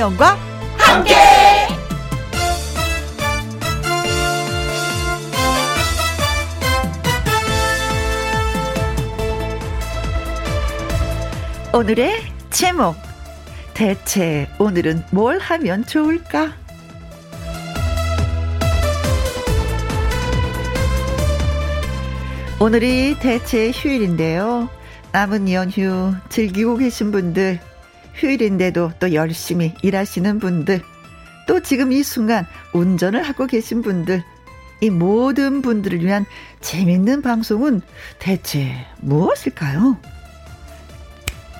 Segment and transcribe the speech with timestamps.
[0.00, 0.38] 김혜영과
[0.78, 1.14] 함께.
[11.74, 12.96] 오늘의 제목
[13.74, 16.54] 대체 오늘은 뭘 하면 좋을까?
[22.58, 24.70] 오늘이 대체 휴일인데요.
[25.12, 27.60] 남은 연휴 즐기고 계신 분들,
[28.20, 30.82] 휴일인데도 또 열심히 일하시는 분들,
[31.48, 34.22] 또 지금 이 순간 운전을 하고 계신 분들,
[34.82, 36.26] 이 모든 분들을 위한
[36.60, 37.80] 재밌는 방송은
[38.18, 39.96] 대체 무엇일까요?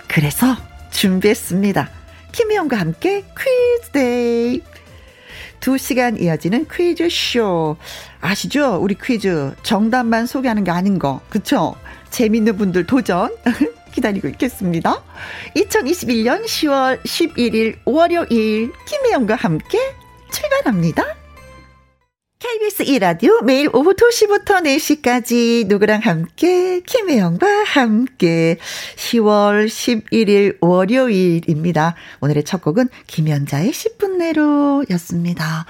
[0.07, 0.57] 그래서
[0.91, 1.89] 준비했습니다.
[2.33, 4.63] 김혜영과 함께 퀴즈 데이.
[5.61, 7.77] 두 시간 이어지는 퀴즈쇼.
[8.21, 8.77] 아시죠?
[8.77, 11.21] 우리 퀴즈 정답만 소개하는 게 아닌 거.
[11.29, 11.75] 그쵸?
[12.11, 13.35] 재밌는 분들 도전
[13.91, 15.03] 기다리고 있겠습니다.
[15.57, 19.79] 2021년 10월 11일 월요일 김혜영과 함께
[20.31, 21.21] 출발합니다.
[22.41, 28.57] KBS 2라디오 매일 오후 2시부터 4시까지 누구랑 함께 김혜영과 함께
[28.97, 31.97] 10월 11일 월요일입니다.
[32.23, 35.67] 오늘의 첫 곡은 김연자의 10분 내로 였습니다.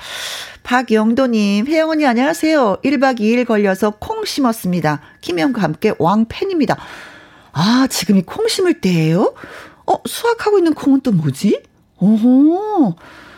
[0.62, 2.77] 박영도님, 혜영 언니 안녕하세요.
[2.84, 5.01] 1박 2일 걸려서 콩 심었습니다.
[5.23, 6.77] 김혜영과 함께 왕팬입니다.
[7.53, 9.34] 아, 지금이 콩 심을 때예요?
[9.87, 11.62] 어, 수확하고 있는 콩은 또 뭐지?
[11.98, 12.95] 오호.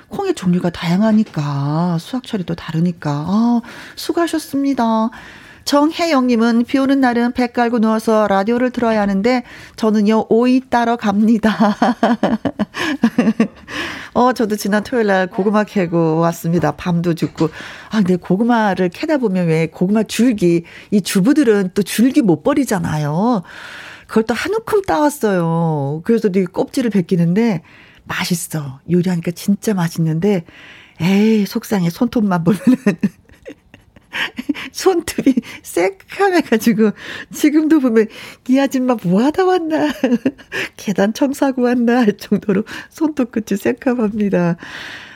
[0.08, 3.60] 콩의 종류가 다양하니까 수확 처리도 다르니까 아,
[3.96, 5.10] 수고하셨습니다.
[5.64, 9.44] 정혜영님은 비 오는 날은 배 깔고 누워서 라디오를 들어야 하는데
[9.76, 11.56] 저는요 오이 따러 갑니다.
[14.12, 16.72] 어 저도 지난 토요일 날 고구마 캐고 왔습니다.
[16.72, 17.46] 밤도 죽고
[17.90, 23.42] 아 근데 고구마를 캐다 보면 왜 고구마 줄기 이 주부들은 또 줄기 못 버리잖아요.
[24.12, 26.02] 그걸 또 한 움큼 따왔어요.
[26.04, 27.62] 그래서 이 껍질을 벗기는데
[28.04, 28.80] 맛있어.
[28.90, 30.44] 요리하니까 진짜 맛있는데,
[31.00, 31.88] 에이, 속상해.
[31.88, 32.76] 손톱만 보면은.
[34.72, 36.90] 손톱이 새카매가지고,
[37.32, 38.08] 지금도 보면,
[38.50, 39.90] 이 아줌마 뭐 하다 왔나.
[40.76, 42.00] 계단 청소하고 왔나.
[42.00, 44.56] 할 정도로 손톱 끝이 새카합니다.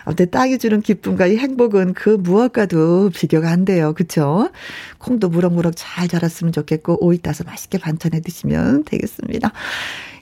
[0.07, 3.93] 아무튼 땅이 주는 기쁨과 이 행복은 그 무엇과도 비교가 안 돼요.
[3.93, 4.51] 그쵸?
[4.99, 9.53] 콩도 무럭무럭 잘 자랐으면 좋겠고, 오이 따서 맛있게 반찬해 드시면 되겠습니다.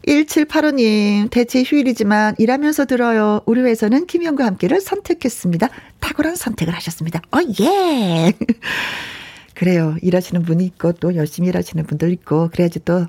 [0.08, 3.42] 1785님, 대체 휴일이지만 일하면서 들어요.
[3.44, 5.68] 우리 회사는 김영과 함께를 선택했습니다.
[6.00, 7.20] 탁월한 선택을 하셨습니다.
[7.30, 8.32] 어, 예!
[9.54, 9.96] 그래요.
[10.00, 13.02] 일하시는 분이 있고 또 열심히 일하시는 분들 있고 그래야지 또,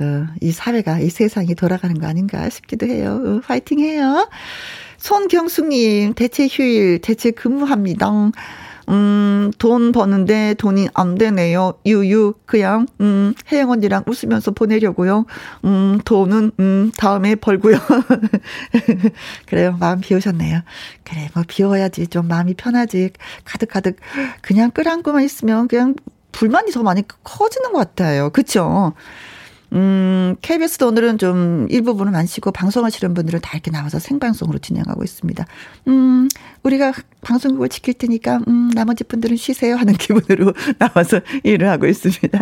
[0.00, 3.20] 어, 이 사회가, 이 세상이 돌아가는 거 아닌가 싶기도 해요.
[3.22, 4.28] 어, 화이팅 해요.
[5.06, 8.32] 손경숙님, 대체 휴일, 대체 근무합니다.
[8.88, 11.74] 음, 돈 버는데 돈이 안 되네요.
[11.86, 15.26] 유유, 그냥, 음, 혜영 언니랑 웃으면서 보내려고요.
[15.64, 17.78] 음, 돈은, 음, 다음에 벌고요.
[19.46, 19.76] 그래요.
[19.78, 20.62] 마음 비우셨네요.
[21.04, 22.08] 그래, 뭐, 비워야지.
[22.08, 23.10] 좀 마음이 편하지.
[23.44, 23.98] 가득가득.
[24.42, 25.94] 그냥 끌안고만 있으면 그냥
[26.32, 28.30] 불만이 더 많이 커지는 것 같아요.
[28.30, 28.92] 그쵸?
[29.72, 35.46] 음, KBS도 오늘은 좀 일부분은 안 쉬고 방송하시는 분들은 다 이렇게 나와서 생방송으로 진행하고 있습니다.
[35.88, 36.28] 음,
[36.62, 42.38] 우리가 방송국을 지킬 테니까, 음, 나머지 분들은 쉬세요 하는 기분으로 나와서 일을 하고 있습니다.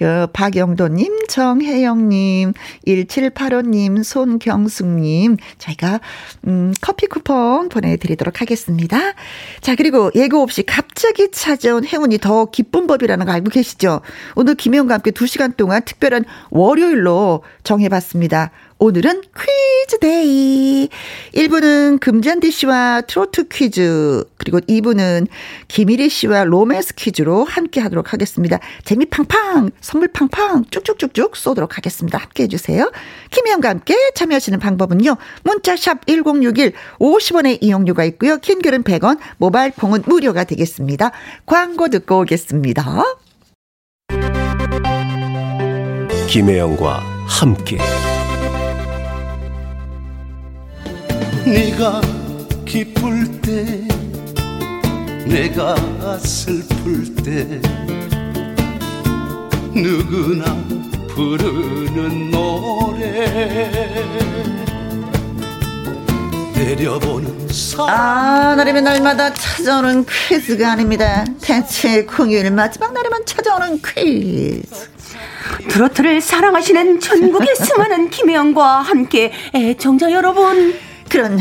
[0.00, 2.54] 그 박영도님, 정혜영님,
[2.86, 6.00] 1785님, 손경숙님, 저희가
[6.46, 8.98] 음, 커피 쿠폰 보내드리도록 하겠습니다.
[9.60, 14.00] 자, 그리고 예고 없이 갑자기 찾아온 행운이 더 기쁜 법이라는 거 알고 계시죠?
[14.36, 18.52] 오늘 김혜영과 함께 2시간 동안 특별한 월요일로 정해봤습니다.
[18.82, 20.88] 오늘은 퀴즈 데이.
[21.34, 25.26] 1부는 금잔디 씨와 트로트 퀴즈, 그리고 2부는
[25.68, 28.58] 김일희 씨와 로맨스 퀴즈로 함께 하도록 하겠습니다.
[28.84, 32.16] 재미 팡팡, 선물 팡팡, 쭉쭉쭉쭉 쏘도록 하겠습니다.
[32.16, 32.90] 함께 해주세요.
[33.30, 35.14] 김혜영과 함께 참여하시는 방법은요.
[35.42, 38.38] 문자샵 1061, 50원의 이용료가 있고요.
[38.38, 41.12] 긴 글은 100원, 모바일 콩은 무료가 되겠습니다.
[41.44, 43.04] 광고 듣고 오겠습니다.
[46.28, 47.78] 김혜영과 함께.
[51.46, 52.00] 네가
[52.66, 53.88] 기쁠 때
[55.26, 55.74] 내가
[56.18, 57.60] 슬플 때
[59.74, 60.44] 누구나
[61.14, 63.26] 부르는 노래
[66.54, 67.40] 내려보는
[67.78, 71.24] 아, 날이면 날마다 찾아오는 퀴즈가 아닙니다.
[71.40, 74.62] 대체 공휴일 마지막 날에만 찾아오는 퀴즈.
[75.68, 80.74] 트로트를 사랑하시는 전국의 수많은 김혜영과 함께 애청자 여러분
[81.10, 81.38] 그런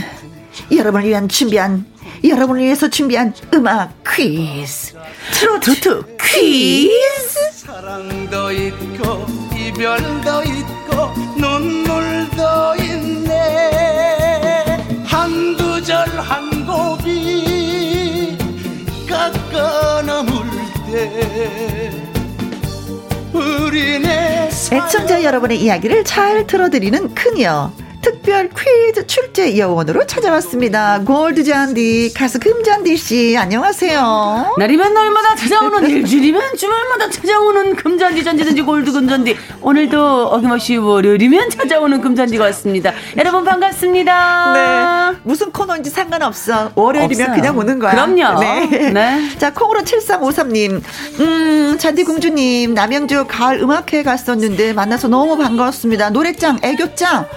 [0.71, 1.85] 여러분을 위한 준비한
[2.23, 4.93] 여러분을 위해서 준비한 음악 퀴즈.
[5.33, 7.51] 트로트 퀴즈.
[7.53, 9.25] 사랑도 있고
[9.55, 13.79] 이별도 있고 눈물도 있네.
[16.29, 18.37] 한한 고비
[19.07, 20.31] 깎아 남을
[20.91, 21.91] 때
[23.33, 31.01] 우리네 애청자 여러분의 이야기를 잘 들어드리는 큰이여 특별 퀴즈 출제 여원으로 찾아왔습니다.
[31.05, 34.55] 골드 잔디 가수 금잔디 씨 안녕하세요.
[34.57, 42.43] 날이면 날마다 찾아오는 일주일이면 주말마다 찾아오는 금잔디 잔디잔디 골드 금잔디 오늘도 어김없이 월요일이면 찾아오는 금잔디가
[42.45, 44.53] 왔습니다 여러분 반갑습니다
[45.13, 45.19] 네.
[45.23, 46.71] 무슨 코너인지 상관없어.
[46.75, 47.35] 월요일이면 없어요.
[47.35, 47.91] 그냥 오는 거야.
[47.91, 48.39] 그럼요.
[48.39, 48.91] 네.
[48.91, 49.37] 네.
[49.37, 50.81] 자, 콩으로 7353님.
[51.19, 56.09] 음, 잔디 공주님, 남양주 가을 음악회 갔었는데 만나서 너무 반가웠습니다.
[56.11, 57.27] 노래짱, 애교짱.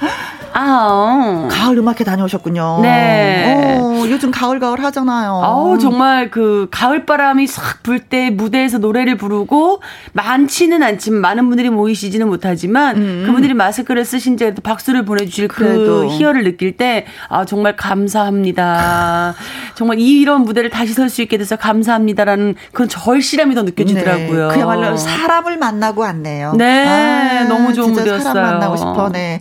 [0.55, 2.81] 아 가을 음악회 다녀오셨군요.
[2.83, 3.79] 네.
[3.81, 5.41] 어, 요즘 가을 가을 하잖아요.
[5.43, 9.81] 아우 정말 그 가을 바람이 싹 불 때 무대에서 노래를 부르고
[10.13, 15.67] 많지는 않지만 많은 분들이 모이시지는 못하지만 그분들이 마스크를 쓰신 채 박수를 보내주실 그 음.
[15.73, 16.05] 그래도.
[16.11, 19.35] 희열을 느낄 때 아 정말 감사합니다.
[19.75, 24.49] 정말 이런 무대를 다시 설 수 있게 돼서 감사합니다라는 그런 절실함이 더 느껴지더라고요.
[24.49, 26.55] 네, 그야말로 사람을 만나고 왔네요.
[26.57, 28.21] 네, 너무 좋은 무대였어요.
[28.21, 29.11] 사람 만나고 싶어.
[29.13, 29.41] 네.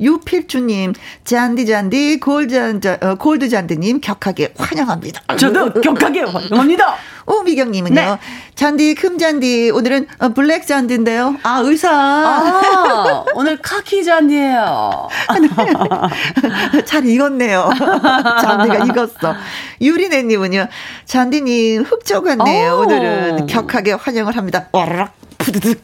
[0.00, 5.36] 유필주님, 잔디 잔디 골드 잔 어, 골드 잔디님 격하게 환영합니다.
[5.36, 6.94] 저도 격하게 환영합니다.
[7.28, 8.18] 오미경님은요, 네.
[8.54, 11.36] 잔디 금 잔디 오늘은 어, 블랙 잔디인데요.
[11.42, 11.90] 아 의사.
[11.92, 15.08] 아, 오늘 카키 잔디예요.
[16.86, 17.70] 잘 익었네요.
[18.40, 19.34] 잔디가 익었어.
[19.80, 20.68] 유리네님은요,
[21.04, 22.76] 잔디님 흑조 같네요.
[22.76, 22.80] 오.
[22.80, 24.68] 오늘은 격하게 환영을 합니다.
[24.72, 25.82] 와라락 푸드득.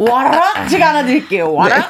[0.00, 1.52] 와라 제가 안아드릴게요.
[1.52, 1.88] 와라.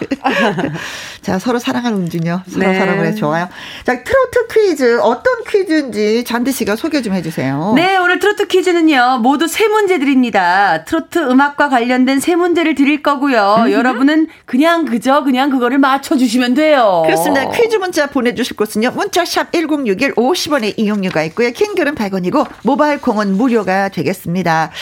[1.23, 2.43] 자, 서로 사랑하는 운준요.
[2.49, 2.76] 서로 네.
[2.76, 3.49] 사랑을 해 좋아요.
[3.85, 7.75] 자, 트로트 퀴즈 어떤 퀴즈인지 잔디 씨가 소개 좀 해주세요.
[7.76, 10.85] 네, 오늘 트로트 퀴즈는요, 모두 세 문제 드립니다.
[10.87, 13.67] 트로트 음악과 관련된 세 문제를 드릴 거고요.
[13.70, 17.03] 여러분은 그냥 그저 그냥 그거를 맞춰주시면 돼요.
[17.06, 17.49] 그렇습니다.
[17.50, 18.91] 퀴즈 문자 보내주실 곳은요.
[18.91, 21.53] 문자샵 1061 50원의 이용료가 있고요.
[21.53, 24.73] 킹글은 100원이고 모바일 콩은 무료가 되겠습니다.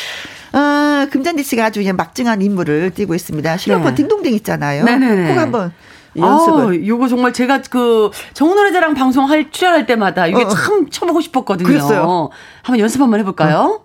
[0.53, 3.57] 어, 금잔디 씨가 아주 그냥 막중한 임무를 띠고 있습니다.
[3.57, 3.95] 실로폰 네.
[3.97, 4.85] 딩동댕 있잖아요.
[4.85, 5.35] 네네네.
[5.35, 5.73] 꼭 한번
[6.17, 6.83] 연습을.
[6.83, 10.49] 아, 요거 정말 제가 그 정노래자랑 방송할 출연할 때마다 이게 어.
[10.49, 11.67] 참 쳐보고 싶었거든요.
[11.69, 12.31] 그랬어요.
[12.63, 13.83] 한번 연습 한번 해볼까요?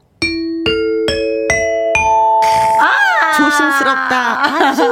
[3.35, 4.67] 조심스럽다.
[4.69, 4.83] 아주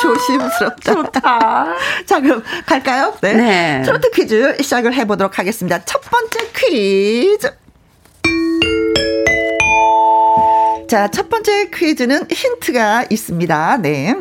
[0.00, 0.94] 조심스럽다.
[0.94, 1.66] 좋다.
[2.04, 3.14] 자, 그럼 갈까요?
[3.20, 3.32] 네.
[3.32, 3.82] 네.
[3.84, 5.82] 트로트 퀴즈 시작을 해보도록 하겠습니다.
[5.84, 7.50] 첫 번째 퀴즈.
[10.88, 13.78] 자, 첫 번째 퀴즈는 힌트가 있습니다.
[13.78, 14.14] 네.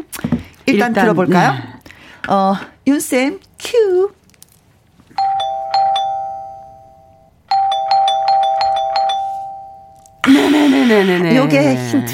[0.65, 1.51] 일단, 일단, 들어볼까요?
[1.53, 2.33] 네.
[2.33, 2.55] 어,
[2.87, 4.11] 윤쌤, 큐.
[10.27, 11.35] 네네네네.
[11.37, 12.13] 요게 힌트.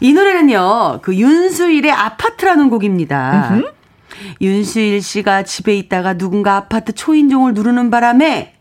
[0.00, 3.60] 이 노래는요, 그 윤수일의 아파트라는 곡입니다.
[4.40, 8.54] 윤수일 씨가 집에 있다가 누군가 아파트 초인종을 누르는 바람에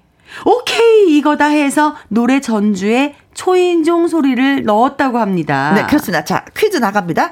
[0.45, 5.74] 오케이 이거다 해서 노래 전주에 초인종 소리를 넣었다고 합니다.
[5.74, 6.24] 네, 그렇습니다.
[6.24, 7.31] 자, 퀴즈 나갑니다.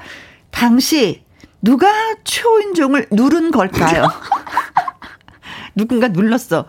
[0.51, 1.23] 당시
[1.61, 1.87] 누가
[2.23, 4.07] 초인종을 누른 걸까요?
[5.75, 6.65] 누군가 눌렀어.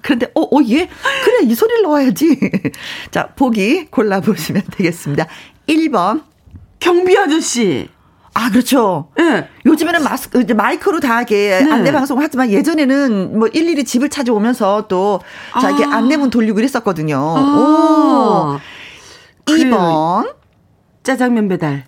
[0.00, 0.88] 그런데, 어, 어, 얘,
[1.24, 2.38] 그래, 이 소리를 넣어야지.
[3.10, 5.26] 자, 보기 골라 보시면 되겠습니다.
[5.68, 6.22] 1번.
[6.78, 7.88] 경비 아저씨.
[8.36, 9.08] 아, 그렇죠.
[9.18, 9.48] 예.
[9.64, 11.72] 요즘에는 마스크, 이제 마이크로 다 이렇게 네.
[11.72, 15.20] 안내 방송을 하지만 예전에는 뭐 일일이 집을 찾아오면서 또,
[15.58, 15.96] 자, 이렇게 아.
[15.96, 17.16] 안내문 돌리고 그랬었거든요.
[17.16, 18.58] 오.
[18.58, 18.60] 아,
[19.46, 19.74] 그래요.
[19.74, 20.34] 2번.
[21.02, 21.84] 짜장면 배달.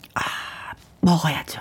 [1.01, 1.61] 먹어야죠.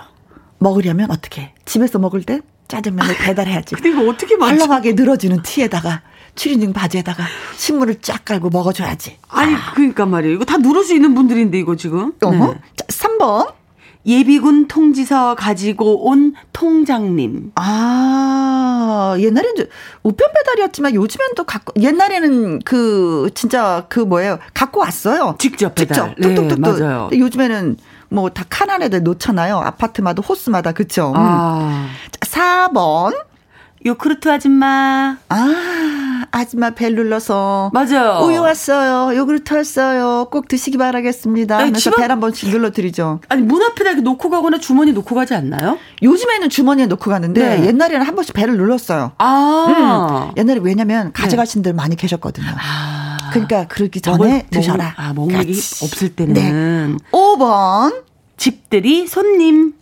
[0.58, 1.52] 먹으려면 어떻게?
[1.66, 3.74] 집에서 먹을 때 짜장면을 배달해야지.
[3.74, 4.54] 근데 이거 어떻게 맞춰?
[4.54, 6.00] 헐렁하게 늘어지는 티에다가
[6.34, 7.24] 추리닝 바지에다가
[7.56, 9.18] 신문을 쫙 깔고 먹어줘야지.
[9.28, 10.34] 아니, 그러니까 말이에요.
[10.34, 12.14] 이거 다 누를 수 있는 분들인데, 이거 지금.
[12.22, 12.54] 어머.
[12.54, 12.60] 네.
[12.74, 13.57] 자, 3번.
[14.06, 17.52] 예비군 통지서 가지고 온 통장님.
[17.56, 19.64] 아, 옛날엔 저
[20.02, 24.38] 우편 배달이었지만 요즘엔 또 갖고, 옛날에는 그, 진짜 그 뭐예요.
[24.54, 25.34] 갖고 왔어요.
[25.38, 26.14] 직접 배달.
[26.16, 26.20] 직접.
[26.22, 26.78] 뚝뚝뚝뚝.
[26.78, 27.10] 네, 맞아요.
[27.12, 27.76] 요즘에는
[28.10, 29.58] 뭐 다 칸 안에다 놓잖아요.
[29.58, 30.72] 아파트마다 호스마다.
[30.72, 31.08] 그쵸?
[31.14, 31.14] 음.
[31.16, 31.86] 아.
[32.20, 33.14] 자, 4번.
[33.84, 35.16] 요크루트 아줌마.
[35.28, 35.36] 아,
[36.30, 37.70] 아줌마 벨 눌러서.
[37.72, 38.24] 맞아요.
[38.26, 39.16] 우유 왔어요.
[39.16, 40.28] 요구르트 왔어요.
[40.30, 41.56] 꼭 드시기 바라겠습니다.
[41.56, 43.20] 아니, 하면서 벨 한 번씩 눌러드리죠.
[43.28, 45.78] 아니, 문 앞에다 이렇게 놓고 가거나 주머니 놓고 가지 않나요?
[46.02, 47.66] 요즘에는 주머니에 넣고 가는데 네.
[47.66, 49.12] 옛날에는 한 번씩 벨을 눌렀어요.
[49.18, 50.28] 아.
[50.30, 50.34] 음.
[50.38, 52.46] 옛날에 왜냐면 가져가신 분들 많이 계셨거든요.
[52.58, 53.18] 아.
[53.32, 54.94] 그러니까 그러기 전에 먹을- 드셔라.
[54.96, 55.50] 먹을- 아, 먹는 게.
[55.50, 56.98] 없을 때는.
[57.12, 58.02] 5번.
[58.36, 59.74] 집들이 손님.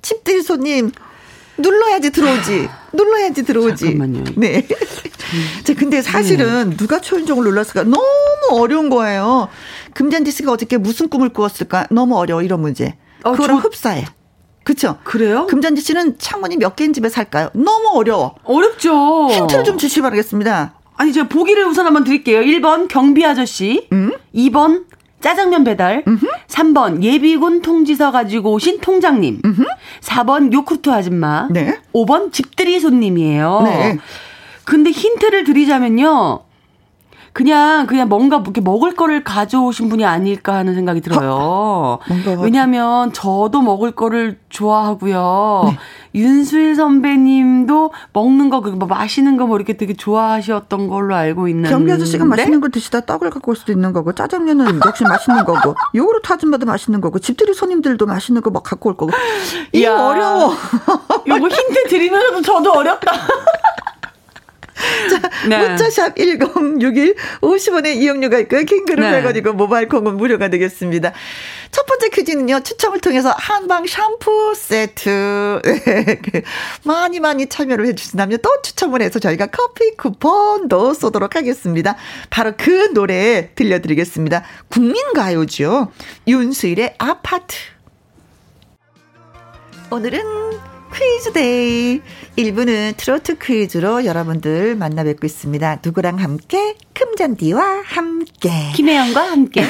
[0.00, 0.90] 집들이 손님.
[1.62, 2.68] 눌러야지 들어오지.
[2.92, 3.84] 눌러야지 들어오지.
[3.86, 4.24] 잠깐만요.
[4.36, 4.66] 네.
[5.64, 7.84] 자, 근데 사실은 누가 초인종을 눌렀을까?
[7.84, 8.02] 너무
[8.50, 9.48] 어려운 거예요.
[9.94, 11.86] 금잔디 씨가 어저께 무슨 꿈을 꾸었을까?
[11.90, 12.96] 너무 어려워, 이런 문제.
[13.24, 14.04] 어, 그거랑 저- 흡사해.
[14.64, 14.98] 그쵸?
[15.04, 15.46] 그래요?
[15.48, 17.48] 금잔디 씨는 창문이 몇 개인 집에 살까요?
[17.54, 18.36] 너무 어려워.
[18.44, 19.28] 어렵죠.
[19.30, 20.74] 힌트를 좀 주시기 바라겠습니다.
[20.96, 22.40] 아니, 제가 보기를 우선 한번 드릴게요.
[22.40, 23.88] 1번 경비 아저씨.
[23.92, 24.12] 음?
[24.34, 24.84] 2번
[25.22, 26.02] 짜장면 배달.
[26.06, 26.26] 음흠.
[26.48, 29.40] 3번 예비군 통지서 가지고 오신 통장님.
[29.44, 29.62] 음흠.
[30.00, 31.48] 4번 요크루트 아줌마.
[31.50, 31.78] 네.
[31.94, 33.62] 5번 집들이 손님이에요.
[33.64, 33.98] 네.
[34.64, 36.40] 근데 힌트를 드리자면요.
[37.32, 41.98] 그냥 그냥 뭔가 이렇게 먹을 거를 가져오신 분이 아닐까 하는 생각이 들어요.
[42.42, 45.62] 왜냐하면 저도 먹을 거를 좋아하고요.
[45.66, 45.78] 네.
[46.14, 51.70] 윤수일 선배님도 먹는 거, 그뭐 마시는 거 뭐 이렇게 되게 좋아하셨던 걸로 알고 있는데.
[51.70, 55.74] 경비 아저씨가 맛있는 걸 드시다 떡을 갖고 올 수도 있는 거고, 짜장면은 역시 맛있는 거고,
[55.96, 59.10] 요구르트 아줌마도 맛있는 거고, 집들이 손님들도 맛있는 거 막 갖고 올 거고.
[59.72, 60.52] 이거 어려워.
[61.26, 63.10] 요거 힌트 드리면서도 저도 어렵다.
[65.10, 65.58] 자, 네.
[65.58, 68.64] 문자샵 1061 50원의 이용료가 있고요.
[68.64, 69.22] 킹그룹 네.
[69.22, 71.12] 100원이고 모바일 콩은 무료가 되겠습니다.
[71.70, 72.60] 첫 번째 퀴즈는요.
[72.60, 76.42] 추첨을 통해서 한방 샴푸 세트 그
[76.84, 81.96] 많이 많이 참여를 해주신다면 또 추첨을 해서 저희가 커피 쿠폰도 쏘도록 하겠습니다.
[82.30, 84.44] 바로 그 노래 들려드리겠습니다.
[84.68, 85.92] 국민가요죠.
[86.26, 87.56] 윤수일의 아파트.
[89.90, 90.22] 오늘은
[90.92, 92.00] 퀴즈 데이.
[92.36, 95.80] 1부는 트로트 퀴즈로 여러분들 만나 뵙고 있습니다.
[95.84, 96.76] 누구랑 함께?
[96.94, 98.50] 금잔디와 함께.
[98.74, 99.64] 김혜영과 함께.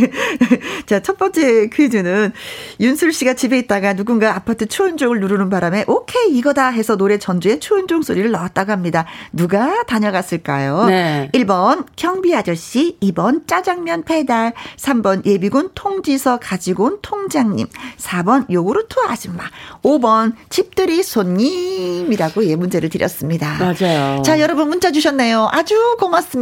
[0.86, 2.32] 자, 첫 번째 퀴즈는
[2.80, 8.02] 윤수일 씨가 집에 있다가 누군가 아파트 초인종을 누르는 바람에 오케이 이거다 해서 노래 전주에 초인종
[8.02, 9.04] 소리를 넣었다고 합니다.
[9.32, 10.86] 누가 다녀갔을까요?
[10.86, 11.30] 네.
[11.34, 17.66] 1번 경비 아저씨, 2번 짜장면 배달, 3번 예비군 통지서 가지고 온 통장님,
[17.98, 19.44] 4번 요구르트 아줌마,
[19.82, 23.58] 5번 집들이 손님이라고 예 문제를 드렸습니다.
[23.58, 24.22] 맞아요.
[24.22, 25.48] 자, 여러분 문자 주셨네요.
[25.52, 26.37] 아주 고맙습니다.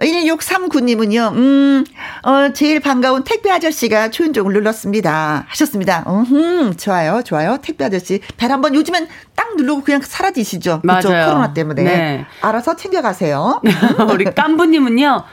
[0.00, 1.84] 1639님은요, 음,
[2.22, 5.44] 어, 제일 반가운 택배 아저씨가 초인종을 눌렀습니다.
[5.48, 6.04] 하셨습니다.
[6.08, 7.58] 음, 좋아요, 좋아요.
[7.62, 8.20] 택배 아저씨.
[8.36, 10.80] 벨 한번 요즘엔 딱 누르고 그냥 사라지시죠.
[10.82, 11.00] 맞아요.
[11.00, 11.08] 그쵸?
[11.08, 11.82] 코로나 때문에.
[11.82, 12.26] 네.
[12.40, 13.60] 알아서 챙겨가세요.
[14.12, 15.24] 우리 깐부님은요,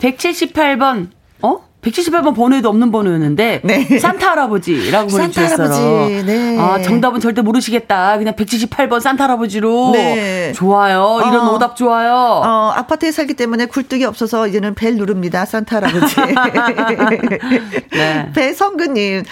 [0.00, 1.10] 178번,
[1.42, 1.71] 어?
[1.82, 3.98] 178번 번호에도 없는 번호였는데 네.
[3.98, 6.22] 산타 할아버지라고 보내주셨어요.
[6.24, 6.56] 네.
[6.58, 8.18] 아 정답은 절대 모르시겠다.
[8.18, 10.52] 그냥 178번 산타 할아버지로 네.
[10.52, 11.18] 좋아요.
[11.26, 11.54] 이런 어.
[11.54, 12.12] 오답 좋아요.
[12.14, 15.44] 어, 아파트에 살기 때문에 굴뚝이 없어서 이제는 벨 누릅니다.
[15.44, 16.14] 산타 할아버지.
[17.90, 18.30] 네.
[18.32, 19.24] 배성근님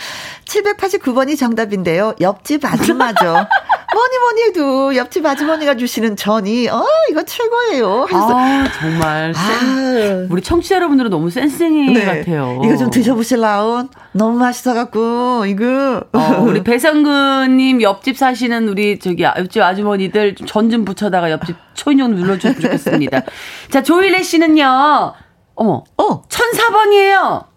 [0.45, 2.15] 789번이 정답인데요.
[2.21, 3.47] 옆집 아줌마죠.
[3.93, 8.07] 뭐니 뭐니 해도 옆집 아주머니가 주시는 전이 어 이거 최고예요.
[8.13, 10.27] 아, 정말 아.
[10.31, 12.05] 우리 청취자 여러분들은 너무 센스쟁이 네.
[12.05, 12.61] 같아요.
[12.65, 20.37] 이거 좀 드셔보실라운 너무 맛있어갖고 이거 어, 우리 배성근님 옆집 사시는 우리 저기 옆집 아주머니들
[20.47, 23.23] 전 좀 붙여다가 옆집 초인종 눌러주면 좋겠습니다.
[23.71, 25.15] 자 조일래 씨는요.
[25.57, 27.50] 어머, 어, 1004번이에요.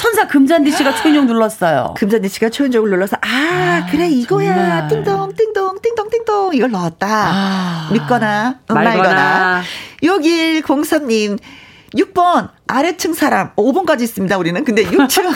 [0.00, 1.92] 천사 금잔디 씨가 초인종 눌렀어요.
[1.94, 3.26] 금잔디 씨가 초인종을 눌러서 아,
[3.84, 4.88] 아 그래 이거야.
[4.88, 4.88] 정말.
[4.88, 7.06] 띵동 띵동 띵동 띵동 이걸 넣었다.
[7.06, 9.60] 아, 믿거나 말거나.
[10.02, 11.38] 6103님
[11.94, 14.38] 6번 아래층 사람 5번까지 있습니다.
[14.38, 15.34] 우리는 근데 6층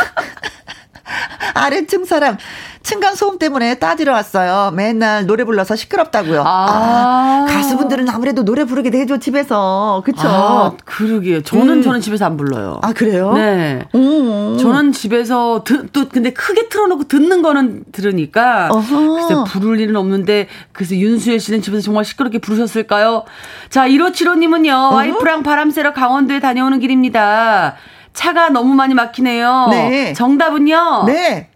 [1.52, 2.38] 아래층 사람
[2.85, 4.71] 층간 소음 때문에 따지러 왔어요.
[4.75, 6.43] 맨날 노래 불러서 시끄럽다고요.
[6.47, 7.47] 아.
[7.47, 10.29] 아 가수분들은 아무래도 노래 부르게 되죠 집에서 그쵸?
[10.29, 11.43] 아, 그러게요.
[11.43, 11.83] 저는 음.
[11.83, 12.81] 저는 집에서 안 불러요.
[12.83, 13.33] 아 그래요?
[13.33, 13.83] 네.
[13.95, 14.59] 음.
[14.61, 20.95] 저는 집에서 드, 또 근데 크게 틀어놓고 듣는 거는 들으니까 글쎄 부를 일은 없는데 그래서
[20.95, 23.25] 윤수혜 씨는 집에서 정말 시끄럽게 부르셨을까요?
[23.71, 27.76] 자 1575님은요 와이프랑 바람 쐬러 강원도에 다녀오는 길입니다.
[28.12, 29.69] 차가 너무 많이 막히네요.
[29.71, 30.12] 네.
[30.12, 31.05] 정답은요.
[31.07, 31.49] 네.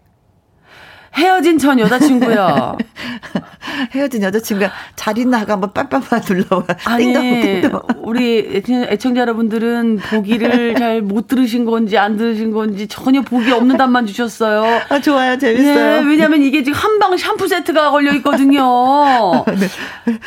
[1.18, 2.78] 헤어진 전 여자친구요.
[3.92, 6.64] 헤어진 여자친구가 잘 있나 하고 한번 빡빡빡 눌러와.
[6.84, 13.50] 아니, 띵동, 우리 애청자 여러분들은 보기를 잘 못 들으신 건지 안 들으신 건지 전혀 보기
[13.52, 14.80] 없는 답만 주셨어요.
[14.88, 15.38] 아, 좋아요.
[15.38, 16.00] 재밌어요.
[16.02, 19.44] 네, 왜냐면 이게 지금 한 방 샴푸 세트가 걸려 있거든요.
[19.46, 19.68] 네.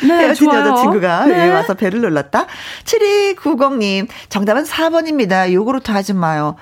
[0.06, 0.60] 네, 헤어진 좋아요.
[0.70, 1.50] 여자친구가 네.
[1.50, 2.46] 와서 배를 눌렀다.
[2.84, 5.52] 7290님, 정답은 4번입니다.
[5.52, 6.56] 요구르트 하지 마요.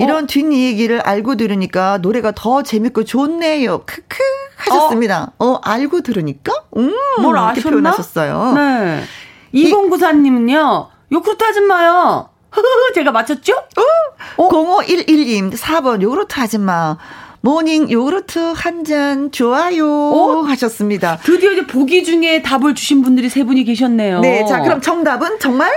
[0.00, 0.26] 이런 어?
[0.26, 3.82] 뒷얘기를 알고 들으니까 노래가 더 재밌고 좋네요.
[3.86, 4.18] 크크
[4.56, 5.32] 하셨습니다.
[5.38, 6.52] 어, 어 알고 들으니까?
[6.76, 7.70] 음, 뭘 아셨나?
[7.70, 8.52] 표현하셨어요.
[8.54, 9.02] 네.
[9.54, 10.88] 2094님은요.
[11.12, 12.28] 요크루트 아줌마요.
[12.94, 13.54] 제가 맞췄죠?
[13.54, 14.48] 어?
[14.48, 16.96] 0511님 4번 요크루트 아줌마.
[17.42, 20.42] morning 요구르트 한 잔 좋아요 어?
[20.42, 21.18] 하셨습니다.
[21.22, 24.20] 드디어 이제 보기 중에 답을 주신 분들이 세 분이 계셨네요.
[24.20, 25.70] 네, 자 그럼 정답은 정말?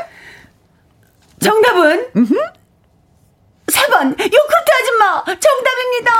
[1.39, 2.35] 정답은 음흠.
[3.73, 6.11] 4번 요크루트 아줌마 정답입니다.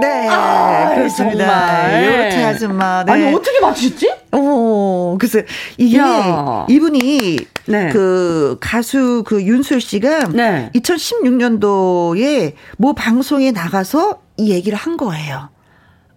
[0.00, 2.06] 네, 아, 그렇습니다.
[2.06, 3.04] 요크루트 아줌마.
[3.04, 3.12] 네.
[3.12, 4.10] 아니 어떻게 맞추셨지?
[4.32, 5.44] 어, 글쎄
[5.76, 6.66] 이게 야.
[6.68, 7.90] 이분이 네.
[7.90, 10.70] 그 가수 그 윤술 씨가 네.
[10.74, 15.50] 2016년도에 뭐 방송에 나가서 이 얘기를 한 거예요.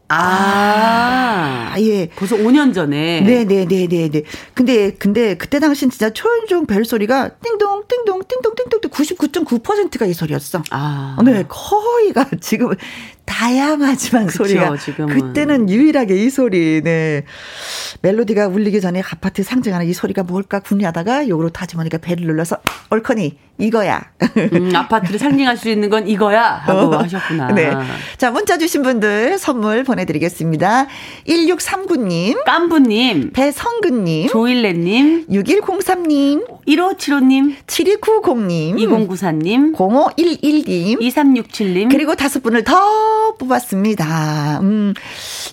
[0.07, 2.07] 아, 아, 예.
[2.15, 3.21] 벌써 5년 전에.
[3.21, 4.21] 네네네네네.
[4.53, 10.61] 근데, 근데, 그때 당시엔 진짜 초인종 벨 소리가 띵동, 띵동, 띵동, 띵동, 99.9%가 이 소리였어.
[10.71, 11.17] 아.
[11.23, 12.69] 네, 거의가 지금
[13.25, 14.77] 다양하지만 그쵸, 소리가.
[14.77, 15.09] 지금은.
[15.13, 17.23] 그때는 유일하게 이 소리, 네.
[18.01, 22.57] 멜로디가 울리기 전에 아파트 상징하는 이 소리가 뭘까 궁리하다가 요로 타지머니가 배를 눌러서
[22.89, 24.03] 얼커니 이거야.
[24.53, 27.51] 음, 아파트를 상징할 수 있는 건 이거야 하고 어, 하셨구나.
[27.53, 27.73] 네.
[28.17, 30.87] 자, 문자 주신 분들 선물 보내드리겠습니다.
[31.27, 32.43] 1639님.
[32.45, 33.31] 깜부님.
[33.31, 34.27] 배성근님.
[34.27, 35.27] 조일레님.
[35.29, 36.54] 6103님.
[36.67, 37.55] 1575님.
[37.67, 38.75] 7290님.
[38.79, 39.75] 2094님.
[39.75, 40.99] 0511님.
[40.99, 41.91] 2367님.
[41.91, 44.59] 그리고 다섯 분을 더 뽑았습니다.
[44.61, 44.93] 음,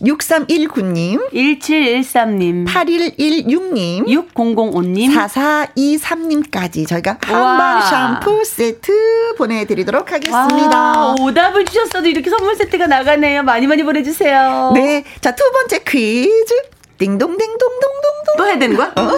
[0.00, 1.31] 6319님.
[1.33, 2.66] 1713님.
[2.66, 4.07] 8116님.
[4.07, 5.14] 6005님.
[5.14, 7.83] 4423님까지 저희가 한방
[8.21, 10.78] 샴푸 세트 보내드리도록 하겠습니다.
[10.78, 13.42] 와, 오답을 주셨어도 이렇게 선물 세트가 나가네요.
[13.42, 14.73] 많이 많이 보내주세요.
[14.75, 15.04] 네.
[15.21, 16.54] 자, 두 번째 퀴즈.
[17.03, 18.37] 띵동댕동동동동.
[18.39, 18.93] 또 해야 되는 거야?
[18.97, 19.11] 어?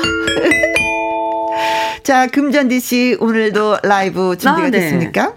[2.02, 4.80] 자, 금전디 씨 오늘도 라이브 준비가 아, 네.
[4.80, 5.34] 됐습니까?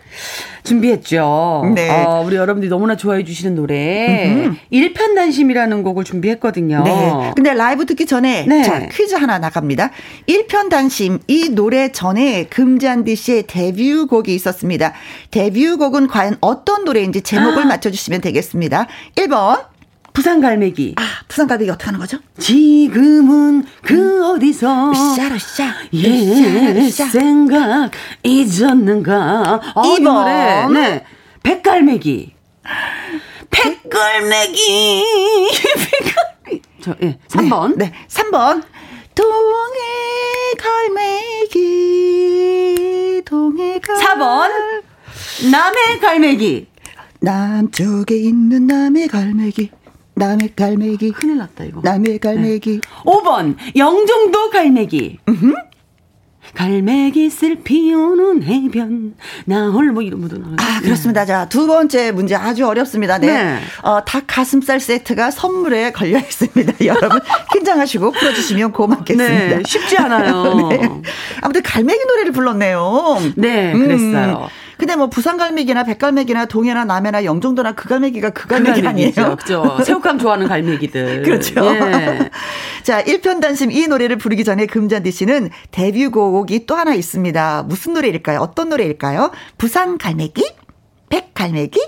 [0.64, 1.72] 준비했죠.
[1.76, 1.90] 네.
[1.90, 6.84] 어, 우리 여러분들이 너무나 좋아해 주시는 노래 일편단심이라는 곡을 준비했거든요.
[6.84, 7.32] 네.
[7.36, 8.64] 근데 라이브 듣기 전에 네.
[8.64, 9.92] 자, 퀴즈 하나 나갑니다.
[10.26, 14.94] 일편단심 이 노래 전에 금잔디 씨의 데뷔곡이 있었습니다.
[15.32, 17.66] 데뷔곡은 과연 어떤 노래인지 제목을 아.
[17.66, 18.88] 맞춰 주시면 되겠습니다.
[19.16, 19.77] 1번
[20.18, 20.96] 부산 갈매기.
[20.98, 22.18] 아, 부산 갈매기 어떻게 하는 거죠?
[22.40, 24.24] 지금은 그 음.
[24.24, 24.92] 어디서?
[25.16, 27.92] 샤라샤 예 생각
[28.24, 29.62] 잊었는가?
[29.76, 31.06] 어, 2번 네.
[31.44, 32.34] 백갈매기.
[33.52, 35.04] 백갈매기.
[35.92, 37.20] 백갈매기 저 예.
[37.28, 37.76] 3번.
[37.78, 38.64] 네, 네 3번.
[39.14, 39.78] 동해
[41.54, 43.22] 갈매기.
[43.24, 44.50] 동해 갈 4번.
[45.52, 46.70] 남해 갈매기.
[47.20, 49.72] 남쪽에 있는 남해 갈매기
[50.18, 51.12] 남의 갈매기.
[51.12, 51.82] 큰일 났다, 이거.
[51.84, 52.72] 남의 갈매기.
[52.72, 52.80] 네.
[53.06, 55.20] 5번, 영종도 갈매기.
[55.30, 55.54] 으흠.
[56.56, 61.26] 갈매기 쓸 피우는 해변 나홀 뭐 이런 분도 아 그렇습니다.
[61.26, 63.18] 자두 번째 문제 아주 어렵습니다.
[63.18, 63.60] 네, 네.
[63.84, 66.74] 어, 닭 가슴살 세트가 선물에 걸려 있습니다.
[66.88, 67.20] 여러분
[67.52, 69.58] 긴장하시고 풀어주시면 고맙겠습니다.
[69.58, 70.70] 네, 쉽지 않아요.
[70.72, 70.80] 네.
[71.42, 73.18] 아무튼 갈매기 노래를 불렀네요.
[73.36, 74.48] 네, 그랬어요.
[74.50, 74.67] 음.
[74.78, 79.12] 근데 뭐 부산갈매기나 백갈매기나 동해나 남해나 영종도나 그 갈매기가 그 갈매기 그 아니에요?
[79.12, 79.78] 그렇죠.
[79.84, 81.24] 새우깡 좋아하는 갈매기들.
[81.24, 81.66] 그렇죠.
[81.66, 82.30] 예.
[82.84, 87.64] 자, 1편 단심 이 노래를 부르기 전에 금잔디 씨는 데뷔곡이 또 하나 있습니다.
[87.64, 88.40] 무슨 노래일까요?
[88.40, 89.32] 어떤 노래일까요?
[89.58, 90.44] 부산 갈매기?
[91.10, 91.80] 백갈매기?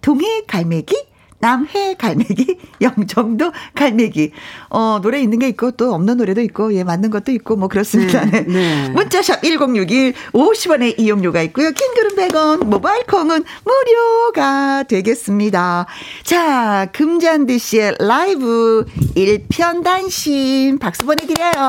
[0.00, 0.96] 동해 갈매기?
[1.40, 4.32] 남해 갈매기, 영종도 갈매기.
[4.70, 8.24] 어, 노래 있는 게 있고 또 없는 노래도 있고, 예, 맞는 것도 있고, 뭐 그렇습니다.
[8.24, 8.42] 네.
[8.42, 8.88] 네.
[8.94, 11.70] 문자샵 1061, 50원의 이용료가 있고요.
[11.70, 15.86] 킹글은 100원, 모바일 콩은 무료가 되겠습니다.
[16.24, 21.68] 자, 금잔디 씨의 라이브 1편 단심 박수 보내 드려요.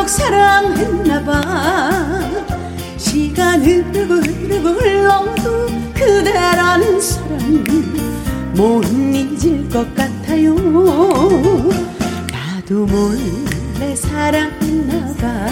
[0.00, 1.42] 아프도록 사랑했나봐.
[2.96, 7.64] 시간 흐르고 흐르고 흘러도 그대라는 사람
[8.54, 10.54] 못 잊을 것 같아요.
[12.32, 15.46] 나도 몰래 사랑했나봐.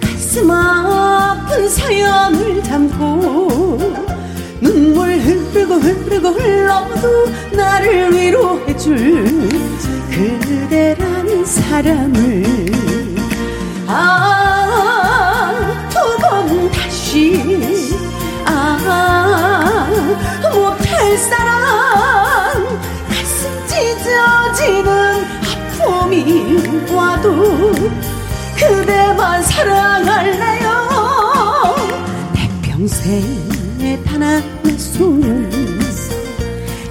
[0.00, 3.78] 가슴 아픈 사연을 담고
[4.60, 9.50] 눈물 흐르고 흐르고 흘러도 나를 위로해줄
[10.10, 12.61] 그대라는 사람을
[13.94, 17.92] 아두 번 다시
[18.46, 19.88] 아
[20.52, 22.78] 못할 사람.
[23.08, 25.24] 가슴 찢어지는
[25.82, 27.72] 아픔이 와도
[28.56, 30.70] 그대만 사랑할래요?
[32.34, 33.42] 내 평생
[34.04, 34.42] 단한
[34.78, 35.50] 손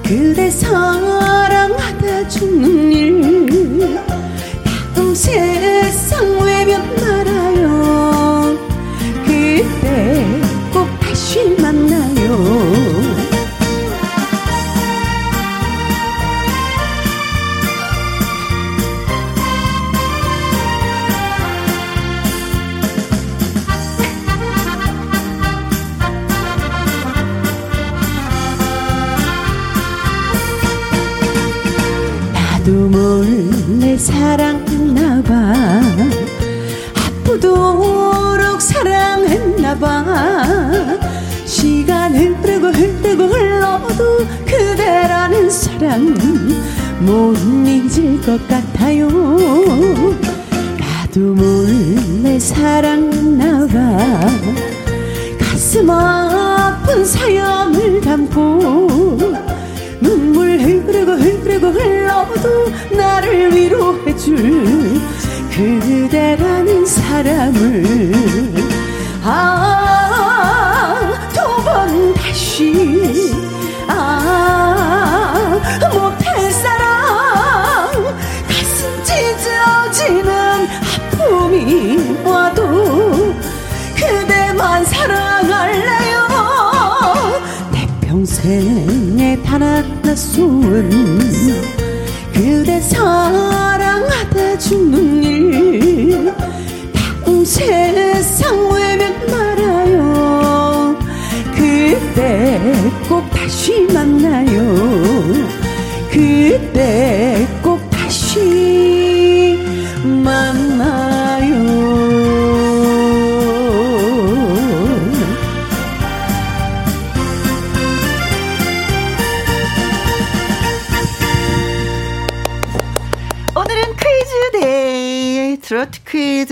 [0.03, 3.20] 그대 사랑하다 죽는 일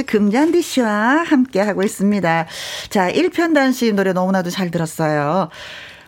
[0.10, 2.48] 금잔디 씨와 함께 하고 있습니다.
[2.90, 5.50] 자, 1편단 씨 노래 너무나도 잘 들었어요.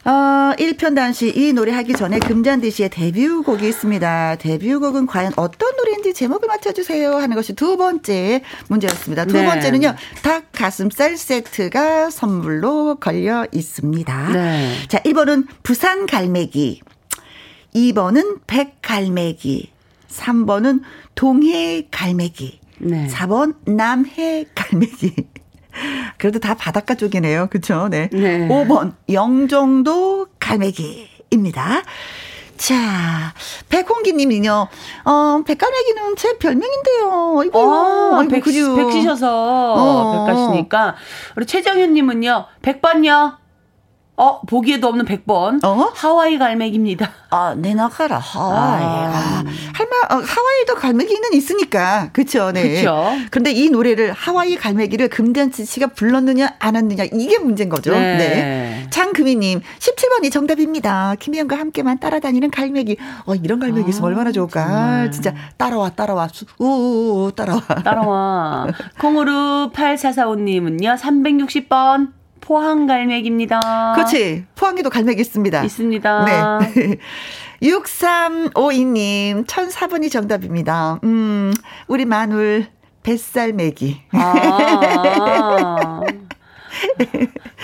[0.04, 0.10] 어,
[0.58, 4.38] 1편단 씨이 노래 하기 전에 금잔디 씨의 데뷔곡이 있습니다.
[4.38, 9.26] 데뷔곡은 과연 어떤 노래인지 제목을 맞춰주세요 하는 것이 두 번째 문제였습니다.
[9.26, 9.46] 두 네.
[9.46, 14.30] 번째는요, 닭 가슴살 세트가 선물로 걸려 있습니다.
[14.34, 14.74] 네.
[14.88, 16.82] 자, 1번은 부산 갈매기.
[17.76, 19.70] 2번은 백 갈매기.
[20.10, 20.82] 3번은
[21.14, 22.61] 동해 갈매기.
[22.84, 23.08] 네.
[23.08, 25.15] 4번 남해 갈매기.
[26.17, 27.48] 그래도 다 바닷가 쪽이네요.
[27.50, 27.88] 그쵸?
[27.89, 28.10] 네.
[28.12, 28.48] 네.
[28.48, 31.84] 5번 영종도 갈매기입니다.
[32.58, 33.34] 자,
[33.70, 34.67] 백홍기 님이요.
[35.06, 37.44] 어, 백갈매기는 제 별명인데요.
[37.46, 37.60] 이거.
[37.60, 38.76] 어, 아이고, 백, 그죠?
[38.76, 40.26] 백시셔서 어.
[40.28, 40.96] 백가시니까
[41.38, 43.40] 우리 최정현님은요 100번요
[44.21, 45.91] 어 보기에도 없는 100번 어?
[45.95, 48.17] 하와이 갈매기입니다 아, 내 나가라.
[48.19, 48.84] 하와이.
[48.84, 52.10] 아, 할마, 어, 하와이도 갈매기는 있으니까.
[52.12, 52.75] 그쵸, 네.
[52.81, 53.10] 그쵸.
[53.31, 57.91] 근데 이 노래를 하와이 갈매기를 금잔치 씨가 불렀느냐, 안 했느냐, 이게 문제인 거죠.
[57.93, 58.17] 네.
[58.17, 58.88] 네.
[58.89, 61.15] 장금희 님, 17번이 정답입니다.
[61.19, 62.97] 김희영과 함께만 따라다니는 갈매기.
[63.25, 64.65] 어, 이런 갈매기 있으면 아, 얼마나 좋을까.
[64.65, 65.12] 정말.
[65.12, 66.27] 진짜 따라와, 따라와.
[66.34, 67.62] 수- 우우우, 따라와.
[67.86, 68.67] 따라와
[68.99, 72.10] 콩으로 8445 님은요 360번
[72.52, 74.44] 포항 갈매기입니다 그렇지.
[74.56, 75.64] 포항에도 갈매기 있습니다.
[75.64, 76.98] 있습니다 네.
[77.64, 81.00] 6352님, 1004번이 정답입니다.
[81.06, 81.54] 음,
[81.88, 82.68] 우리 마눌,
[83.04, 84.02] 뱃살 매기.
[84.12, 86.02] 아.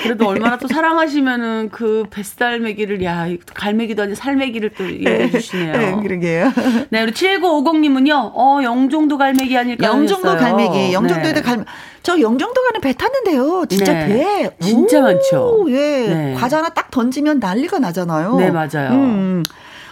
[0.04, 5.78] 그래도 얼마나 또 사랑하시면은 그 뱃살매기를 야 갈매기도 아닌 살매기를 또 얘기해 주시네요.
[5.78, 6.54] 네, 그러게요.
[6.90, 10.58] 네, 우리 7950님은요, 어, 영종도 갈매기 아닐까 영종도 하셨어요.
[10.58, 11.42] 갈매기, 영종도에도 네.
[11.42, 11.66] 갈,
[12.04, 13.66] 저 영종도 가는 배 탔는데요.
[13.68, 14.08] 진짜 네.
[14.08, 14.66] 배.
[14.66, 15.66] 진짜 오, 많죠.
[15.70, 16.08] 예.
[16.08, 16.34] 네.
[16.38, 18.38] 과자 하나 딱 던지면 난리가 나잖아요.
[18.38, 18.92] 네, 맞아요.
[18.92, 19.44] 음.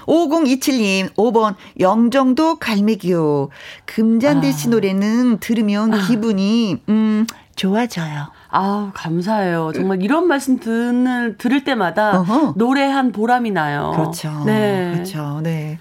[0.05, 3.49] 5027님, 5번, 영종도 갈매기요.
[3.85, 4.71] 금잔디 씨 아.
[4.71, 8.27] 노래는 들으면 기분이, 음, 좋아져요.
[8.55, 9.71] 아우, 감사해요.
[9.75, 12.53] 정말 이런 말씀 듣는, 들을 때마다 어허.
[12.55, 13.91] 노래한 보람이 나요.
[13.95, 14.43] 그렇죠.
[14.45, 14.91] 네.
[14.93, 15.41] 그렇죠.
[15.43, 15.77] 네.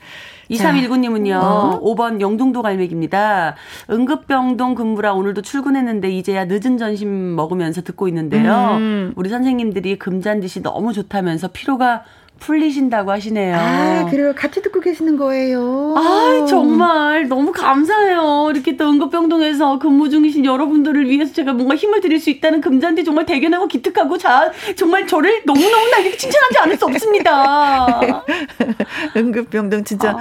[0.50, 1.80] 2319님은요, 어?
[1.80, 3.54] 5번 영종도 갈매기입니다.
[3.90, 8.76] 응급병동 근무라 오늘도 출근했는데 이제야 늦은 점심 먹으면서 듣고 있는데요.
[8.76, 9.12] 음.
[9.16, 12.02] 우리 선생님들이 금잔디씨 너무 좋다면서 피로가
[12.44, 13.56] 풀리신다고 하시네요.
[13.56, 14.34] 아, 그래요.
[14.36, 15.94] 같이 듣고 계시는 거예요.
[15.96, 18.50] 아 정말 너무 감사해요.
[18.52, 23.24] 이렇게 또 응급병동에서 근무 중이신 여러분들을 위해서 제가 뭔가 힘을 드릴 수 있다는 금잔디 정말
[23.24, 28.24] 대견하고 기특하고 자 정말 저를 너무너무 나게 칭찬하지 않을 수 없습니다.
[29.16, 30.18] 응급병동 진짜 아,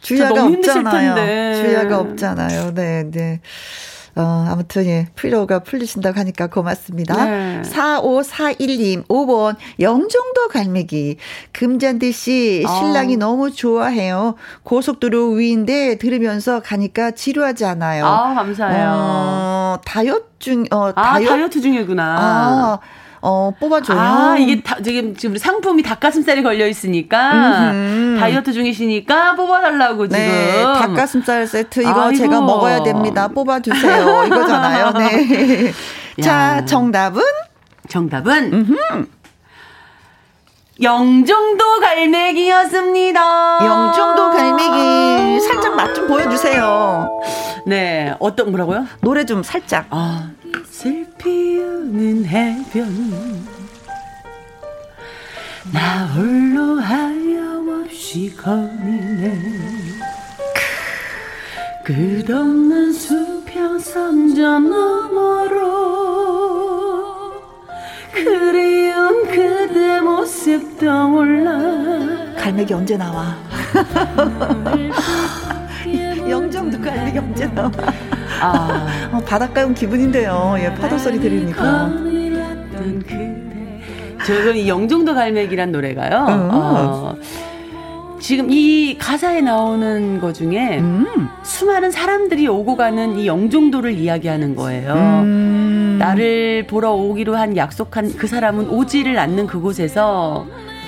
[0.00, 1.54] 주야가 없잖아요.
[1.62, 2.74] 주야가 없잖아요.
[2.74, 3.40] 네, 네.
[4.16, 7.24] 어, 아무튼, 예, 피로가 풀리신다고 하니까 고맙습니다.
[7.24, 7.62] 네.
[7.62, 11.16] 4541님, 5번, 영종도 갈매기.
[11.52, 13.18] 금잔디 씨, 신랑이 아.
[13.18, 14.34] 너무 좋아해요.
[14.62, 18.06] 고속도로 위인데 들으면서 가니까 지루하지 않아요.
[18.06, 18.90] 아 감사해요.
[18.92, 21.28] 어, 다이어트 중, 어, 아 다이어트.
[21.28, 22.02] 다이어트 중이구나.
[22.02, 22.78] 아,
[23.22, 23.98] 어, 뽑아줘요.
[23.98, 28.18] 아, 이게 다, 지금, 지금 우리 상품이 닭가슴살이 걸려 있으니까, 음흠.
[28.18, 30.18] 다이어트 중이시니까 뽑아달라고 지금.
[30.24, 32.16] 네, 닭가슴살 세트 이거 아이고.
[32.16, 33.28] 제가 먹어야 됩니다.
[33.28, 34.24] 뽑아주세요.
[34.28, 34.92] 이거잖아요.
[34.92, 35.72] 네.
[36.22, 36.64] 자, 야.
[36.64, 37.22] 정답은
[37.88, 38.66] 정답은,
[40.82, 43.58] 영종도 갈매기였습니다.
[43.66, 45.40] 영종도 갈매기.
[45.40, 47.10] 살짝 맛 좀 보여주세요.
[47.66, 48.86] 네, 어떤, 뭐라고요?
[49.02, 49.86] 노래 좀 살짝.
[49.90, 50.30] 아,
[50.70, 53.46] 슬피 우는 해 해변.
[55.72, 59.38] 나 홀로 하염없이 거니네
[61.84, 65.60] 끝없는 수평선 저 너머로
[68.12, 71.58] 그리운 그대 모습 떠올라.
[72.36, 73.36] 갈매기 언제 나와?
[76.30, 77.70] 영정도 갈매기 언제 나와?
[78.40, 79.10] 아.
[79.12, 80.56] 어, 바닷가 온 기분인데요.
[80.58, 81.90] 예, 파도 소리 들으니까.
[84.26, 86.26] 저는 이 영종도 갈매기란 노래가요.
[86.28, 86.48] 어.
[86.52, 87.14] 어.
[88.20, 91.28] 지금 이 가사에 나오는 것 중에 음.
[91.42, 94.92] 수많은 사람들이 오고 가는 이 영종도를 이야기하는 거예요.
[95.24, 95.96] 음.
[95.98, 100.46] 나를 보러 오기로 한 약속한 그 사람은 오지를 않는 그곳에서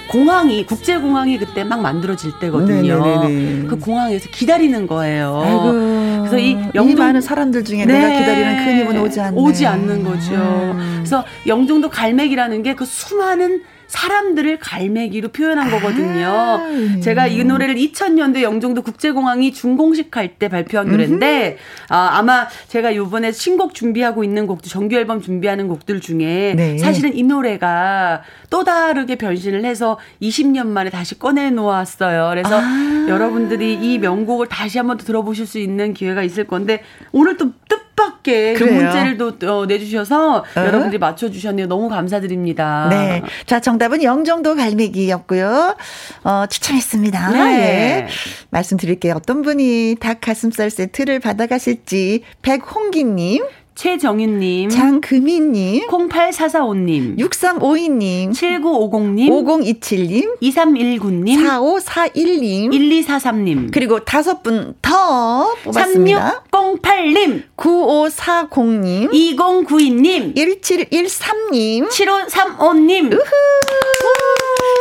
[0.09, 3.03] 공항이 국제 공항이 그때 막 만들어질 때거든요.
[3.03, 3.67] 네네네네.
[3.69, 5.41] 그 공항에서 기다리는 거예요.
[5.45, 5.73] 아이고,
[6.19, 7.99] 그래서 이 영종 많은 사람들 중에 네.
[7.99, 9.41] 내가 기다리는 그 힘은 오지 않네.
[9.41, 10.33] 오지 않는 거죠.
[10.35, 10.93] 음.
[10.99, 16.27] 그래서 영종도 갈매기라는 게 그 수많은 사람들을 갈매기로 표현한 거거든요.
[16.27, 21.59] 아, 제가 이 노래를 2000년대 영종도 국제공항이 준공식 할 때 발표한 노래인데
[21.91, 26.79] 아, 아마 제가 요번에 신곡 준비하고 있는 곡도 정규 앨범 준비하는 곡들 중에 네.
[26.79, 32.31] 사실은 이 노래가 또 다르게 변신을 해서 20년 만에 다시 꺼내 놓았어요.
[32.31, 33.07] 그래서 아.
[33.09, 37.92] 여러분들이 이 명곡을 다시 한번 더 들어보실 수 있는 기회가 있을 건데 오늘 또 뜻
[37.95, 40.45] 밖의 그 문제를 또 어, 내주셔서 어?
[40.57, 41.67] 여러분들이 맞춰주셨네요.
[41.67, 42.89] 너무 감사드립니다.
[42.91, 43.23] 네.
[43.47, 45.77] 자, 정답은 영정도 갈매기였고요.
[46.25, 47.31] 어, 추천했습니다.
[47.31, 47.39] 네.
[47.39, 48.07] 예.
[48.51, 49.15] 말씀드릴게요.
[49.17, 53.45] 어떤 분이 닭 가슴살 세트를 받아가실지 백홍기님.
[53.75, 66.45] 최정윤님, 장금희님, 08445님, 6352님, 7950님, 5027님, 2319님, 4541님, 1243님, 그리고 다섯 분 더 뽑았습니다.
[66.51, 73.23] 3608님, 9540님, 2092님, 1713님, 7535님, 우후!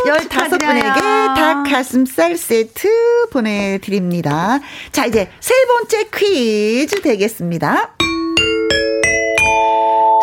[0.06, 1.00] 15분에게
[1.36, 2.90] 닭 가슴살 세트
[3.32, 4.60] 보내드립니다.
[4.92, 7.96] 자, 이제 세 번째 퀴즈 되겠습니다.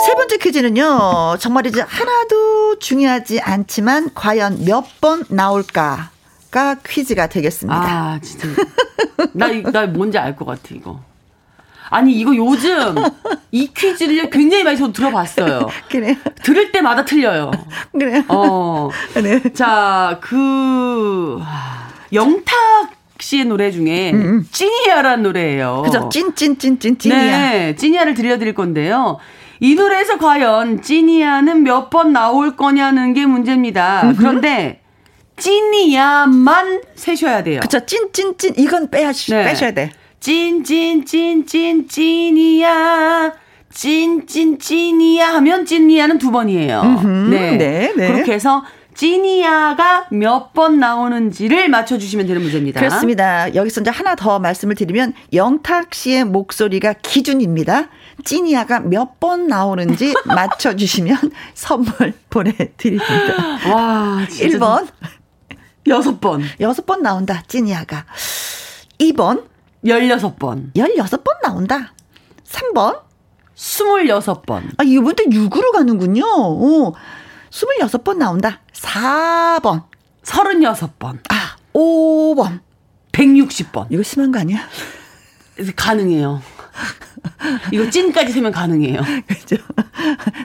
[0.06, 6.10] 세 번째 퀴즈는요, 정말 이제 하나도 중요하지 않지만, 과연 몇 번 나올까
[6.50, 7.78] 가 퀴즈가 되겠습니다.
[7.78, 8.48] 아, 진짜.
[9.32, 11.00] 나, 나 뭔지 알 것 같아, 이거.
[11.90, 12.94] 아니, 이거 요즘
[13.50, 15.68] 이 퀴즈를 굉장히 많이 저도 들어봤어요.
[15.90, 16.14] 그래요?
[16.42, 17.50] 들을 때마다 틀려요.
[17.92, 18.24] 그래요?
[18.28, 18.90] 어.
[19.22, 19.42] 네.
[19.54, 21.40] 자, 그,
[22.12, 22.54] 영탁
[23.20, 24.46] 씨의 노래 중에 음, 음.
[24.52, 25.82] 찐이야라는 노래예요.
[25.84, 26.08] 그죠?
[26.10, 27.16] 찐, 찐, 찐, 찐, 찐이야.
[27.16, 29.18] 네, 찐이야를 들려드릴 건데요.
[29.60, 34.12] 이 노래에서 과연 찐이야는 몇 번 나올 거냐는 게 문제입니다.
[34.18, 34.80] 그런데
[35.36, 37.60] 찐이야만 세셔야 돼요.
[37.60, 37.84] 그쵸.
[37.86, 38.52] 찐, 찐, 찐.
[38.56, 39.44] 이건 빼야, 네.
[39.44, 39.90] 빼셔야 돼.
[40.20, 43.32] 찐, 찐, 찐, 찐, 찐이야.
[43.72, 46.82] 찐, 찐, 찐이야 하면 찐이야는 두 번이에요.
[47.30, 47.56] 네.
[47.56, 48.08] 네, 네.
[48.08, 52.80] 그렇게 해서 찐이야가 몇 번 나오는지를 맞춰주시면 되는 문제입니다.
[52.80, 53.54] 그렇습니다.
[53.54, 57.88] 여기서 이제 하나 더 말씀을 드리면 영탁 씨의 목소리가 기준입니다.
[58.24, 61.18] 찐이야가 몇 번 나오는지 맞춰주시면
[61.54, 63.58] 선물 보내드립니다.
[63.72, 64.86] 와, 1번.
[65.86, 66.42] 6번.
[66.60, 68.04] 6번 나온다, 찐이야가.
[69.00, 69.44] 2번.
[69.84, 70.72] 16번.
[70.74, 71.92] 16번 나온다.
[72.44, 73.00] 3번.
[73.56, 74.62] 26번.
[74.76, 76.24] 아, 이번도 6으로 가는군요.
[76.24, 76.94] 오.
[77.50, 78.60] 26번 나온다.
[78.72, 79.84] 4번.
[80.24, 81.18] 36번.
[81.30, 82.60] 아, 5번.
[83.12, 83.86] 160번.
[83.90, 84.68] 이거 심한 거 아니야?
[85.74, 86.42] 가능해요.
[87.72, 89.00] 이거 찐까지 세면 가능해요.
[89.26, 89.56] 그죠.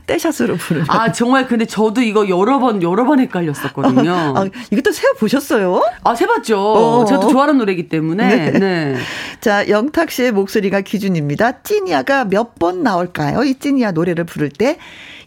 [0.07, 0.87] 떼샷으로 부르면.
[0.89, 4.11] 아, 정말 근데 저도 이거 여러 번, 여러 번 헷갈렸었거든요.
[4.35, 5.81] 아, 이것도 세어보셨어요?
[6.03, 6.57] 아, 세봤죠.
[6.59, 7.05] 어.
[7.05, 8.51] 또 좋아하는 노래이기 때문에.
[8.51, 8.59] 네.
[8.59, 8.95] 네.
[9.41, 11.61] 자, 영탁 씨의 목소리가 기준입니다.
[11.63, 13.43] 찐이야가 몇 번 나올까요?
[13.43, 14.77] 이 찐이야 노래를 부를 때.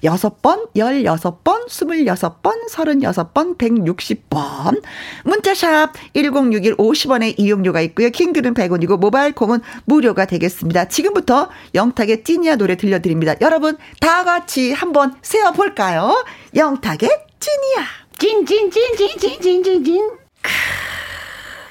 [0.03, 4.83] 6번, 16번, 26번, 36번, 160번.
[5.25, 8.11] 문자샵 1061 50원의 이용료가 있고요.
[8.11, 10.89] 킹글은 100원이고 모바일 콩은 무료가 되겠습니다.
[10.89, 13.35] 지금부터 영탁의 찐이야 노래 들려드립니다.
[13.41, 16.25] 여러분 다 같이 한번 세어볼까요?
[16.55, 17.09] 영탁의
[17.41, 17.87] 찐이야.
[18.19, 20.11] 찐찐찐찐찐찐찐찐.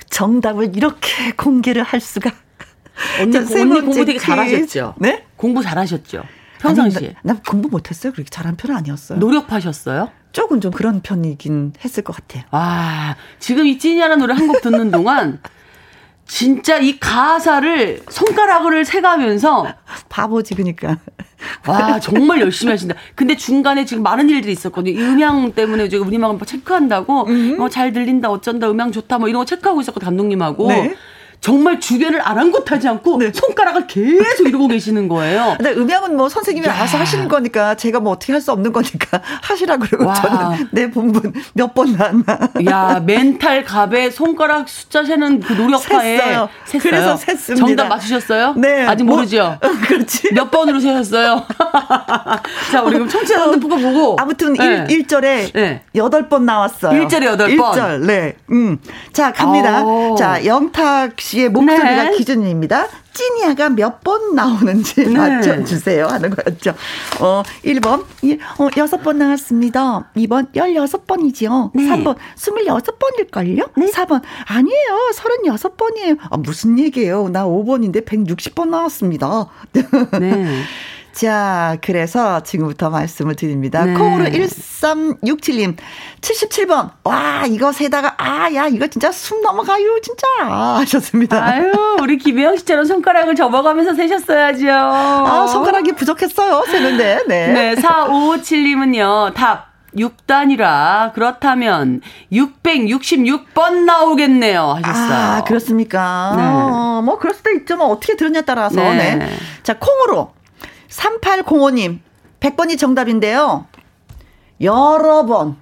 [0.10, 2.32] 정답을 이렇게 공개를 할 수가.
[3.20, 4.96] 언니, 언니 공부 되게 잘하셨죠?
[5.00, 5.26] 네?
[5.36, 6.24] 공부 잘하셨죠?
[6.68, 7.08] 평상시에.
[7.08, 8.12] 아니, 나, 나, 공부 못했어요.
[8.14, 9.20] 그렇게 잘한 편은 아니었어요.
[9.20, 10.10] 노력하셨어요?
[10.32, 12.44] 조금 좀 그런 편이긴 했을 것 같아요.
[12.52, 15.40] 아, 지금 이 찐이라는 노래 한 곡 듣는 동안
[16.28, 19.68] 진짜 이 가사를 손가락을 세가면서
[20.10, 20.98] 바보지 그니까.
[21.68, 22.96] 와 정말 열심히 하신다.
[23.14, 25.00] 근데 중간에 지금 많은 일들이 있었거든요.
[25.00, 27.60] 음향 때문에 제가 우리만 체크한다고 음.
[27.62, 30.96] 어, 잘 들린다 어쩐다 음향 좋다 뭐 이런 거 체크하고 있었고 감독님하고 네.
[31.46, 33.32] 정말 주변을 아랑곳하지 않고 네.
[33.32, 35.54] 손가락을 계속 이러고 계시는 거예요.
[35.62, 36.74] 근데 음향은 뭐 선생님이 야.
[36.74, 40.14] 알아서 하시는 거니까 제가 뭐 어떻게 할 수 없는 거니까 하시라 그러고 와.
[40.16, 42.50] 저는 내 본분 몇 번 나왔나.
[42.68, 46.50] 야, 멘탈 갑에 손가락 숫자 세는 그 노력파에 셌어요.
[46.66, 46.82] 셌어요.
[46.82, 47.66] 그래서 셌습니다.
[47.68, 48.54] 정답 맞추셨어요?
[48.58, 48.86] 네.
[48.88, 49.58] 아직 뭐, 모르죠?
[49.88, 50.34] 그렇지.
[50.34, 51.44] 몇 번으로 세셨어요?
[52.72, 54.16] 자, 우리 그럼 청취자분들 보고 보고.
[54.20, 54.86] 아무튼 네.
[54.90, 55.82] 일 1절에 네.
[55.96, 57.00] 여덟 번 나왔어요.
[57.02, 57.74] 일절에 여덟 번.
[57.74, 58.36] 1절, 네.
[58.52, 58.78] 음.
[59.14, 59.84] 자, 갑니다.
[59.84, 60.16] 오.
[60.16, 62.18] 자, 영탁 씨의 목소리가 네.
[62.18, 62.88] 기준입니다.
[63.14, 65.10] 찐이야가 몇 번 나오는지 네.
[65.18, 66.06] 맞춰주세요.
[66.08, 66.74] 하는 거였죠.
[67.22, 70.10] 어, 1번, 이- 어, 6번 나왔습니다.
[70.16, 71.72] 2번, 16번이지요.
[71.74, 71.84] 네.
[71.84, 73.74] 3번, 26번일걸요?
[73.92, 75.12] 4번, 아니에요.
[75.16, 76.18] 36번이에요.
[76.30, 77.30] 아, 무슨 얘기예요?
[77.30, 79.48] 나 5번인데 160번 나왔습니다.
[79.72, 79.82] 네.
[81.16, 83.86] 자, 그래서 지금부터 말씀을 드립니다.
[83.86, 83.94] 네.
[83.94, 85.78] 콩으로 1367님,
[86.20, 86.92] 77번.
[87.06, 90.28] 와, 이거 세다가, 아, 야, 이거 진짜 숨 넘어가요, 진짜.
[90.40, 91.42] 하셨습니다.
[91.42, 94.70] 아유, 우리 김혜영 씨처럼 손가락을 접어가면서 세셨어야죠.
[94.70, 97.24] 아, 손가락이 부족했어요, 세는데.
[97.30, 97.48] 네.
[97.48, 99.74] 네, 4557님은요, 답.
[99.96, 102.02] 6단이라 그렇다면
[102.34, 105.38] 666번 나오겠네요 하셨어요.
[105.38, 106.34] 아, 그렇습니까?
[106.36, 106.44] 네.
[106.44, 107.78] 어, 뭐, 그럴 수도 있죠.
[107.78, 108.76] 뭐, 어떻게 들었냐에 따라서.
[108.76, 109.16] 네.
[109.16, 109.30] 네.
[109.64, 110.34] 자, 콩으로
[110.90, 112.00] 3805님,
[112.40, 113.66] 100번이 정답인데요.
[114.62, 115.58] 여러 번,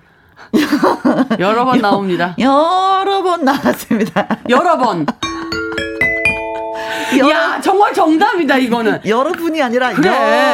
[1.40, 2.36] 여러 번 나옵니다.
[2.40, 4.28] 여러 번 나왔습니다.
[4.50, 5.06] 여러 번.
[7.30, 9.02] 야, 정말 정답이다 이거는.
[9.06, 10.10] 여러분이 아니라 그래.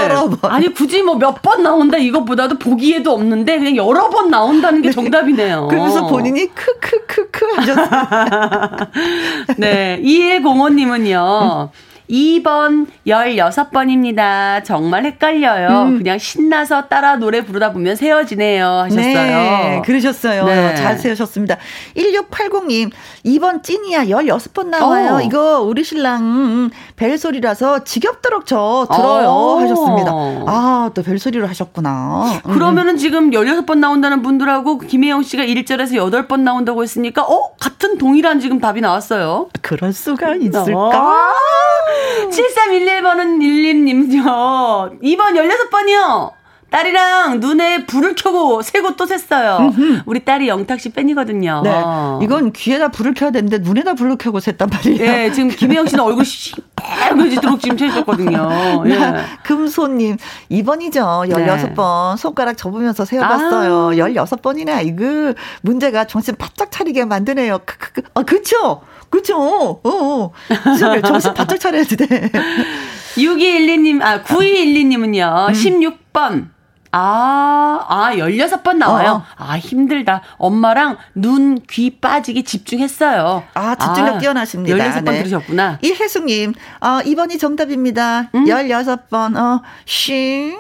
[0.10, 0.52] 여러 번.
[0.52, 5.68] 아니 굳이 뭐 몇 번 나온다 이것보다도 보기에도 없는데 그냥 여러 번 나온다는 게 정답이네요.
[5.70, 7.90] 그러면서 본인이 크크크크 하셨어요.
[9.58, 11.70] 네, 2105님은요.
[12.10, 14.64] 2번 16번입니다.
[14.64, 15.84] 정말 헷갈려요.
[15.84, 15.98] 음.
[15.98, 18.66] 그냥 신나서 따라 노래 부르다 보면 세워지네요.
[18.68, 19.04] 하셨어요.
[19.04, 20.46] 네, 그러셨어요.
[20.46, 20.76] 네.
[20.76, 21.58] 잘 세우셨습니다.
[21.96, 22.92] 1680님,
[23.26, 25.16] 2번 찐이야 16번 나와요.
[25.16, 25.22] 어.
[25.22, 29.28] 이거 우리 신랑 음, 벨소리라서 지겹도록 저 들어요.
[29.30, 29.60] 어.
[29.60, 30.12] 하셨습니다.
[30.48, 32.42] 아, 또 벨소리로 하셨구나.
[32.46, 32.54] 음.
[32.54, 37.52] 그러면은 지금 16번 나온다는 분들하고 김혜영 씨가 1절에서 8번 나온다고 했으니까 어?
[37.60, 39.50] 같은 동일한 지금 답이 나왔어요.
[39.62, 41.34] 그럴 수가 있을까?
[42.30, 45.02] 7311번은 11님요.
[45.02, 46.32] 2번 16번이요.
[46.70, 50.04] 딸이랑 눈에 불을 켜고 세고 또 셌어요.
[50.06, 51.62] 우리 딸이 영탁 씨 팬이거든요.
[51.64, 51.72] 네.
[52.22, 55.04] 이건 귀에다 불을 켜야 되는데 눈에다 불을 켜고 셌단 말이에요.
[55.04, 56.24] 예, 지금 김혜영 씨는 얼굴
[56.76, 58.84] 빨개지도록 지금 쳐있었거든요.
[58.86, 58.98] 예.
[58.98, 60.18] 나 금손님,
[60.52, 61.30] 2번이죠.
[61.32, 62.18] 16번.
[62.18, 63.90] 손가락 접으면서 세어봤어요.
[63.98, 64.86] 16번이네.
[64.86, 65.34] 이거,
[65.64, 67.62] 문제가 정신 바짝 차리게 만드네요.
[67.66, 68.02] 크 크 크.
[68.14, 68.82] 아, 그쵸?
[69.10, 69.38] 그쵸?
[69.38, 70.32] 어, 어.
[70.78, 72.32] 진짜 정신 바짝 차려야 돼.
[73.18, 76.50] 6212님, 아, 9212님은요, 16번.
[76.92, 79.24] 아, 아, 16번 나와요.
[79.24, 79.26] 어.
[79.38, 80.22] 아, 힘들다.
[80.38, 83.44] 엄마랑 눈, 귀 빠지게 집중했어요.
[83.54, 84.76] 아, 집중력 뛰어나십니다.
[84.76, 85.18] 16번 네.
[85.20, 85.80] 들으셨구나.
[85.82, 88.30] 이혜숙님, 어, 2번이 정답입니다.
[88.34, 88.46] 음?
[88.46, 90.60] 16번, 어, 신납니다.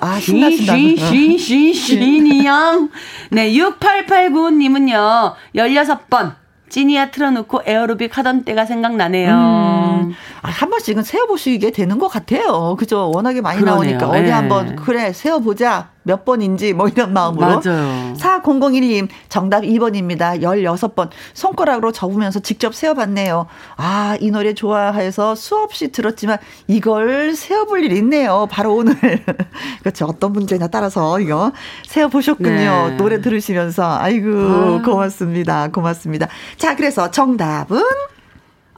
[0.00, 0.76] 아, 쉬, 신나신다.
[0.76, 2.90] 쉬, 쉬, 쉬, 쉬니양.
[3.30, 6.34] 네, 6889님은요, 16번.
[6.68, 9.87] 찌니아 틀어놓고 에어로빅 하던 때가 생각나네요.
[9.98, 10.12] 음.
[10.42, 12.76] 아, 한 번씩은 세어보시게 되는 것 같아요.
[12.78, 13.10] 그죠?
[13.14, 13.98] 워낙에 많이 그러네요.
[13.98, 14.30] 나오니까 어디 예.
[14.32, 15.90] 한번 그래 세어보자.
[16.08, 17.60] 몇 번인지 뭐 이런 마음으로.
[17.60, 18.14] 맞아요.
[18.16, 20.40] 4001님 정답 2번입니다.
[20.40, 23.46] 16번 손가락으로 접으면서 직접 세어봤네요.
[23.76, 28.48] 아, 이 노래 좋아해서 수없이 들었지만 이걸 세어볼 일 있네요.
[28.50, 28.94] 바로 오늘.
[29.80, 30.06] 그렇죠.
[30.06, 31.52] 어떤 문제냐 따라서 이거
[31.86, 32.88] 세어보셨군요.
[32.88, 32.96] 네.
[32.96, 33.98] 노래 들으시면서.
[33.98, 34.82] 아이고, 아.
[34.82, 35.68] 고맙습니다.
[35.68, 36.28] 고맙습니다.
[36.56, 37.82] 자, 그래서 정답은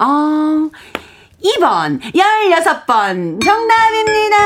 [0.02, 0.70] 아,
[1.44, 4.36] 2번, 16번, 정답입니다.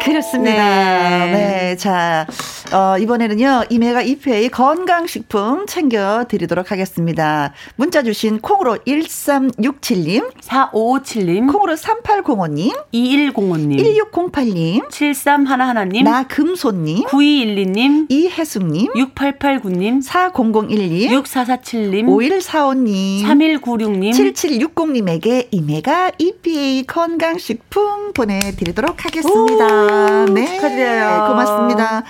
[0.00, 0.52] 그렇습니다.
[0.54, 1.32] 네.
[1.32, 1.76] 네.
[1.76, 2.24] 자,
[2.72, 7.52] 어, 이번에는요, 이메가 이페이 건강식품 챙겨드리도록 하겠습니다.
[7.76, 13.76] 문자 주신 콩으로 1367님, 4557님, 콩으로 3805님, 2105님,
[14.10, 29.04] 1608님, 7311님, 나금손님, 9212님, 이혜숙님, 6889님, 4001님, 6447님, 5145님, 3196님, 7760님에게 이메가 EPA 건강식품 보내드리도록
[29.04, 30.24] 하겠습니다.
[30.26, 30.46] 네.
[30.56, 31.26] 축하드려요.
[31.28, 32.04] 고맙습니다.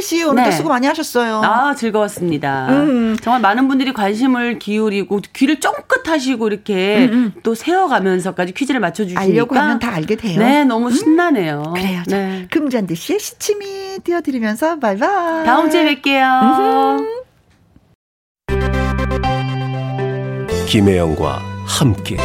[0.00, 0.56] 씨, 오늘도 네.
[0.56, 1.40] 수고 많이 하셨어요.
[1.44, 2.68] 아, 즐거웠습니다.
[2.70, 3.16] 음.
[3.20, 7.10] 정말 많은 분들이 관심을 기울이고 귀를 쫑긋 하시고 이렇게
[7.42, 10.38] 또 세워가면서까지 퀴즈를 맞춰주시니까 음, 알려고 하면 다 알게 돼요.
[10.38, 11.72] 네, 너무 신나네요.
[11.74, 12.02] 그래요.
[12.08, 12.46] 자, 네.
[12.50, 15.44] 금잔디 씨의 시치미 띄워드리면서 바이바이.
[15.44, 17.16] 다음 주에 뵐게요.
[20.66, 22.16] 김혜영과 함께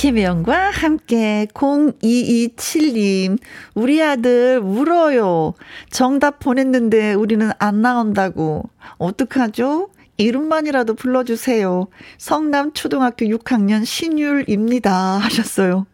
[0.00, 3.36] 김혜영과 함께 0227님
[3.74, 5.52] 우리 아들 울어요.
[5.90, 8.70] 정답 보냈는데 우리는 안 나온다고.
[8.96, 9.90] 어떡하죠?
[10.16, 11.88] 이름만이라도 불러주세요.
[12.16, 15.18] 성남 초등학교 6학년 신율입니다.
[15.18, 15.84] 하셨어요.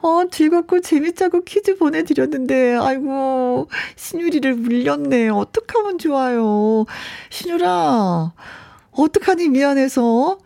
[0.00, 5.28] 어, 즐겁고 재밌자고 퀴즈 보내드렸는데, 아이고, 신율이를 물렸네.
[5.30, 6.86] 어떡하면 좋아요.
[7.30, 8.32] 신율아,
[8.92, 10.38] 어떡하니 미안해서.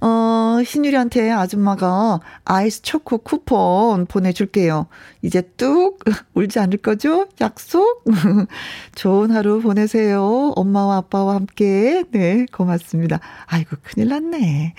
[0.00, 4.86] 어, 신유리한테 아줌마가 아이스 초코 쿠폰 보내줄게요.
[5.22, 5.98] 이제 뚝
[6.34, 7.26] 울지 않을 거죠?
[7.40, 8.04] 약속?
[8.94, 10.52] 좋은 하루 보내세요.
[10.56, 12.04] 엄마와 아빠와 함께.
[12.10, 13.20] 네, 고맙습니다.
[13.46, 14.74] 아이고, 큰일 났네.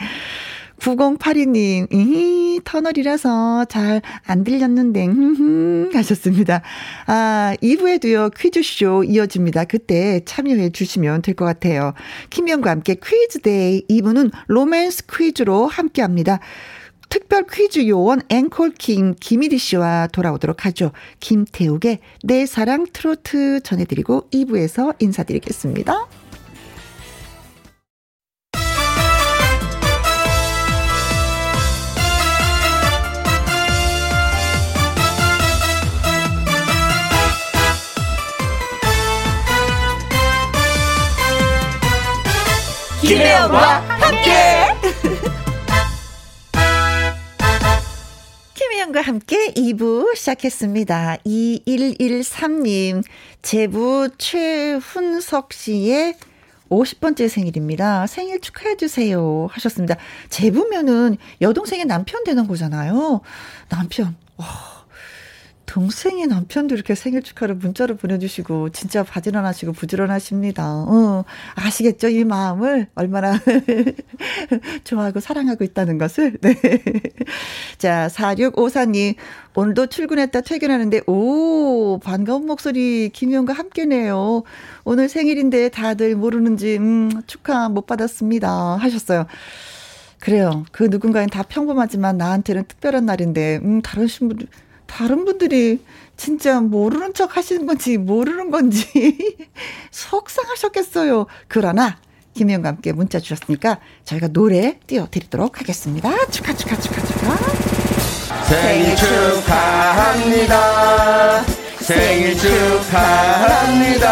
[0.80, 6.62] 9082님, 이 터널이라서 잘 안 들렸는데, 흠흠, 하셨습니다.
[7.08, 9.66] 아, 2부에도요, 퀴즈쇼 이어집니다.
[9.66, 11.94] 그때 참여해 주시면 될 것 같아요.
[12.30, 16.40] 김영과 함께 퀴즈데이 2부는 로맨스 퀴즈로 함께 합니다.
[17.10, 20.92] 특별 퀴즈 요원 앵콜킹 김일희 씨와 돌아오도록 하죠.
[21.20, 26.08] 김태욱의 내 사랑 트로트 전해드리고 2부에서 인사드리겠습니다.
[43.04, 44.66] 김혜영과 함께.
[48.54, 51.18] 김혜영과 함께 2부 시작했습니다.
[51.26, 53.04] 2113님,
[53.42, 56.16] 제부 최훈석 씨의
[56.70, 58.08] 50번째 생일입니다.
[58.08, 59.50] 생일 축하해주세요.
[59.52, 59.98] 하셨습니다.
[60.30, 63.20] 제부면은 여동생의 남편 되는 거잖아요.
[63.68, 64.16] 남편.
[64.38, 64.73] 와.
[65.66, 70.64] 동생의 남편도 이렇게 생일 축하를 문자로 보내주시고 진짜 바지런하시고 부지런하십니다.
[70.66, 72.10] 어, 아시겠죠?
[72.10, 73.40] 이 마음을 얼마나
[74.84, 76.38] 좋아하고 사랑하고 있다는 것을.
[76.42, 76.56] 네.
[77.78, 79.16] 자, 4654님.
[79.56, 84.44] 오늘도 출근했다 퇴근하는데 오 반가운 목소리 김희영과 함께네요.
[84.84, 89.28] 오늘 생일인데 다들 모르는지 음, 축하 못 받았습니다 하셨어요.
[90.20, 90.66] 그래요.
[90.72, 94.40] 그 누군가는 다 평범하지만 나한테는 특별한 날인데 음 다른 신분
[94.94, 95.82] 다른 분들이
[96.16, 99.18] 진짜 모르는 척 하시는 건지 모르는 건지
[99.90, 101.26] 속상하셨겠어요.
[101.48, 101.98] 그러나
[102.36, 106.12] 김혜영과 함께 문자 주셨으니까 저희가 노래 띄워드리도록 하겠습니다.
[106.28, 107.36] 축하 축하 축하 축하.
[108.46, 110.54] 생일 축하합니다.
[111.80, 114.12] 생일 축하합니다.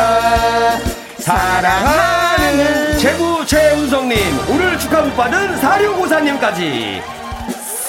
[1.20, 4.18] 사랑하는 제부 최우성님
[4.50, 7.04] 오늘 축하 못 받은 사료고사님까지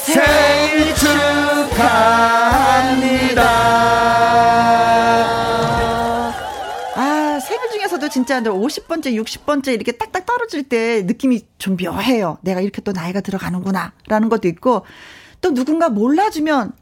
[0.05, 1.73] 생일 축하합니다.
[6.95, 12.39] 아, 생일 중에서도 진짜 50번째, 60번째 이렇게 딱딱 떨어질 때 느낌이 좀 묘해요.
[12.43, 13.93] 내가 이렇게 또 나이가 들어가는구나.
[14.09, 14.85] 라는 것도 있고,
[15.41, 16.73] 또 누군가 몰라주면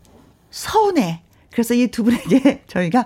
[0.51, 1.23] 서운해.
[1.53, 3.05] 그래서 이 두 분에게 저희가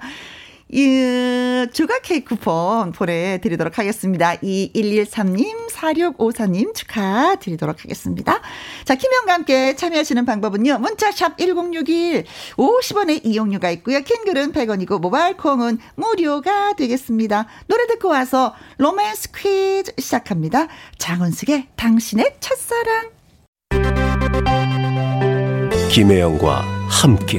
[0.71, 4.35] 이 조각 케이크 쿠폰 보내드리도록 하겠습니다.
[4.37, 8.41] 2113님, 4654님 축하드리도록 하겠습니다.
[8.85, 10.79] 자, 김영과 함께 참여하시는 방법은요.
[10.79, 12.25] 문자샵 1061,
[12.57, 14.01] 50원의 이용료가 있고요.
[14.01, 17.47] 킹글은 100원이고 모바일 콩은 무료가 되겠습니다.
[17.67, 20.69] 노래 듣고 와서 로맨스 퀴즈 시작합니다.
[20.99, 23.11] 장은숙의 당신의 첫사랑.
[25.91, 27.39] 김혜영과 함께.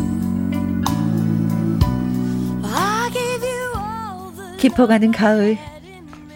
[4.61, 5.57] 깊어가는 가을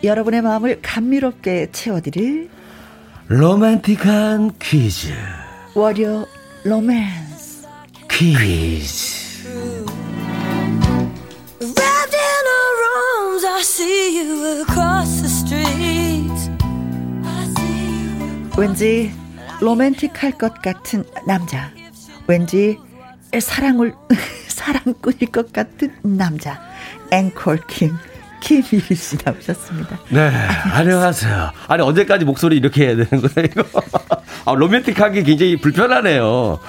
[0.03, 2.49] 여러분의 마음을 감미롭게 채워드릴
[3.28, 5.13] 로맨틱한 퀴즈.
[5.76, 6.26] 월요
[6.63, 7.67] 로맨스
[8.09, 9.45] 퀴즈.
[18.57, 19.11] 왠지
[19.61, 21.69] 로맨틱할 것 같은 남자
[22.26, 22.80] 왠지
[23.39, 23.93] 사랑을
[24.49, 26.59] 사랑꾼일 것 같은 남자
[27.11, 28.14] 앵콜킴
[28.46, 30.32] 김일희 씨 나오셨습니다 네,
[30.72, 31.52] 안녕하세요.
[31.68, 33.64] 아니, 언제까지 목소리 이렇게 해야 되는 거예요, 이거?
[34.46, 36.60] 아, 로맨틱하기 굉장히 불편하네요.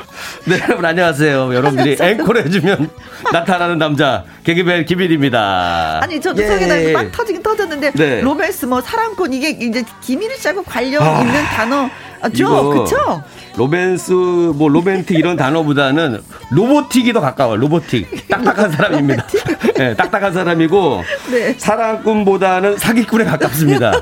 [0.47, 1.55] 네, 여러분, 안녕하세요.
[1.55, 2.89] 여러분들이 앵콜 해주면
[3.31, 6.01] 나타나는 남자, 개그맨 김일입니다.
[6.03, 6.47] 아니 저도 예.
[6.47, 8.21] 속에다 막 터지긴 터졌는데 네.
[8.23, 13.23] 로맨스 뭐 사랑꾼 이게 이제 김일희 씨하고 관련 아, 있는 단어죠 그쵸?
[13.57, 17.57] 로맨스, 뭐, 로맨틱 이런 단어보다는 로보틱이 더 가까워요.
[17.57, 18.29] 로보틱.
[18.29, 19.27] 딱딱한 사람입니다.
[19.77, 21.55] 네, 딱딱한 사람이고, 네.
[21.57, 23.93] 사랑꾼보다는 사기꾼에 가깝습니다.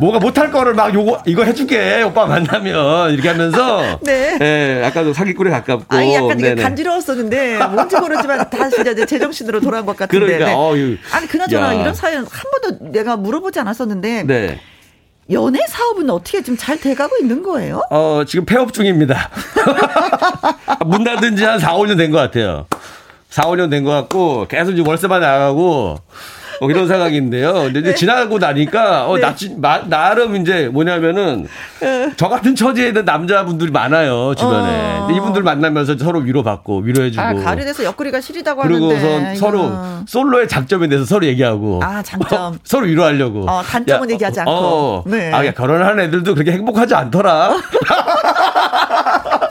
[0.00, 2.02] 뭐가 못할 거를 막 요거, 이거 해줄게.
[2.02, 3.12] 오빠 만나면.
[3.12, 3.98] 이렇게 하면서.
[4.02, 4.36] 네.
[4.40, 5.84] 예, 아까도 사기꾼에 가깝고.
[5.96, 6.54] 아니 약간 이게.
[6.54, 10.38] 간지러웠었는데 뭔지 모르지만 다시 이제 제정신으로 돌아온 것 같은데.
[10.38, 10.96] 그러니까, 네.
[11.12, 11.80] 아니 그나저나 야.
[11.80, 14.60] 이런 사연 한 번도 내가 물어보지 않았었는데 네.
[15.30, 17.80] 연애 사업은 어떻게 좀 잘 돼가고 있는 거예요?
[17.90, 19.30] 어, 지금 폐업 중입니다.
[20.86, 22.66] 문 닫은 지 한 4, 5년 된 것 같아요.
[23.30, 25.98] 4, 5년 된 것 같고, 계속 지금 월세만 나가고,
[26.62, 27.52] 뭐 이런 상황인데요.
[27.54, 31.48] 근데 이제 지나고 나니까, 어, 나, 지- 마- 나름 이제 뭐냐면은,
[32.16, 34.68] 저 같은 처지에 있는 남자분들이 많아요, 주변에.
[35.00, 35.08] 어.
[35.10, 37.20] 이분들 만나면서 서로 위로받고, 위로해주고.
[37.20, 40.02] 아 가을에돼서 옆구리가 시리다고 그리고서 하는데 서로 이거.
[40.06, 41.80] 솔로의 장점에 대해서 서로 얘기하고.
[41.82, 42.58] 아, 장점.
[42.62, 43.44] 서로 위로하려고.
[43.50, 44.52] 어, 단점은 얘기하지 않고.
[44.52, 45.32] 어, 네.
[45.32, 47.56] 아, 야, 결혼하는 애들도 그렇게 행복하지 않더라.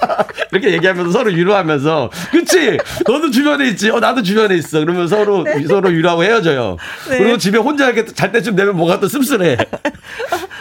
[0.52, 2.10] 이렇게 얘기하면서 서로 위로하면서.
[2.32, 2.78] 그치?
[3.06, 3.90] 너도 주변에 있지?
[3.90, 4.80] 어, 나도 주변에 있어.
[4.80, 6.78] 그러면 서로, 서로 위로하고 헤어져요.
[7.10, 7.18] 네.
[7.20, 9.58] 그리고 집에 혼자 이렇게 잘 때쯤 되면 뭐가 또 씁쓸해.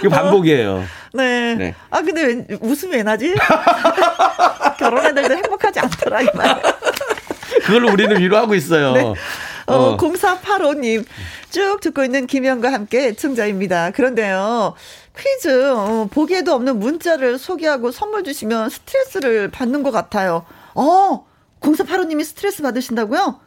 [0.00, 0.84] 이거 반복이에요.
[1.12, 1.54] 네.
[1.56, 1.74] 네.
[1.90, 3.34] 아 근데 왜, 웃음이 왜 나지?
[4.78, 6.62] 결혼 애들도 행복하지 않더라 이 말.
[7.64, 9.14] 그걸로 우리는 위로하고 있어요.
[9.70, 9.76] 네.
[9.76, 9.96] 어, 어.
[9.96, 11.04] 0485님.
[11.50, 13.90] 쭉 듣고 있는 김영과 함께 청자입니다.
[13.90, 14.74] 그런데요,
[15.16, 20.44] 퀴즈, 어, 보기에도 없는 문자를 소개하고 선물 주시면 스트레스를 받는 것 같아요.
[20.74, 21.26] 어,
[21.60, 23.40] 0485님이 스트레스 받으신다고요?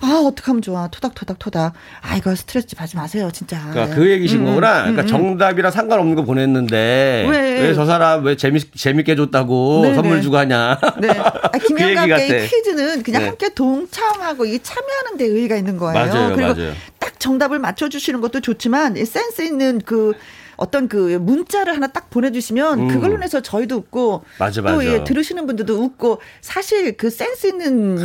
[0.00, 0.88] 아, 어떡하면 좋아.
[0.88, 1.72] 토닥토닥 토닥.
[2.02, 3.60] 아, 이거 스트레스 받지 마세요, 진짜.
[3.70, 4.82] 그러니까 그 얘기신 거구나.
[4.82, 7.60] 그러니까 정답이랑 상관없는 거 보냈는데 음, 왜?
[7.62, 9.94] 왜저 사람 왜 재밌 재밌게 줬다고 네네.
[9.94, 10.78] 선물 주고 하냐.
[11.00, 11.08] 네.
[11.10, 12.44] 아, 그.
[12.44, 13.28] 이 퀴즈는 그냥 네.
[13.28, 15.94] 함께 동참하고 이 참여하는 데 의의가 있는 거예요.
[15.94, 16.72] 맞아요, 그리고 맞아요.
[16.98, 20.12] 딱 정답을 맞춰 주시는 것도 좋지만 이 센스 있는 그
[20.56, 22.88] 어떤 그 문자를 하나 딱 보내주시면 음.
[22.88, 24.84] 그걸로 인해서 저희도 웃고 맞아, 또 맞아.
[24.84, 27.98] 예, 들으시는 분들도 웃고 사실 그 센스 있는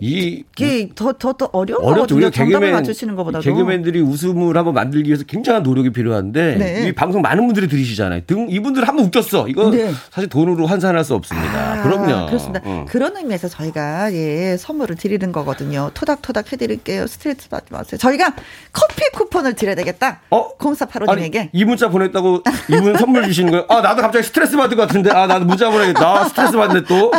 [0.00, 1.82] 이게 더더 더 어려운.
[1.82, 2.30] 거거든요.
[2.30, 3.42] 정답을 개그맨 맞추시는 것보다도.
[3.42, 6.88] 개그맨들이 웃음을 한번 만들기 위해서 굉장한 노력이 필요한데 네.
[6.88, 8.22] 이 방송 많은 분들이 들으시잖아요.
[8.26, 9.48] 등 이분들 한번 웃겼어.
[9.48, 9.92] 이거 네.
[10.10, 11.80] 사실 돈으로 환산할 수 없습니다.
[11.80, 12.26] 아, 그럼요.
[12.26, 12.60] 그렇습니다.
[12.64, 12.84] 어.
[12.88, 15.90] 그런 의미에서 저희가 예 선물을 드리는 거거든요.
[15.94, 17.06] 토닥토닥 해드릴게요.
[17.06, 17.98] 스트레스 받지 마세요.
[17.98, 18.34] 저희가
[18.72, 20.20] 커피 쿠폰을 드려야 되겠다.
[20.30, 20.56] 어?
[20.58, 21.36] 0485님에게.
[21.36, 23.66] 아니, 이 문자 보냈다고 이분 선물 주시는 거예요?
[23.68, 25.10] 아, 나도 갑자기 스트레스 받은 것 같은데.
[25.10, 26.00] 아, 나도 문자 보내겠다.
[26.00, 27.10] 나 스트레스 받네 또.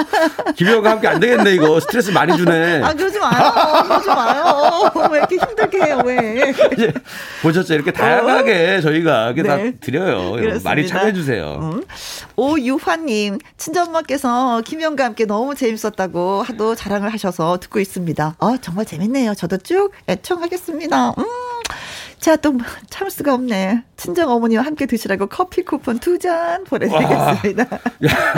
[0.55, 1.79] 김영과 함께 안 되겠네, 이거.
[1.81, 2.81] 스트레스 많이 주네.
[2.81, 3.83] 아, 그러지 마요.
[3.83, 4.91] 그러지 마요.
[5.11, 6.53] 왜 이렇게 힘들게 해요, 왜.
[6.73, 6.93] 이제
[7.41, 7.73] 보셨죠?
[7.73, 9.49] 이렇게 다양하게 저희가 이렇게 네.
[9.71, 10.31] 다 드려요.
[10.31, 10.69] 그렇습니다.
[10.69, 11.59] 많이 참여해주세요.
[11.61, 11.83] 음.
[12.35, 18.35] 오유화님, 친정엄마께서 김영과 함께 너무 재밌었다고 하도 자랑을 하셔서 듣고 있습니다.
[18.39, 19.35] 어, 정말 재밌네요.
[19.35, 21.09] 저도 쭉 애청하겠습니다.
[21.17, 21.23] 음.
[22.23, 22.53] 자, 또
[22.89, 23.83] 참을 수가 없네.
[23.97, 27.63] 친정 어머니와 함께 드시라고 커피 쿠폰 두 잔 보내드리겠습니다.
[27.65, 28.33] 야,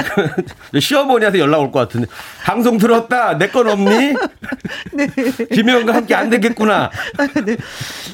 [0.71, 2.07] 그 시어머니한테 연락 올 것 같은데.
[2.43, 3.37] 방송 들었다.
[3.37, 4.15] 내 건 없니?
[4.91, 5.07] 네.
[5.53, 6.89] 김영과 함께 안 되겠구나.
[7.45, 7.57] 네.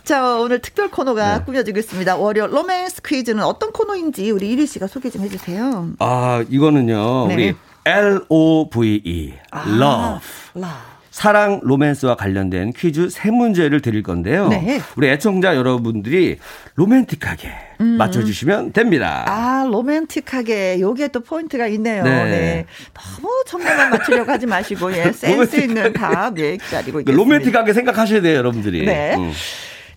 [0.04, 1.44] 자, 오늘 특별 코너가 네.
[1.46, 2.18] 꾸며지고 있습니다.
[2.18, 5.92] 월요 로맨스 퀴즈는 어떤 코너인지 우리 이리 씨가 소개 좀 해주세요.
[6.00, 7.28] 아, 이거는요.
[7.30, 7.34] 네.
[7.34, 7.56] 우리
[7.86, 9.34] L-O-V-E.
[9.52, 10.28] 아, Love.
[10.58, 10.91] love.
[11.22, 14.48] 사랑 로맨스와 관련된 퀴즈 세 문제를 드릴 건데요.
[14.48, 14.82] 네.
[14.96, 16.40] 우리 애청자 여러분들이
[16.74, 19.24] 로맨틱하게 맞춰주시면 됩니다.
[19.28, 19.32] 음.
[19.32, 22.04] 아, 로맨틱하게 요게 또 포인트가 있네요.
[22.04, 22.24] 네.
[22.24, 22.66] 네.
[22.96, 27.12] 너무 정답만 맞추려고 하지 마시고 예, 센스 있는 답 예, 기다리고 그 있겠습니다.
[27.12, 28.84] 로맨틱하게 생각하셔야 돼요, 여러분들이.
[28.84, 29.16] 네.
[29.16, 29.32] 음.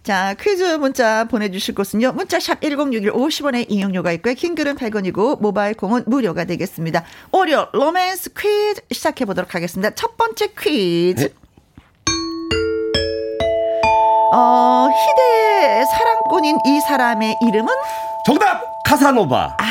[0.04, 2.12] 자, 퀴즈 문자 보내주실 곳은요.
[2.12, 4.34] 문자샵 1061 50원의 이용료가 있고요.
[4.34, 7.04] 킹글은 100원이고 모바일 콩은 무료가 되겠습니다.
[7.32, 9.94] 오려 로맨스 퀴즈 시작해 보도록 하겠습니다.
[9.94, 11.28] 첫 번째 퀴즈.
[11.28, 11.34] 네.
[14.34, 17.72] 어, 희대의 사랑꾼인 이 사람의 이름은?
[18.26, 19.56] 정답 카사노바.
[19.58, 19.64] 아,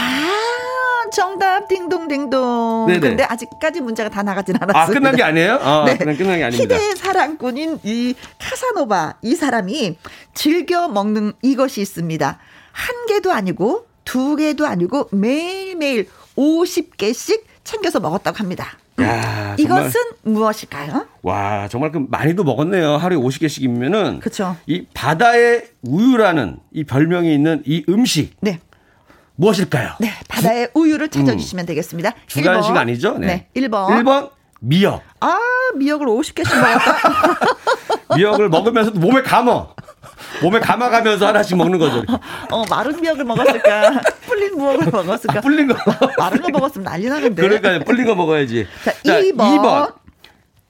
[1.14, 2.88] 정답 딩동딩동.
[2.88, 3.00] 네네.
[3.00, 4.80] 근데 아직까지 문제가 다 나가진 않았습니다.
[4.82, 5.60] 아 끝난 게 아니에요?
[5.62, 5.98] 아, 네.
[5.98, 6.76] 그냥 끝난 게 아닙니다.
[6.76, 9.98] 희대의 사랑꾼인 이 카사노바 이 사람이
[10.34, 12.40] 즐겨 먹는 이것이 있습니다.
[12.72, 18.78] 한 개도 아니고 두 개도 아니고 매일매일 50개씩 챙겨서 먹었다고 합니다.
[19.02, 21.08] 야, 이것은 무엇일까요?
[21.24, 22.98] 와 정말 그 많이도 먹었네요.
[22.98, 24.56] 하루에 50개씩이면은 그쵸.
[24.68, 28.60] 이 바다의 우유라는 이 별명이 있는 이 음식 네.
[29.36, 29.94] 무엇일까요?
[30.00, 32.10] 네, 바다의 우유를 찾아주시면 되겠습니다.
[32.10, 32.22] 음.
[32.28, 32.82] 주간식 일 번.
[32.82, 33.18] 아니죠?
[33.18, 33.48] 네.
[33.56, 33.88] 1번.
[33.88, 34.30] 1번
[34.60, 35.02] 미역.
[35.20, 35.38] 아,
[35.76, 38.16] 미역을 50개씩 먹었다.
[38.16, 39.74] 미역을 먹으면서 몸에 감어.
[40.42, 42.04] 몸에 감아가면서 하나씩 먹는 거죠.
[42.50, 44.02] 어, 마른 미역을 먹었을까?
[44.26, 45.38] 불린 무역을 먹었을까?
[45.40, 45.76] 아, 불린 거.
[46.18, 47.42] 마른 거 먹었으면 난리 나는데.
[47.42, 48.68] 그러니까 불린 거 먹어야지.
[48.84, 49.94] 자, 2번.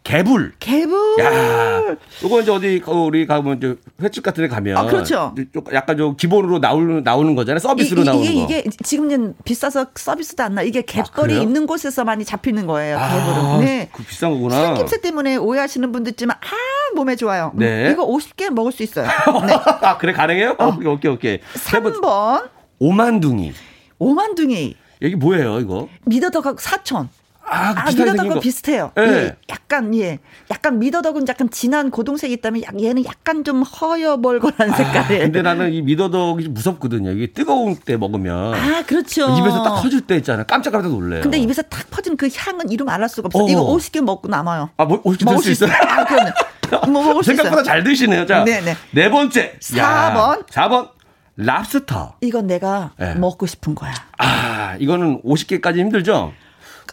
[0.03, 0.53] 개불.
[0.59, 1.17] 개불.
[1.19, 5.33] 야, 요거 이제 어디 가- 우리 가면 이제 횟집 같은 데 가면 아, 그렇죠.
[5.53, 7.59] 좀 약간 좀 기본으로 나오는 나오는 거잖아요.
[7.59, 8.41] 서비스로 이, 이, 나오는 이게, 거.
[8.41, 10.61] 이게 지금은 비싸서 서비스도 안 나.
[10.61, 11.41] 이게 갯벌이 그래요?
[11.41, 12.97] 있는 곳에서 많이 잡히는 거예요.
[12.99, 13.65] 아, 개불은.
[13.65, 13.89] 네.
[13.93, 14.55] 그 비싼 거구나.
[14.75, 17.51] 생김새 때문에 오해하시는 분도 있지만 아 몸에 좋아요.
[17.55, 17.91] 음, 네.
[17.91, 19.07] 이거 50개 먹을 수 있어요.
[19.47, 19.53] 네.
[19.81, 20.57] 아, 그래 가능해요?
[20.59, 20.67] 어.
[20.67, 21.39] 오케이, 오케이, 오케이.
[21.55, 22.49] 세 번, 3번
[22.79, 23.53] 오만둥이.
[23.99, 25.87] 오만둥이 여기 뭐예요, 이거?
[26.05, 27.07] 미더덕하고 사촌.
[27.53, 28.39] 아, 그 아, 거.
[28.39, 28.91] 비슷해요.
[28.97, 29.01] 예.
[29.03, 29.35] 예.
[29.49, 30.19] 약간, 예.
[30.51, 35.23] 약간 미더덕은 약간 진한 고동색이 있다면 약- 얘는 약간 좀 허여멀건한 아, 색깔이에요.
[35.23, 37.11] 근데 나는 이 미더덕이 좀 무섭거든요.
[37.11, 39.35] 이게 뜨거운 때 먹으면 아, 그렇죠.
[39.37, 40.45] 입에서 딱 터질 때 있잖아요.
[40.47, 41.21] 깜짝깜짝 놀래요.
[41.21, 43.43] 근데 입에서 탁 퍼진 그 향은 이름 알할 수가 없어.
[43.43, 43.47] 어.
[43.47, 44.69] 이거 50개 먹고 남아요.
[44.77, 45.77] 아, 뭐, 오십 먹을 들수 수 있어요?
[45.87, 46.31] 아, 그럼요.
[46.91, 47.63] 뭐 먹을 수 생각보다 있어요.
[47.63, 48.25] 잘 드시네요.
[48.25, 48.75] 자, 네네.
[48.91, 49.55] 네 번째.
[49.59, 50.43] 사 번.
[50.47, 50.89] 4번.
[51.35, 52.15] 랍스터.
[52.21, 53.15] 이건 내가 네.
[53.15, 53.91] 먹고 싶은 거야.
[54.19, 56.31] 아, 이거는 50개까지 힘들죠?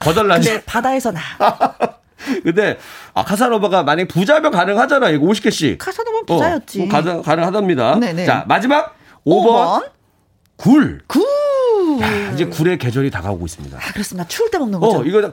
[0.00, 0.48] 거덜나지.
[0.48, 1.20] 근데 바다에서 나.
[2.42, 2.78] 근데
[3.14, 5.10] 아 카사노바가 만약 부자면 가능하잖아.
[5.10, 5.78] 이거 50개씩.
[5.78, 6.82] 카사노바 부자였지.
[6.82, 7.98] 어, 가능, 가능하답니다.
[7.98, 8.26] 네네.
[8.26, 8.96] 자, 마지막
[9.26, 9.88] 5번,
[10.56, 11.00] 굴.
[11.06, 11.20] 구.
[12.00, 13.76] 야, 이제 굴의 계절이 다가오고 있습니다.
[13.76, 14.26] 아, 그렇습니다.
[14.28, 14.98] 추울 때 먹는 거죠.
[14.98, 15.30] 어, 이거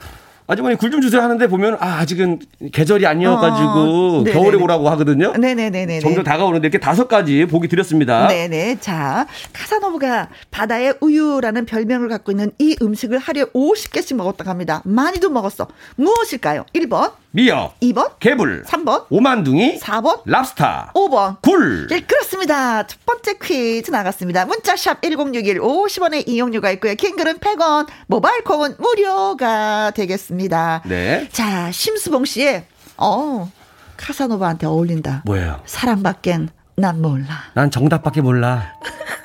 [0.50, 2.39] 아주머니 굴 좀 주세요 하는데 보면 아, 아직은
[2.72, 4.32] 계절이 아니어가지고 어, 네네네.
[4.32, 5.34] 겨울에 오라고 하거든요.
[5.34, 6.00] 네네네네.
[6.00, 8.28] 점점 다가오는데 이렇게 다섯 가지 보기 드렸습니다.
[8.30, 8.78] 네네.
[8.80, 14.82] 자, 카사노브가 바다의 우유라는 별명을 갖고 있는 이 음식을 하루에 50개씩 먹었다고 합니다.
[14.86, 15.68] 많이도 먹었어.
[15.98, 16.66] 무엇일까요?
[16.74, 21.41] 1번, 미역, 2번, 개불, 3번, 오만둥이, 4번, 랍스타, 5번.
[21.41, 21.88] 굴.
[21.88, 22.88] 네, 그렇습니다.
[22.88, 24.45] 첫 번째 퀴즈 나갔습니다.
[24.45, 26.95] 문자샵 1061 50원의 이용료가 있고요.
[26.95, 30.37] 킹글은 100원, 모바일 콩은 무료가 되겠습니다.
[30.86, 31.28] 네.
[31.32, 32.66] 자, 심수봉 씨의
[32.98, 33.52] 어
[33.98, 35.24] 카사노바한테 어울린다.
[35.26, 35.62] 뭐예요?
[35.66, 37.26] 사랑밖엔 난 몰라.
[37.54, 38.74] 난 정답밖에 몰라.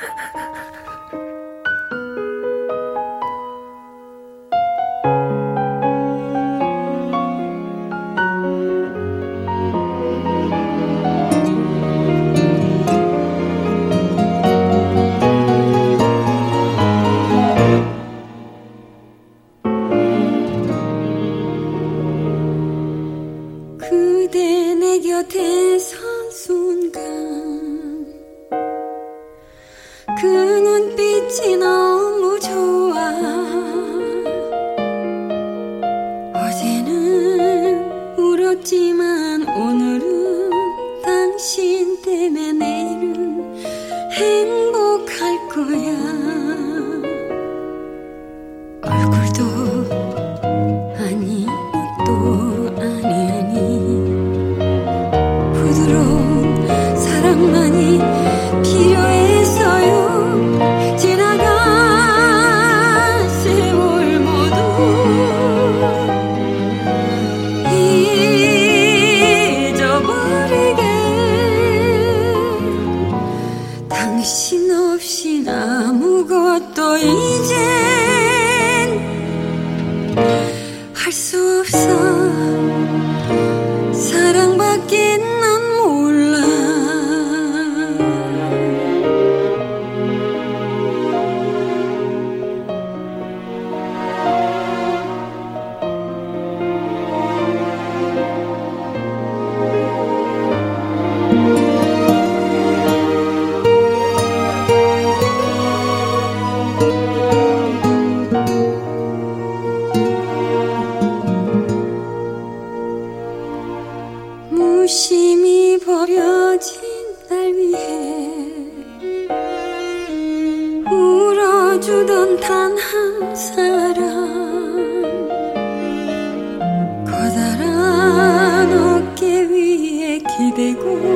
[130.53, 131.12] 어깨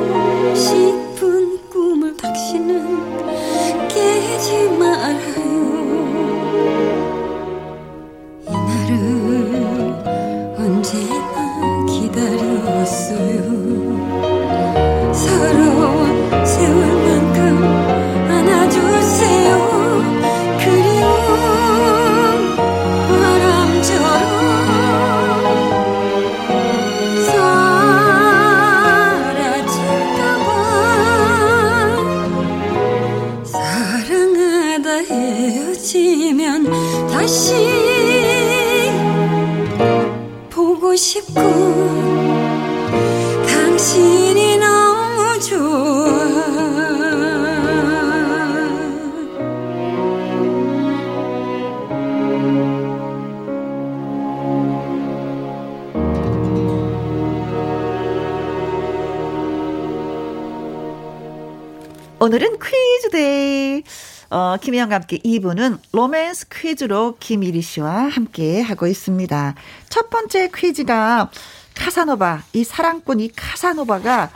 [64.67, 69.55] 김혜영과 함께 2부는 로맨스 퀴즈로 김일희 씨와 함께 하고 있습니다.
[69.87, 71.31] 첫 번째 퀴즈가
[71.73, 74.29] 카사노바, 이 사랑꾼 이 카사노바가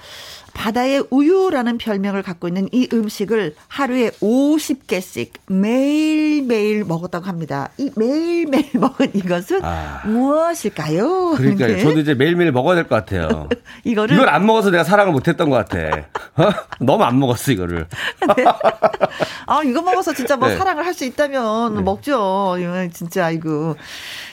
[0.61, 7.69] 바다의 우유라는 별명을 갖고 있는 이 음식을 하루에 50개씩 매일매일 먹었다고 합니다.
[7.79, 10.03] 이 매일매일 먹은 이것은 아.
[10.05, 11.31] 무엇일까요?
[11.35, 11.81] 그러니까 이렇게.
[11.81, 13.49] 저도 이제 매일매일 먹어야 될 것 같아요.
[13.85, 16.07] 이거를 이걸 안 먹어서 내가 사랑을 못 했던 것 같아.
[16.35, 16.51] 어?
[16.79, 17.87] 너무 안 먹었어 이거를.
[19.47, 20.57] 아, 이거 먹어서 진짜 뭐 네.
[20.57, 22.57] 사랑을 할 수 있다면 먹죠.
[22.59, 23.75] 이거 진짜, 이거.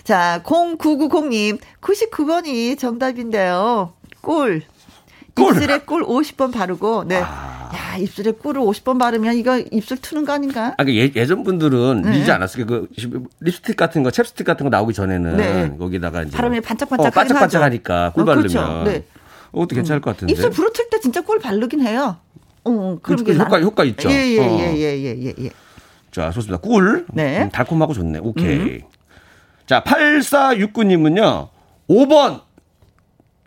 [0.04, 3.92] 자, 0990님, 99번이 정답인데요.
[4.20, 4.62] 꿀.
[5.38, 5.54] 꿀.
[5.56, 7.16] 입술에 꿀 50번 바르고, 네.
[7.20, 10.74] 야, 입술에 꿀을 50번 바르면 이거 입술 트는 거 아닌가?
[10.78, 12.10] 아, 그 예, 예전 분들은 네.
[12.10, 12.64] 밀지 않았어요.
[12.66, 12.88] 그
[13.40, 15.76] 립스틱 같은 거, 챕스틱 같은 거 나오기 전에는 네.
[15.78, 18.82] 거기다가 이제 바르면 반짝반짝 어, 반짝반짝하니까 꿀 어, 바르면 그렇죠.
[18.84, 19.04] 네.
[19.52, 20.32] 그것도 괜찮을 것 같은데.
[20.32, 22.16] 입술 부러뜨릴 때 진짜 꿀 바르긴 해요.
[22.64, 24.10] 어, 그럼 그 효과- 효과 있죠.
[24.10, 24.58] 예, 예, 어.
[24.60, 25.50] 예, 예, 예, 예, 예.
[26.10, 26.58] 자, 좋습니다.
[26.58, 27.06] 꿀.
[27.12, 27.42] 네.
[27.42, 28.20] 음, 달콤하고 좋네.
[28.22, 28.80] 오케이.
[29.66, 31.48] 자, 8469님은요.
[31.88, 32.40] 5번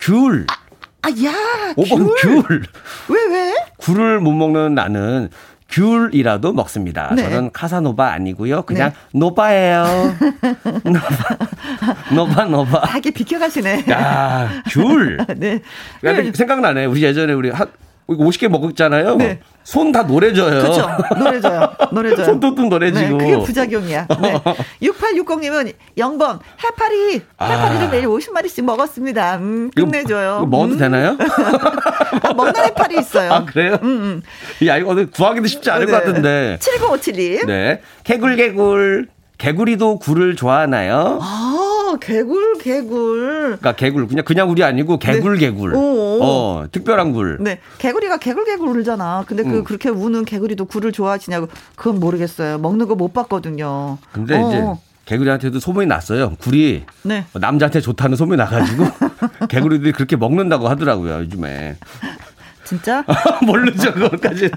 [0.00, 0.46] 귤.
[0.48, 0.54] 아,
[1.24, 1.32] 야,
[1.76, 2.42] 5번 귤.
[2.46, 2.62] 귤.
[3.08, 3.54] 왜, 왜?
[3.78, 5.28] 굴을 못 먹는 나는
[5.68, 7.12] 귤이라도 먹습니다.
[7.14, 7.22] 네.
[7.22, 8.62] 저는 카사노바 아니고요.
[8.62, 9.84] 그냥 노바예요.
[10.84, 11.36] 노바.
[12.14, 12.78] 노바 노바.
[12.84, 13.84] 하게 비켜가시네.
[13.90, 15.16] 야, 귤.
[15.36, 15.60] 네.
[16.00, 16.84] 근데 생각나네.
[16.84, 17.66] 우리 예전에 우리 한
[18.08, 19.16] 50개 먹었잖아요.
[19.16, 19.40] 네.
[19.64, 20.60] 손다 노래져요.
[20.60, 20.90] 그렇죠.
[21.16, 21.70] 노래져요.
[21.92, 22.26] 노래져요.
[22.26, 23.16] 손톱도 노래지고.
[23.16, 24.06] 네, 그게 부작용이야.
[24.20, 24.40] 네.
[24.82, 27.22] 6860님은 0번 해파리.
[27.40, 27.90] 해파리를 아.
[27.90, 29.36] 매일 50마리씩 먹었습니다.
[29.36, 30.38] 음, 이거 끝내줘요.
[30.38, 30.78] 이거 먹어도 음.
[30.78, 31.16] 되나요?
[32.22, 33.32] 아, 먹는 해파리 있어요.
[33.32, 33.78] 아, 그래요?
[34.66, 36.58] 야, 이거 구하기도 쉽지 않을 것 같은데.
[36.60, 37.46] 7957님.
[37.46, 37.80] 네.
[38.04, 39.08] 개굴, 개굴.
[39.38, 41.18] 개구리도 굴을 좋아하나요?
[41.20, 43.58] 아, 개굴, 개굴.
[43.58, 44.06] 그러니까 개굴.
[44.06, 45.72] 그냥, 그냥 굴이 아니고 개굴, 개굴.
[45.72, 45.78] 네.
[45.78, 46.18] 오.
[46.22, 47.38] 어, 특별한 굴.
[47.40, 47.58] 네.
[47.78, 49.24] 개구리가 개굴 개굴 울잖아.
[49.26, 49.64] 근데 그, 음.
[49.64, 51.48] 그렇게 우는 개구리도 굴을 좋아하시냐고.
[51.76, 52.58] 그건 모르겠어요.
[52.58, 53.98] 먹는 거 못 봤거든요.
[54.12, 54.64] 근데 어, 이제
[55.06, 56.36] 개구리한테도 소문이 났어요.
[56.40, 57.24] 굴이 네.
[57.32, 58.84] 남자한테 좋다는 소문이 나가지고
[59.48, 61.76] 개구리들이 그렇게 먹는다고 하더라고요, 요즘에.
[62.64, 63.04] 진짜?
[63.44, 64.52] 모르죠, 그것까지는.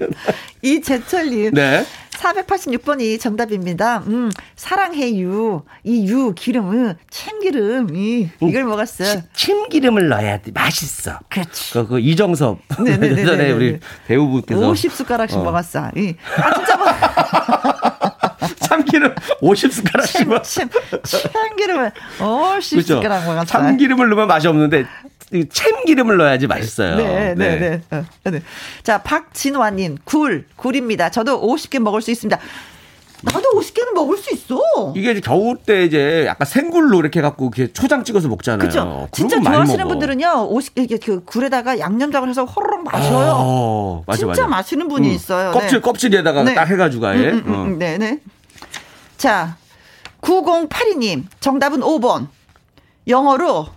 [0.62, 1.52] 이재철님.
[1.54, 1.84] 네.
[2.16, 3.98] 486번이 정답입니다.
[4.06, 5.62] 음, 사랑해유.
[5.84, 8.28] 이 유, 기름은 참기름 이.
[8.40, 9.22] 이걸 먹었어요.
[9.34, 10.50] 참기름을 넣어야 돼.
[10.52, 11.18] 맛있어.
[11.28, 11.72] 그렇지.
[11.72, 12.58] 그, 그 이정섭.
[12.78, 13.22] 네네네네네.
[13.22, 14.60] 예전에 우리 배우분께서.
[14.60, 15.44] 50숟가락씩 어.
[15.44, 15.90] 먹었어.
[15.96, 16.14] 이.
[16.36, 16.86] 아, 진짜 뭐.
[18.60, 20.68] 참기름 50숟가락씩 먹 참,
[21.02, 23.26] 참기름을 50숟가락 그렇죠.
[23.26, 23.44] 먹었어.
[23.44, 24.84] 참기름을 넣으면 맛이 없는데 이
[25.50, 26.96] 참기름을 넣어야지 맛있어요.
[26.96, 27.82] 네, 네, 네.
[27.90, 28.42] 어, 네.
[28.82, 31.10] 자, 박진화님, 굴, 굴입니다.
[31.10, 32.38] 저도 50개 먹을 수 있습니다.
[33.22, 34.92] 나도 50개는 먹을 수 있어.
[34.94, 38.68] 이게 겨울 때 이제 약간 생굴로 이렇게 갖고 이렇게 초장 찍어서 먹잖아요.
[38.68, 39.08] 그죠?
[39.10, 39.88] 진짜 좋아하시는.
[39.88, 43.34] 분들은요, 50, 이게 그 굴에다가 양념장을 해서 호로록 마셔요.
[43.36, 44.46] 어, 맞아, 진짜 맞아.
[44.46, 45.50] 마시는 분이 음, 있어요.
[45.50, 45.80] 껍질 네.
[45.80, 46.54] 껍질에다가 네.
[46.54, 47.30] 딱 해가지고 아예.
[47.30, 47.76] 음, 음, 음, 어.
[47.78, 48.20] 네 네.
[49.16, 49.56] 자,
[50.20, 52.28] 9082님, 정답은 5번.
[53.08, 53.68] 영어로,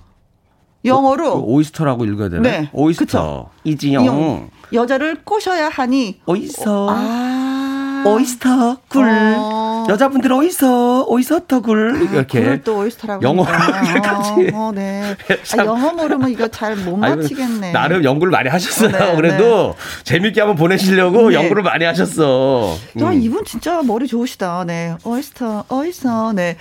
[0.85, 1.35] 영어로.
[1.35, 2.41] 그 oyster라고 읽어야 되나?
[2.41, 3.05] 네, oyster.
[3.05, 3.49] 그쵸.
[3.63, 4.05] 이지영.
[4.05, 6.19] 영- 여자를 꼬셔야 하니.
[6.25, 6.87] 오이서.
[6.89, 8.03] 아.
[8.05, 9.03] oyster 굴.
[9.37, 9.85] 어.
[9.89, 12.39] 여자분들 오이서 oyster 굴 이렇게.
[12.39, 13.21] 그걸 또 oyster라고.
[13.23, 13.81] 영어 하니까.
[13.81, 14.31] 그렇게까지.
[14.53, 15.17] 어, 어, 네.
[15.43, 15.59] 참.
[15.61, 17.73] 아, 영어 모르면 이거 잘 못 맞히겠네.
[17.73, 18.91] 나름 연구를 많이 하셨어요.
[18.91, 19.75] 네, 그래도
[20.05, 21.35] 재밌게 한번 보내시려고 네.
[21.35, 22.77] 연구를 많이 하셨어.
[23.01, 23.21] 야, 음.
[23.21, 24.63] 이분 진짜 머리 좋으시다.
[24.65, 24.95] 네.
[25.03, 26.31] 오이스터, 오이스터.
[26.33, 26.55] 네.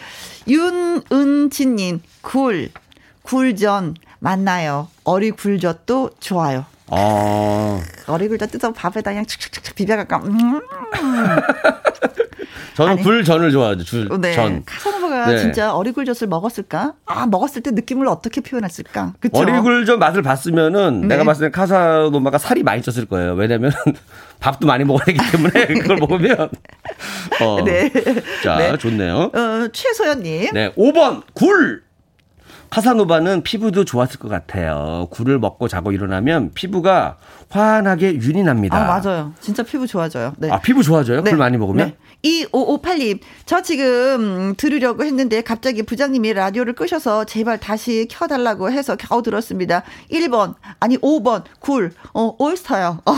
[0.49, 2.71] 윤은지님, 굴,
[3.23, 4.89] 굴전 만나요.
[5.05, 6.65] 어리굴젓도 좋아요.
[6.91, 10.19] 아, 어리굴젓 뜯어 밥에다 그냥 칙칙칙 비벼갈까.
[10.25, 10.61] 음.
[12.79, 13.03] 저는 아니.
[13.03, 13.83] 굴전을 좋아하죠.
[13.83, 14.35] 줄, 네.
[14.35, 14.63] 전.
[14.65, 15.39] 카사노바가 네.
[15.39, 16.95] 진짜 어리굴젓을 먹었을까?
[17.07, 19.15] 아, 먹었을 때 느낌을 어떻게 표현했을까?
[19.19, 19.37] 그쵸?
[19.37, 21.09] 어리굴전 맛을 봤으면은 네.
[21.09, 23.35] 내가 봤을 때 카사노마가 살이 많이 쪘을 거예요.
[23.35, 23.73] 왜냐면
[24.39, 26.51] 밥도 많이 먹어야 되기 때문에 그걸 먹으면.
[27.43, 27.65] 어.
[27.65, 27.91] 네.
[28.45, 28.77] 자, 네.
[28.79, 29.33] 좋네요.
[29.35, 30.51] 어, 최소연님.
[30.55, 31.83] 네, 5번 굴.
[32.71, 35.09] 카사노바는 피부도 좋았을 것 같아요.
[35.11, 37.17] 굴을 먹고 자고 일어나면 피부가
[37.51, 38.77] 환하게 윤이 납니다.
[38.77, 39.33] 아, 맞아요.
[39.41, 40.35] 진짜 피부 좋아져요.
[40.39, 40.51] 네.
[40.51, 41.25] 아, 피부 좋아져요?
[41.25, 41.89] 굴 많이 먹으면?
[41.89, 41.97] 네.
[42.25, 49.85] 2558님, 저 지금 들으려고 했는데 갑자기 부장님이 라디오를 끄셔서 제발 다시 켜달라고 해서 겨우 들었습니다.
[50.11, 52.99] 1번, 아니 5번, 굴, 어, 올스타요.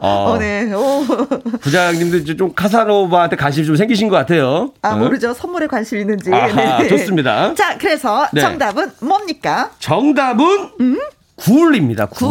[0.00, 0.72] 어, 네.
[0.72, 1.04] 오.
[1.60, 4.72] 부장님도 이제 좀 카사노바한테 관심이 좀 생기신 것 같아요.
[4.82, 4.96] 아, 어?
[4.96, 5.34] 모르죠.
[5.34, 6.30] 선물에 관심 있는지.
[6.30, 6.36] 네.
[6.36, 7.54] 아하, 좋습니다.
[7.54, 8.40] 자, 그래서 네.
[8.40, 9.70] 정답은 뭡니까?
[9.78, 10.70] 정답은
[11.36, 12.06] 굴입니다.
[12.06, 12.28] 굴.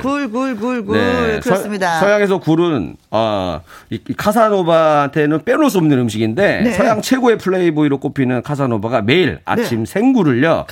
[0.00, 0.96] 굴, 굴, 굴, 굴.
[0.96, 2.00] 네, 그렇습니다.
[2.00, 6.72] 서, 양에서 굴은 어, 이, 이 카사노바한테는 빼놓을 수 없는 음식인데 네.
[6.72, 10.64] 서양 최고의 플레이보이로 꼽히는 카사노바가 매일 아침 생굴을요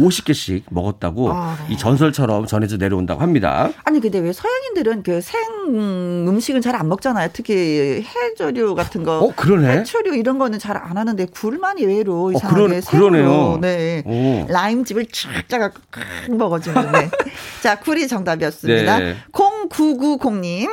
[0.00, 1.74] 50개씩 먹었다고 아, 네.
[1.74, 3.70] 이 전설처럼 전해져 내려온다고 합니다.
[3.84, 7.28] 아니 근데 왜 서양인들은 그 생 음식은 잘 안 먹잖아요.
[7.32, 9.18] 특히 해조류 같은 거.
[9.20, 9.78] 어, 그러네.
[9.78, 12.68] 해초류 이런 거는 잘 안 하는데 굴만 의외로 어, 생으로.
[12.88, 13.58] 그러네요.
[13.60, 14.02] 네.
[14.04, 14.46] 오.
[14.52, 16.04] 라임즙을 쫙 짜갖고 칵
[16.36, 16.92] 먹어주는.
[16.92, 17.10] 네.
[17.62, 18.98] 자, 굴이 정답이었습니다.
[18.98, 19.16] 네.
[19.32, 20.68] 0990님,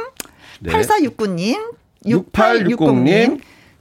[0.61, 0.71] 네.
[0.71, 1.73] 8469님,
[2.05, 3.39] 6860 6860님,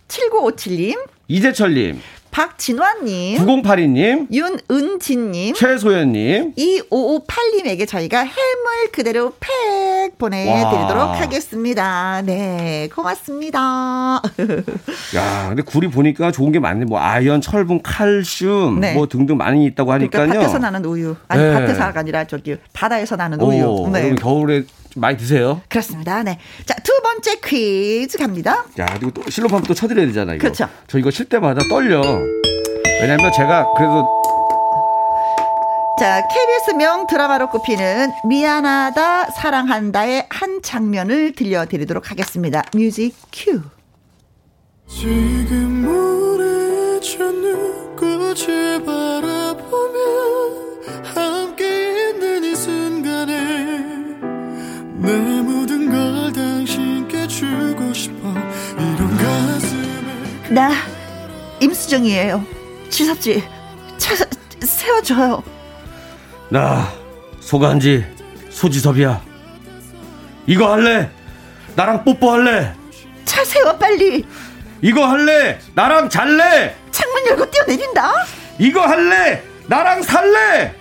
[0.09, 2.01] 7957님, 이재철님,
[2.31, 11.21] 박진환님, 9082님, 윤은진님, 최소연님, 2558님에게 저희가 해물 그대로 팩 보내드리도록 와.
[11.21, 12.23] 하겠습니다.
[12.23, 14.23] 네, 고맙습니다.
[15.17, 16.85] 야, 근데 굴이 보니까 좋은 게 많네.
[16.85, 18.95] 뭐 아연, 철분, 칼슘, 네.
[18.95, 20.27] 뭐 등등 많이 있다고 하니까요.
[20.27, 21.17] 그러니까 밭에서 나는 우유.
[21.29, 21.53] 아니, 네.
[21.53, 23.91] 밭에서가 아니라 저기 바다에서 나는 오, 우유.
[23.93, 24.15] 네.
[24.15, 24.65] 겨울에
[25.01, 25.63] 좀 많이 드세요.
[25.69, 26.23] 그렇습니다.
[26.23, 26.39] 네.
[26.67, 28.65] 자, 두 번째 퀴즈 갑니다.
[28.79, 30.43] 야, 그리고 또 실로팜 또 쳐드려야 되잖아, 이거.
[30.43, 30.69] 그렇죠.
[30.87, 32.03] 저 이거 칠 때마다 떨려.
[33.01, 34.07] 왜냐면 제가 그래도
[35.99, 42.63] 자, KBS명 드라마로 꼽히는 미안하다, 사랑한다의 한 장면을 들려드리도록 하겠습니다.
[42.75, 43.61] 뮤직 큐.
[44.89, 49.70] 지금 우리 찾는 꽃을 바라보
[60.51, 60.73] 나,
[61.61, 62.45] 임수정이에요.
[62.91, 63.43] 지섭씨,
[63.99, 64.15] 차,
[64.61, 65.43] 세워줘요.
[66.49, 66.93] 나
[67.41, 68.05] 소간지
[68.51, 69.23] 소지섭이야.
[70.47, 71.09] 이거 할래?
[71.77, 72.75] 나랑 뽀뽀할래?
[73.25, 74.27] 차 세워, 빨리.
[74.83, 75.61] 이거 할래?
[75.75, 76.75] 나랑 잘래?
[76.91, 78.13] 창문 열고 뛰어내린다.
[78.59, 79.43] 이거 할래?
[79.69, 80.75] 나랑 살래?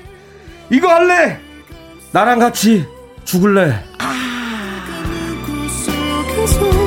[0.72, 1.39] 이거 할래?
[2.11, 2.88] 나랑 같이
[3.24, 3.84] 죽을래?
[6.59, 6.78] 꿈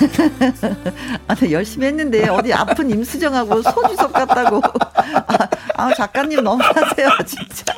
[1.28, 4.60] 아, 네, 열심히 했는데 어디 아픈 임수정하고 소주섭 같다고.
[4.64, 7.74] 아, 아, 작가님 너무하세요, 진짜.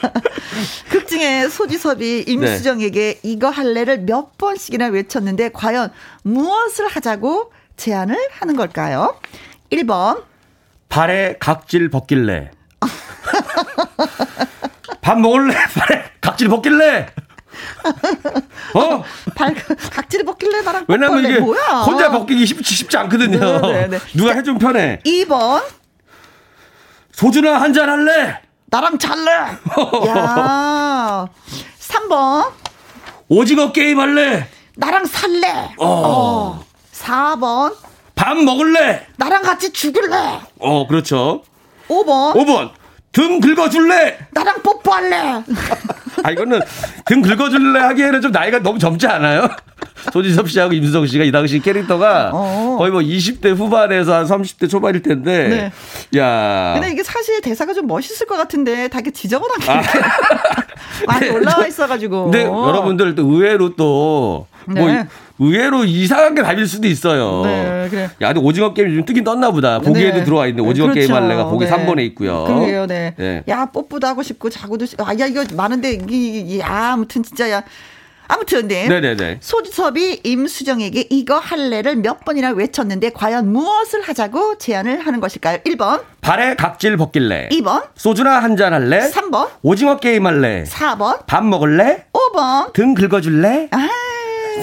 [0.90, 5.90] 극 중에 소지섭이 임수정에게 이거 할래를 몇 번씩이나 외쳤는데 과연
[6.22, 9.18] 무엇을 하자고 제안을 하는 걸까요?
[9.72, 10.24] 1번
[10.88, 12.50] 발에 각질 벗길래.
[15.00, 15.54] 밥 먹을래?
[15.54, 17.06] 발에 각질 벗길래?
[18.74, 19.04] 어?
[19.34, 21.24] 발 각질을 벗길래 나랑 왜냐면?
[21.24, 21.60] 이게 뭐야?
[21.86, 23.60] 혼자 벗기기 쉽지, 쉽지 않거든요.
[23.60, 23.98] 네, 네, 네.
[24.14, 25.00] 누가 해주면 편해.
[25.04, 25.62] 2번
[27.12, 28.40] 소주나 한잔 할래?
[28.66, 29.30] 나랑 잘래.
[30.08, 31.26] 야.
[31.80, 32.50] 3번
[33.28, 34.48] 오징어 게임 할래?
[34.76, 35.74] 나랑 살래.
[35.78, 35.86] 어.
[35.86, 36.64] 어.
[36.92, 37.74] 4번
[38.14, 39.06] 밥 먹을래?
[39.16, 40.40] 나랑 같이 죽을래.
[40.58, 41.42] 어, 그렇죠.
[41.88, 42.70] 5번 5번.
[43.12, 44.18] 등 긁어줄래?
[44.30, 45.42] 나랑 뽀뽀할래.
[46.22, 46.60] 아, 이거는
[47.06, 49.48] 등 긁어줄래 하기에는 좀 나이가 너무 젊지 않아요?
[50.12, 52.76] 조지섭 씨하고 임수정 씨가 이 당시 캐릭터가 어.
[52.78, 55.70] 거의 뭐 20대 후반에서 한 30대 초반일 텐데.
[56.16, 56.72] 야.
[56.74, 59.98] 근데 이게 사실 대사가 좀 멋있을 것 같은데 다 이렇게 지저분하게 이렇게
[61.06, 62.24] 많이 올라와 있어가지고.
[62.24, 65.06] 근데 여러분들 또 의외로 또, 뭐, 네.
[65.38, 67.42] 의외로 이상한 게 답일 수도 있어요.
[67.44, 68.02] 네, 그래.
[68.20, 69.78] 야, 근데 오징어 게임이 좀 뜨긴 떴나 보다.
[69.78, 70.24] 보기에도 네.
[70.24, 71.00] 들어와 있는데 오징어 그렇죠.
[71.00, 71.70] 게임 할래가 보기 네.
[71.70, 72.44] 3번에 있고요.
[72.44, 73.14] 그러게요, 네.
[73.16, 73.42] 네.
[73.48, 77.50] 야, 뽀뽀도 하고 싶고, 자고도 싶고, 아, 야, 이거 많은데, 이, 이, 야, 아무튼 진짜,
[77.50, 77.62] 야.
[78.32, 78.86] 아무튼, 네.
[78.86, 79.38] 네네네.
[79.40, 85.58] 소지섭이 임수정에게 이거 할래를 몇 번이나 외쳤는데, 과연 무엇을 하자고 제안을 하는 것일까요?
[85.66, 87.48] 1번, 발에 각질 벗길래.
[87.50, 89.00] 2번, 소주나 한 잔 할래?
[89.10, 90.62] 3번, 오징어 게임 할래?
[90.62, 92.04] 4번, 밥 먹을래?
[92.12, 92.72] 5번.
[92.72, 93.68] 등 긁어줄래?
[93.72, 93.88] 아,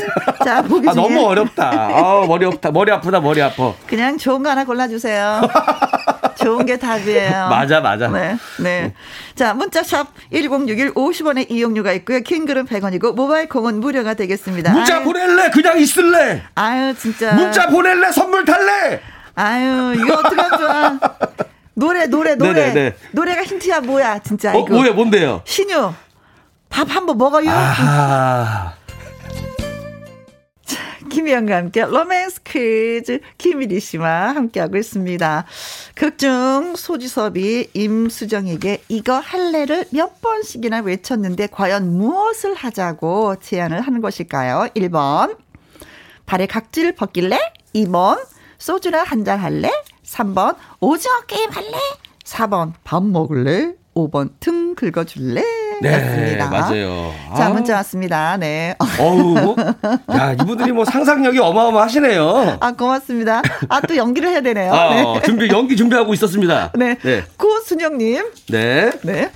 [0.43, 1.03] 자, 보기 아, 중에.
[1.03, 1.69] 너무 어렵다.
[1.69, 2.71] 아, 머리 아프다.
[2.71, 3.19] 머리 아프다.
[3.19, 3.73] 머리 아파.
[3.85, 5.41] 그냥 좋은 거 하나 골라 주세요.
[6.37, 7.47] 좋은 게 답이에요.
[7.49, 8.07] 맞아, 맞아.
[8.09, 8.93] 네, 네.
[9.35, 12.19] 자, 문자샵 1061 50원의 이용료가 있고요.
[12.21, 14.71] 킹글은 100원이고, 모바일 콩은 무료가 되겠습니다.
[14.71, 15.49] 문자 아유, 보낼래?
[15.49, 16.43] 그냥 있을래?
[16.55, 17.33] 아유, 진짜.
[17.33, 18.11] 문자 보낼래?
[18.11, 19.01] 선물 탈래?
[19.35, 20.99] 아유, 이거 어떡하면 좋아.
[21.73, 22.67] 노래, 노래, 노래.
[22.67, 22.95] 네네네.
[23.11, 24.51] 노래가 힌트야, 뭐야, 진짜.
[24.55, 24.73] 어, 이거.
[24.75, 25.41] 뭐야, 뭔데요?
[25.45, 25.91] 신유.
[26.69, 27.49] 밥 한번 먹어요.
[27.51, 28.73] 아,
[31.09, 35.45] 김희영과 함께 로맨스 퀴즈 김일희 씨와 함께하고 있습니다.
[35.95, 44.67] 극중 소지섭이 임수정에게 이거 할래를 몇 번씩이나 외쳤는데 과연 무엇을 하자고 제안을 하는 것일까요?
[44.75, 45.37] 1번
[46.25, 47.39] 발에 각질 벗길래?
[47.75, 48.23] 2번
[48.57, 49.69] 소주나 한 잔 할래?
[50.05, 51.77] 3번 오징어 게임 할래?
[52.23, 53.73] 4번 밥 먹을래?
[53.95, 55.41] 5번 등 긁어줄래?
[55.81, 56.49] 네, 였습니다.
[56.49, 57.13] 맞아요.
[57.35, 57.49] 자, 아.
[57.49, 58.37] 문자 왔습니다.
[58.37, 58.75] 네.
[58.99, 59.55] 어우, 뭐,
[60.15, 62.57] 야, 이분들이 뭐 상상력이 어마어마하시네요.
[62.59, 63.41] 아, 고맙습니다.
[63.69, 64.73] 아, 또 연기를 해야 되네요.
[64.73, 65.01] 아, 네.
[65.03, 66.71] 어, 준비, 연기 준비하고 있었습니다.
[66.75, 66.97] 네.
[67.03, 67.23] 네.
[67.37, 68.23] 고순영님.
[68.49, 68.91] 네.
[69.03, 69.31] 네.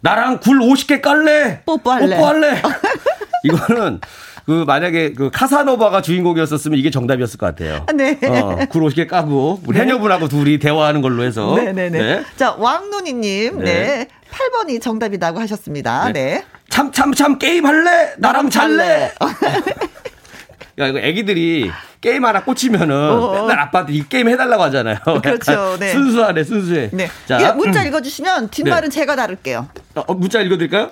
[0.00, 1.62] 나랑 굴 50개 깔래?
[1.64, 2.16] 뽀뽀할래.
[2.16, 2.62] 뽀뽀할래?
[3.44, 4.00] 이거는
[4.46, 7.84] 그 만약에 그 카사노바가 주인공이었었으면 이게 정답이었을 것 같아요.
[7.92, 8.16] 네.
[8.22, 11.56] 어, 구로시게 까고 우리 해녀분하고 둘이 대화하는 걸로 해서.
[11.56, 11.90] 네네네.
[11.90, 12.24] 네.
[12.36, 13.64] 자, 왕눈이님, 네.
[13.64, 14.08] 네.
[14.30, 16.12] 8번이 정답이라고 하셨습니다.
[16.12, 16.44] 네.
[16.68, 18.14] 참, 참, 참, 게임 할래?
[18.18, 19.12] 나랑 잘래?
[20.78, 21.70] 야, 이거 애기들이
[22.00, 23.32] 게임 하나 꽂히면은 어.
[23.32, 24.98] 맨날 아빠한테 이 게임 해달라고 하잖아요.
[25.22, 25.92] 그렇죠, 약간 네.
[25.92, 26.90] 순수하네, 순수해.
[26.92, 27.08] 네.
[27.26, 27.88] 자, 예, 문자 음.
[27.88, 29.68] 읽어주시면 뒷말은 제가 다룰게요.
[29.94, 30.90] 어, 문자 읽어드릴까요?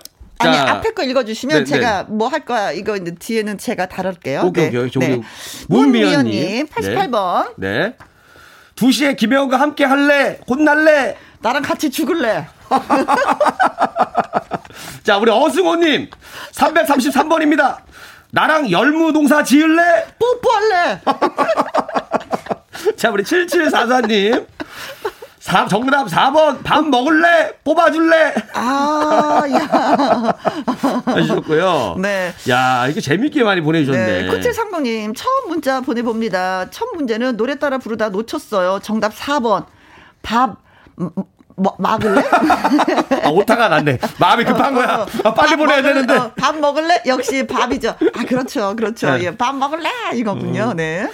[0.48, 2.72] 아니, 자, 앞에 거 읽어주시면 네, 제가 뭐 할 거야.
[2.72, 4.42] 이거 이제 뒤에는 제가 다룰게요.
[4.44, 4.78] 오케이, 네.
[4.78, 5.08] 오케이.
[5.08, 5.20] 네.
[5.68, 6.22] 문미연님.
[6.22, 7.52] 문미연님, 88번.
[7.56, 7.94] 네.
[8.76, 10.40] 2시에 김혜원과 함께 할래?
[10.48, 11.16] 혼날래?
[11.40, 12.46] 나랑 같이 죽을래.
[15.04, 16.08] 자, 우리 어승호님.
[16.52, 17.76] 333번입니다.
[18.30, 20.06] 나랑 열무 농사 지을래?
[20.18, 21.00] 뽀뽀할래.
[22.96, 24.46] 자, 우리 7744님.
[25.44, 26.62] 사- 정답 4번.
[26.64, 27.52] 밥 먹을래?
[27.64, 28.34] 뽑아줄래?
[28.54, 30.34] 아, 야.
[31.04, 31.96] 하셨고요.
[31.98, 32.32] 네.
[32.48, 34.22] 야, 이게 재밌게 많이 보내주셨네.
[34.22, 34.28] 네.
[34.30, 36.70] 9730님, 처음 문자 보내봅니다.
[36.70, 38.80] 첫 문제는 노래 따라 부르다 놓쳤어요.
[38.82, 39.66] 정답 4번.
[40.22, 40.56] 밥,
[40.98, 41.10] 음,
[41.56, 42.22] 뭐, 막을래?
[43.24, 43.98] 아, 오타가 났네.
[44.18, 45.06] 마음이 급한 거야.
[45.24, 46.16] 아, 빨리 밥 보내야 먹을- 되는데.
[46.16, 47.02] 어, 밥 먹을래?
[47.04, 47.90] 역시 밥이죠.
[47.90, 48.74] 아, 그렇죠.
[48.76, 49.10] 그렇죠.
[49.18, 49.24] 네.
[49.24, 49.90] 예, 밥 먹을래?
[50.14, 50.70] 이거군요.
[50.70, 50.76] 음.
[50.78, 51.06] 네.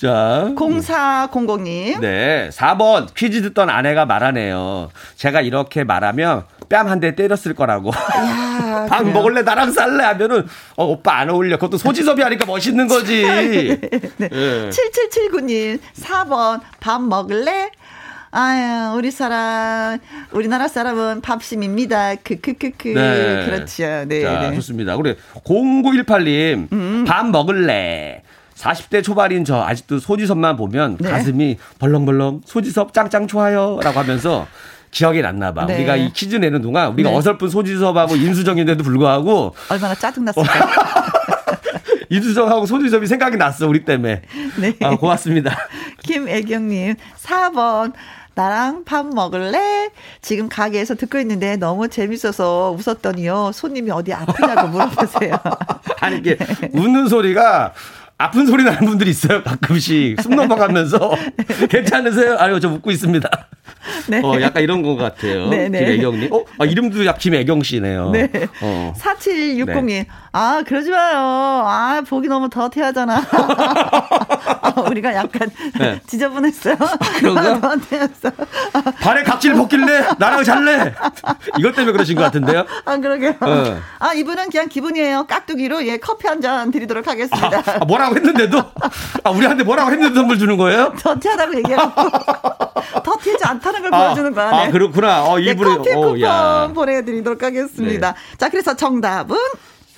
[0.00, 0.50] 자.
[0.56, 2.00] 0400님.
[2.00, 2.48] 네.
[2.52, 3.12] 4번.
[3.14, 4.90] 퀴즈 듣던 아내가 말하네요.
[5.16, 7.90] 제가 이렇게 말하면 뺨 한 대 때렸을 거라고.
[7.90, 9.12] 야, 밥 그래요.
[9.12, 9.42] 먹을래?
[9.42, 10.04] 나랑 살래?
[10.04, 10.46] 하면은,
[10.76, 11.56] 어, 오빠 안 어울려.
[11.56, 13.24] 그것도 소지섭이 하니까 멋있는 거지.
[14.16, 14.28] 네.
[14.32, 14.70] 예.
[14.70, 17.70] 7779님, 4번, 밥 먹을래?
[18.30, 19.98] 아유, 우리 사람,
[20.30, 22.14] 우리나라 사람은 밥심입니다.
[22.16, 22.88] 크크크크.
[22.88, 23.44] 네.
[23.46, 24.04] 그렇죠.
[24.06, 24.22] 네.
[24.22, 24.54] 자, 네.
[24.54, 24.94] 좋습니다.
[24.96, 28.22] 우리 0918님, 밥 먹을래?
[28.60, 31.10] 40대 초반인 저 아직도 소지섭만 보면 네.
[31.10, 34.46] 가슴이 벌렁벌렁 소지섭 짱짱 좋아요 라고 하면서
[34.90, 35.66] 기억이 났나 봐.
[35.66, 35.76] 네.
[35.76, 37.16] 우리가 이 퀴즈 내는 동안 우리가 네.
[37.16, 40.52] 어설픈 소지섭하고 인수정인데도 불구하고 얼마나 짜증났을까.
[42.10, 44.22] 인수정하고 소지섭이 생각이 났어 우리 때문에.
[44.58, 44.74] 네.
[44.82, 45.56] 아, 고맙습니다.
[46.02, 47.92] 김애경님, 4번.
[48.34, 49.90] 나랑 밥 먹을래?
[50.22, 53.50] 지금 가게에서 듣고 있는데 너무 재밌어서 웃었더니요.
[53.52, 55.34] 손님이 어디 아프냐고 물어보세요.
[56.00, 56.38] 아니 이게
[56.72, 57.74] 웃는 소리가
[58.20, 61.10] 아픈 소리 나는 분들이 있어요 가끔씩 숨 넘어가면서
[61.70, 62.36] 괜찮으세요?
[62.36, 63.28] 아니요 저 웃고 있습니다.
[64.08, 64.20] 네.
[64.24, 65.48] 어 약간 이런 것 같아요.
[65.48, 65.84] 네, 네.
[65.84, 66.32] 김애경님.
[66.32, 68.10] 어 아, 이름도 약 김애경 씨네요.
[68.10, 68.30] 네.
[68.60, 68.92] 어.
[68.98, 69.86] 4760님.
[69.86, 70.06] 네.
[70.32, 71.18] 아, 그러지 마요.
[71.18, 73.22] 아, 보기 너무 더티하잖아.
[74.62, 76.00] 아, 우리가 약간 네.
[76.06, 76.76] 지저분했어요.
[77.18, 77.60] 그런가?
[77.60, 78.30] 더티했어.
[79.00, 80.94] 발에 각질 벗길래 나랑 잘래.
[81.58, 82.64] 이것 때문에 그러신 것 같은데요.
[82.84, 83.34] 아, 그러게요.
[83.40, 83.80] 어.
[83.98, 85.26] 아, 이분은 그냥 기분이에요.
[85.26, 87.62] 깍두기로 예, 커피 한 잔 드리도록 하겠습니다.
[87.66, 88.58] 아, 뭐라고 했는데도
[89.24, 90.94] 아 우리한테 뭐라고 했는데 선물 주는 거예요?
[90.98, 91.92] 더티하다고 얘기하고
[93.04, 94.48] 더티하지 않다는 걸 아, 보여주는 거야.
[94.50, 95.24] 아, 그렇구나.
[95.24, 96.66] 어, 네, 일부러- 커피 어, 쿠폰 야.
[96.68, 96.74] 네.
[96.74, 98.14] 보내드리도록 하겠습니다.
[98.38, 99.36] 자, 그래서 정답은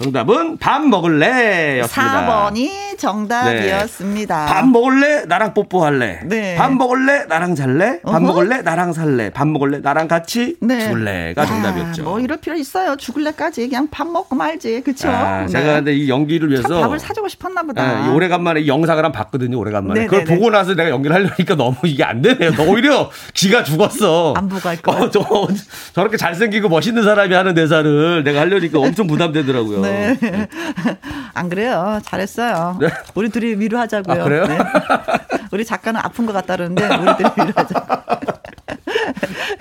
[0.00, 2.50] 정답은 밥 먹을래 였습니다.
[2.50, 4.46] 4번이 정답이었습니다.
[4.46, 5.24] 밥 먹을래?
[5.26, 6.20] 나랑 뽀뽀할래?
[6.24, 6.56] 네.
[6.56, 7.24] 밥 먹을래?
[7.28, 8.00] 나랑 잘래?
[8.02, 8.20] 밥 어허.
[8.20, 8.62] 먹을래?
[8.62, 9.30] 나랑 살래?
[9.30, 9.78] 밥 먹을래?
[9.78, 10.86] 나랑 같이 네.
[10.88, 12.02] 죽을래가 야, 정답이었죠.
[12.04, 12.96] 뭐 이럴 필요 있어요.
[12.96, 14.80] 죽을래까지 그냥 밥 먹고 말지.
[14.82, 15.08] 그쵸?
[15.08, 15.48] 아, 네.
[15.48, 18.02] 제가 근데 이 연기를 위해서 참 밥을 사주고 싶었나 보다.
[18.02, 19.58] 예, 이 오래간만에 이 영상을 한번 봤거든요.
[19.58, 20.00] 오래간만에.
[20.00, 20.34] 네, 그걸 네, 네.
[20.38, 22.52] 보고 나서 내가 연기를 하려니까 너무 이게 안 되네요.
[22.54, 24.34] 너 오히려 기가 죽었어.
[24.36, 24.94] 안 보고 할 걸.
[25.02, 25.20] 어, 저,
[25.92, 29.81] 저렇게 잘생기고 멋있는 사람이 하는 대사를 내가 하려니까 엄청 부담되더라고요.
[29.82, 30.18] 네.
[31.34, 32.00] 안 그래요.
[32.04, 32.78] 잘했어요.
[32.80, 32.88] 네.
[33.14, 34.20] 우리 둘이 위로하자고요.
[34.20, 34.46] 아, 그래요?
[34.46, 34.58] 네.
[35.50, 38.02] 우리 작가는 아픈 것 같다 그러는데 우리 둘이 위로하자고.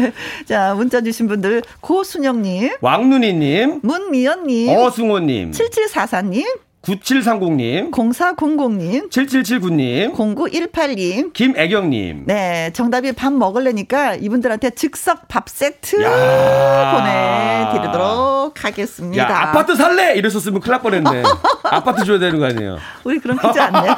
[0.48, 6.46] 자, 문자 주신 분들 고순영님, 왕눈이님, 문미연님, 어승호님, 7744님,
[6.82, 11.32] 9730님, 0400님, 7779님, 0918님.
[11.34, 12.24] 김애경님.
[12.26, 17.70] 네, 정답이 밥 먹을래니까 이분들한테 즉석 밥 세트 야.
[17.72, 19.24] 보내드리도록 하겠습니다.
[19.24, 20.16] 야, 아파트 살래!
[20.16, 21.24] 이랬었으면 큰일 날 뻔했네.
[21.64, 22.80] 아파트 줘야 되는 거 아니에요?
[23.04, 23.90] 우리 그런 퀴즈 안 내.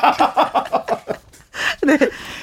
[1.93, 1.97] 네.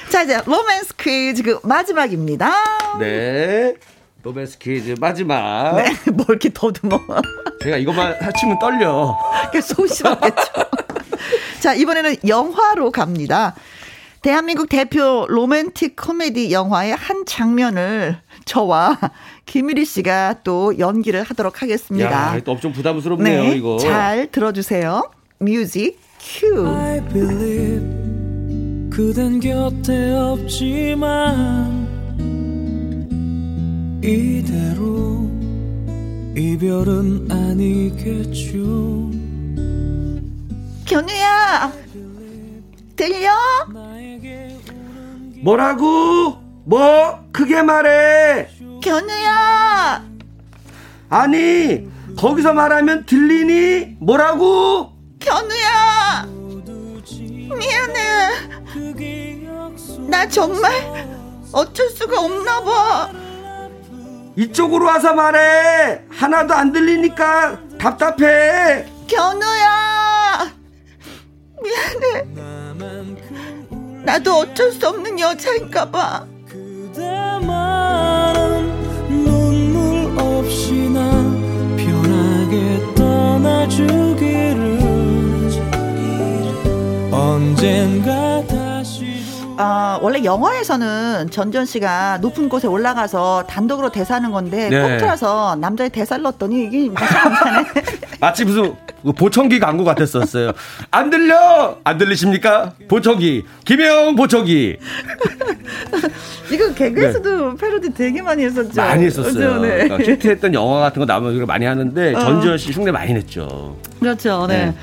[0.09, 2.51] 자, 이제 로맨스 퀴즈 그 마지막입니다.
[2.99, 3.75] 네.
[4.23, 5.75] 로맨스 퀴즈 마지막.
[5.77, 6.99] 네, 뭐 이렇게 더듬어.
[7.63, 9.17] 제가 이것만 하치면 떨려.
[9.51, 10.41] 그 소심하겠죠.
[11.59, 13.55] 자, 이번에는 영화로 갑니다.
[14.21, 18.99] 대한민국 대표 로맨틱 코미디 영화의 한 장면을 저와
[19.47, 22.35] 김일희 씨가 또 연기를 하도록 하겠습니다.
[22.35, 23.77] 야, 또 엄청 부담스럽네요, 네, 이거.
[23.79, 25.09] 잘 들어주세요.
[25.39, 26.67] 뮤직 큐.
[26.67, 27.81] I believe
[28.91, 32.00] 그댄 곁에 없지만
[34.03, 35.29] 이대로
[36.35, 39.11] 이별은 아니겠죠
[40.85, 41.71] 견우야,
[42.97, 43.31] 들려?
[45.41, 46.35] 뭐라고?
[46.65, 47.19] 뭐?
[47.31, 48.49] 크게 말해.
[48.83, 50.03] 견우야,
[51.09, 51.87] 아니,
[52.17, 53.97] 거기서 말하면 들리니?
[54.01, 54.91] 뭐라고?
[55.19, 56.27] 견우야
[57.57, 58.49] 미안해
[60.09, 60.73] 나 정말
[61.53, 63.11] 어쩔 수가 없나 봐
[64.35, 66.01] 이쪽으로 와서 말해.
[66.09, 68.85] 하나도 안 들리니까 답답해.
[69.07, 70.51] 견우야
[71.61, 72.25] 미안해
[74.05, 77.51] 나도 어쩔 수 없는 여자인가 봐 그대만은
[79.09, 81.11] 눈물 없이 나
[81.75, 84.79] 편하게 떠나주기를
[87.11, 88.70] 언젠가 다
[89.61, 94.81] 시 아, 원래 영화에서는 전지현 씨가 높은 곳에 올라가서 단독으로 대사하는 건데 네.
[94.81, 97.67] 꼭 틀어서 남자의 대사를 넣었더니 이게 맛이 괜찮네.
[98.19, 100.53] 마치 무슨 그 보청기 광고 같았었어요.
[100.89, 101.77] 안 들려?
[101.83, 102.73] 안 들리십니까?
[102.87, 103.45] 보청기.
[103.65, 104.77] 김영 보청기.
[106.51, 108.81] 이거 개그에서도 패러디 되게 많이 했었죠.
[108.81, 109.33] 많이 했었어요.
[109.33, 109.61] 그죠?
[109.61, 109.87] 네.
[109.87, 112.19] 그러니까 히트했던 영화 같은 거 이걸 많이 하는데 어.
[112.19, 113.77] 전지현 씨 흉내 많이 냈죠.
[113.99, 114.47] 그렇죠.
[114.47, 114.65] 네.
[114.65, 114.75] 네.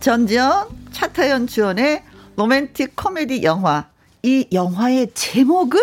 [0.00, 2.02] 전지현, 차태현 주연의
[2.36, 3.91] 로맨틱 코미디 영화.
[4.24, 5.80] 이 영화의 제목을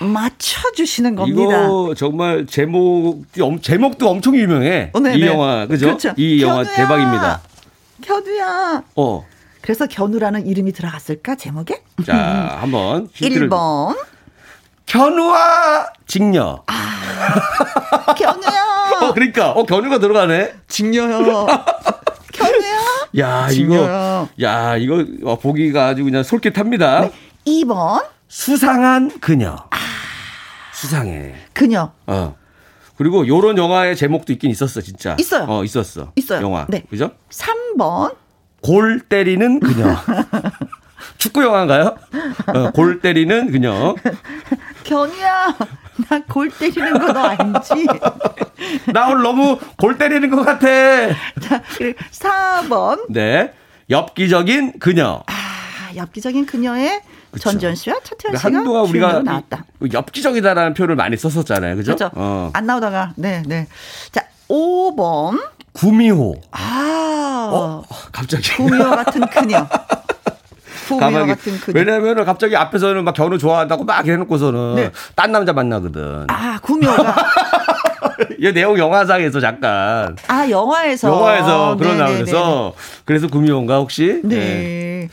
[0.00, 1.56] 맞춰주시는 겁니다.
[1.56, 1.64] 아.
[1.64, 4.90] 이거 정말 제목이 엄- 제목도 엄청 유명해.
[4.92, 5.26] 어, 네, 이 네.
[5.28, 5.86] 영화 그죠?
[5.86, 6.12] 그렇죠.
[6.16, 6.74] 이 영화 견우야.
[6.76, 7.40] 대박입니다.
[8.02, 8.82] 견우야.
[8.96, 9.26] 어.
[9.62, 11.82] 그래서 견우라는 이름이 들어갔을까 제목에?
[12.04, 13.96] 자, 한번 힌트를 1번
[14.84, 16.62] 견우와 직녀.
[18.18, 18.64] 견우야.
[19.00, 20.52] 어, 그러니까 어 견우가 들어가네.
[20.68, 21.18] 직녀야.
[23.18, 23.48] 야.
[23.50, 27.10] 이거 야, 이거 어, 보기가 아주 그냥 솔깃합니다.
[27.46, 29.56] 2번 수상한 그녀.
[30.72, 31.34] 수상해.
[31.52, 31.92] 그녀.
[32.06, 32.36] 어.
[32.96, 35.16] 그리고 요런 영화의 제목도 있긴 있었어, 진짜.
[35.18, 35.46] 있어요.
[35.48, 36.12] 어, 있었어.
[36.16, 36.42] 있어요.
[36.42, 36.66] 영화.
[36.68, 36.84] 네.
[36.90, 37.10] 그죠?
[37.30, 38.14] 3번
[38.60, 39.96] 골 때리는 그녀.
[41.18, 41.96] 축구 영화인가요?
[42.46, 43.94] 어, 골 때리는 그녀.
[44.84, 45.54] 견우야.
[46.08, 47.86] 나 골 때리는 거 너 알지?
[48.92, 50.66] 나 오늘 너무 골 때리는 것 같아.
[51.40, 53.52] 자, 그리고 4번 네.
[53.90, 55.22] 엽기적인 그녀.
[55.26, 57.00] 아, 엽기적인 그녀의
[57.30, 57.50] 그쵸.
[57.50, 59.64] 전지현 씨와 차태현 씨가 한동안 우리가 나왔다.
[59.82, 61.76] 이- 엽기적이다라는 표현을 많이 썼었잖아요.
[61.76, 61.94] 그죠?
[61.96, 62.10] 그렇죠.
[62.14, 62.50] 어.
[62.52, 63.66] 안 나오다가 네, 네.
[64.12, 65.42] 자, 5번.
[65.72, 66.36] 구미호.
[66.52, 67.50] 아.
[67.52, 67.82] 어?
[68.12, 68.52] 갑자기.
[68.56, 69.66] 구미호 같은 그녀.
[71.00, 71.78] 가만히- 같은 그녀.
[71.78, 74.90] 왜냐면은 갑자기 앞에서는 막 견우 좋아한다고 막 해놓고서는 네.
[75.14, 76.26] 딴 남자 만나거든.
[76.28, 77.14] 아, 구미호가
[78.38, 82.04] 이 내용 영화상에서 잠깐 아, 영화에서 영화에서 그런 네네네네.
[82.32, 82.74] 나오면서
[83.04, 84.20] 그래서 구미호인가 혹시?
[84.24, 85.08] 네.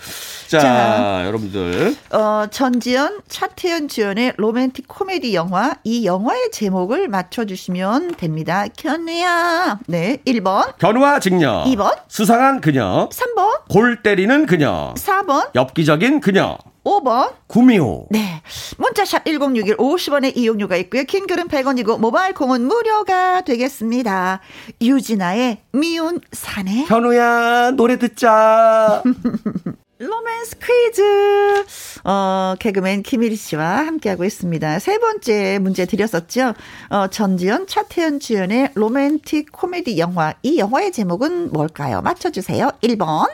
[0.52, 1.23] 자, 자.
[1.26, 5.76] 여러분들 어, 전지현, 차태현 주연의 로맨틱 코미디 영화.
[5.84, 8.65] 이 영화의 제목을 맞춰 주시면 됩니다.
[8.76, 9.80] 견우야.
[9.88, 10.18] 네.
[10.26, 11.64] 1번, 견우와 직녀.
[11.65, 11.98] 2번.
[12.07, 13.10] 수상한 그녀.
[13.10, 14.94] 3번, 골 때리는 그녀.
[14.95, 16.57] 4번, 엽기적인 그녀.
[16.84, 17.34] 5번.
[17.48, 18.07] 구미호.
[18.10, 18.41] 네.
[18.78, 21.03] 문자샵 1061 50원의 이용료가 있고요.
[21.03, 24.40] 긴 글은 100원이고 모바일 콩은 무료가 되겠습니다.
[24.82, 26.86] 유진아의 미운 사내.
[26.88, 29.03] 현우야 노래 듣자.
[30.22, 31.02] 로맨스 퀴즈.
[32.03, 34.80] 어, 개그맨 김일희 씨와 함께하고 있습니다.
[34.80, 36.53] 세 번째 문제 드렸었죠.
[36.89, 40.35] 어, 전지현, 차태현 주연의 로맨틱 코미디 영화.
[40.43, 42.02] 이 영화의 제목은 뭘까요?
[42.02, 42.69] 맞춰주세요.
[42.84, 43.27] 1번,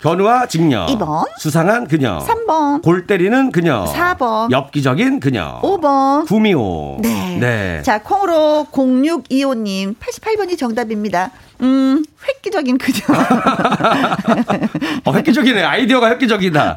[0.00, 0.86] 견우와 직녀.
[0.86, 1.26] 2번.
[1.38, 2.18] 수상한 그녀.
[2.20, 3.84] 3번, 골 때리는 그녀.
[3.84, 4.50] 4번.
[4.50, 5.60] 엽기적인 그녀.
[5.62, 6.26] 5번.
[6.26, 7.00] 구미호.
[7.02, 7.36] 네.
[7.38, 7.82] 네.
[7.82, 11.30] 자, 콩으로 0625님, 88번이 정답입니다.
[11.60, 13.12] 음, 획기적인 그죠?
[15.04, 15.62] 어, 획기적이네.
[15.62, 16.74] 아이디어가 획기적이다.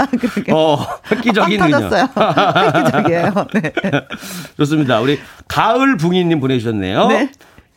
[0.51, 0.77] 어,
[1.09, 1.89] 획기적인 빵 그녀.
[1.89, 3.33] 획기적이에요.
[3.53, 3.71] 네.
[4.57, 4.99] 좋습니다.
[4.99, 5.17] 우리
[5.47, 7.07] 가을 붕이님 보내주셨네요.
[7.07, 7.29] 네.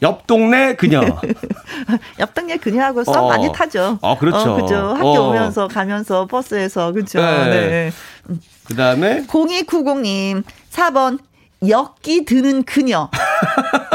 [0.03, 1.01] 옆 동네 그녀.
[2.19, 3.29] 옆 동네 그녀하고 썸 어.
[3.29, 3.99] 많이 타죠.
[4.03, 4.55] 어, 그렇죠.
[4.55, 4.77] 어, 그죠.
[4.95, 5.29] 학교 어.
[5.31, 7.21] 오면서 가면서 버스에서, 그죠.
[7.21, 7.51] 네.
[7.51, 7.93] 네.
[8.65, 11.19] 그 다음에 0290님, 4번,
[11.67, 13.09] 엮기 드는 그녀.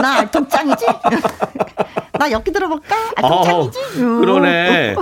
[0.02, 0.86] 나 알통 짱이지?
[2.18, 2.96] 나 엮기 들어볼까?
[3.16, 3.80] 알통 짱이지?
[4.02, 4.20] 음.
[4.22, 4.96] 그러네.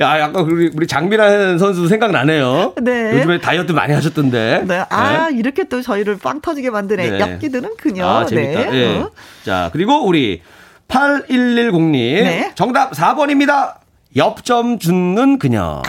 [0.00, 2.74] 야, 약간 우리, 우리 장미란 선수 생각나네요.
[2.82, 3.14] 네.
[3.14, 4.64] 요즘에 다이어트 많이 하셨던데.
[4.66, 4.84] 네.
[4.88, 7.10] 아, 이렇게 또 저희를 빵 터지게 만드네.
[7.10, 7.20] 네.
[7.20, 8.06] 엮기 드는 그녀.
[8.06, 8.70] 아, 재밌다.
[8.70, 8.76] 네.
[8.76, 8.98] 예.
[8.98, 9.10] 어.
[9.44, 10.42] 자, 그리고 우리
[10.88, 11.92] 8110님.
[11.92, 12.52] 네.
[12.54, 13.74] 정답 4번입니다.
[14.16, 15.82] 엽점 줍는 그녀.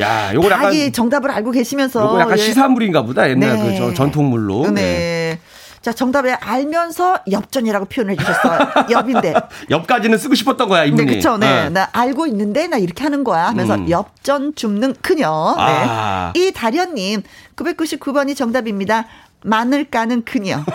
[0.00, 0.66] 야, 요거 약간.
[0.66, 0.70] 아.
[0.70, 2.02] 다 정답을 알고 계시면서.
[2.02, 2.42] 요거 약간 예.
[2.42, 3.28] 시사물인가 보다.
[3.30, 3.62] 옛날 네.
[3.72, 4.70] 그 저- 전통물로.
[4.72, 5.38] 네.
[5.82, 8.58] 자, 정답에 알면서 엽전이라고 표현해 주셨어요.
[8.90, 9.34] 엽인데.
[9.70, 11.14] 옆까지는 쓰고 싶었던 거야, 네, 이분이.
[11.14, 11.36] 그쵸.
[11.38, 11.66] 네.
[11.66, 11.70] 어.
[11.70, 13.46] 나 알고 있는데, 나 이렇게 하는 거야.
[13.46, 13.88] 하면서 음.
[13.88, 15.54] 엽전 줍는 그녀.
[15.56, 16.32] 아.
[16.34, 16.40] 네.
[16.48, 17.22] 이다련님,
[17.54, 19.06] 999번이 정답입니다.
[19.46, 20.56] 마늘 까는 그녀.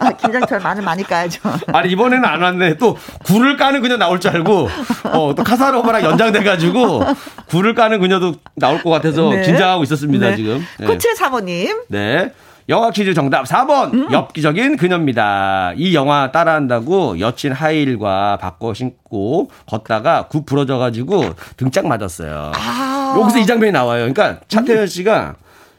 [0.00, 1.40] 아, 김장철 마늘 많이 까야죠.
[1.68, 2.78] 아니 이번에는 안 왔네.
[2.78, 4.68] 또 굴을 까는 그녀 나올 줄 알고
[5.12, 7.02] 어, 또 카사노바랑 연장돼가지고
[7.46, 9.42] 굴을 까는 그녀도 나올 것 같아서 네.
[9.42, 10.36] 긴장하고 있었습니다 네.
[10.36, 10.64] 지금.
[10.78, 10.86] 네.
[10.86, 12.32] 코칠 사모님, 네.
[12.70, 14.12] 영화 퀴즈 정답 4번 음.
[14.12, 15.72] 엽기적인 그녀입니다.
[15.76, 22.52] 이 영화 따라한다고 여친 하이힐과 바꿔 신고 걷다가 굽 부러져가지고 등짝 맞았어요.
[22.54, 23.16] 아.
[23.18, 24.12] 여기서 이 장면이 나와요.
[24.12, 25.36] 그러니까 차태현 씨가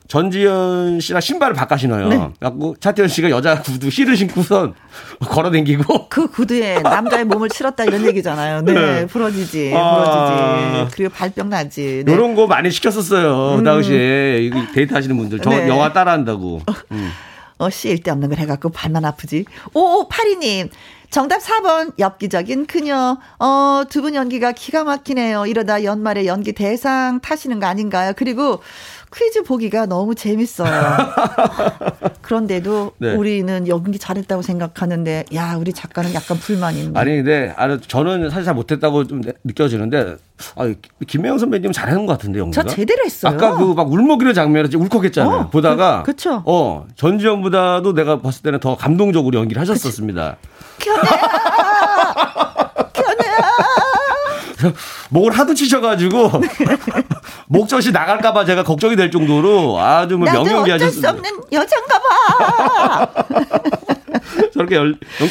[0.10, 2.10] 전지현 씨랑 신발을 바꿔 신어요.
[2.10, 2.18] 네.
[2.40, 4.73] 그래갖고 차태현 씨가 여자 구두 힐을 신고선
[5.19, 8.61] 걸어 댕기고 그 구두에 남자의 몸을 치렀다 이런 얘기잖아요.
[8.64, 9.06] 네, 네.
[9.06, 10.73] 부러지지, 아.
[10.73, 10.95] 부러지지.
[10.98, 12.03] 그리고 발병 나지.
[12.06, 12.11] 네.
[12.11, 13.57] 이런 거 많이 시켰었어요.
[13.57, 15.68] 그 당시에 이거 데이트 하시는 분들 저 네.
[15.69, 16.61] 영화 따라 한다고.
[16.91, 17.11] 음.
[17.60, 19.45] 어, 씨 쓸데없는 걸 해갖고 발만 아프지.
[19.76, 20.69] 오오파리님.
[21.10, 23.18] 정답 4번 엽기적인 그녀.
[23.40, 25.45] 어, 두 분 연기가 기가 막히네요.
[25.48, 28.14] 이러다 연말에 연기 대상 타시는 거 아닌가요?
[28.15, 28.60] 그리고
[29.14, 30.69] 퀴즈 보기가 너무 재밌어요.
[32.22, 33.15] 그런데도 네.
[33.15, 36.99] 우리는 연기 잘했다고 생각하는데, 야, 우리 작가는 약간 불만이 있네.
[36.99, 40.15] 아니 근데 아니 저는 사실 잘 못했다고 좀 느껴지는데
[40.56, 40.73] 아,
[41.07, 42.61] 김혜영 선배님 잘하는 것 같은데 연기가.
[42.64, 43.34] 저 제대로 했어요.
[43.34, 45.36] 아까 그 막 울먹이는 장면을 진짜 울컥했잖아요.
[45.40, 46.44] 어, 보다가 그- 그쵸.
[46.45, 50.38] 어 전지현보다도 내가 봤을 때는 더 감동적으로 연기를 하셨었습니다.
[55.10, 56.31] 목을 하도 치셔가지고
[57.47, 61.10] 목젖이 나갈까봐 제가 걱정이 될 정도로 아주 뭐 명연기 어쩔 수 하셨습니다.
[61.11, 63.23] 없는 여잔가 봐.
[64.53, 64.89] 저렇게 열,
[65.22, 65.30] 열-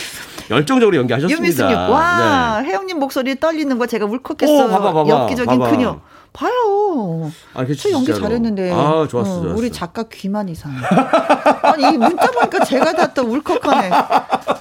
[0.51, 1.37] 열정적으로 연기하셨습니다.
[1.37, 2.69] 윤미숙님, 와, 네.
[2.69, 4.65] 혜영님 목소리 떨리는 거 제가 울컥했어요.
[4.67, 5.71] 오, 봐봐, 봐봐, 엽기적인 봐봐.
[5.71, 6.01] 그녀.
[6.33, 7.31] 봐요.
[7.55, 8.15] 아, 그 저 연기.
[8.15, 8.71] 잘했는데.
[8.73, 9.55] 아, 좋았어, 어, 좋았어.
[9.57, 10.77] 우리 작가 귀만 이상해.
[11.63, 13.91] 아니, 이 문자 보니까 제가 다 또 울컥하네.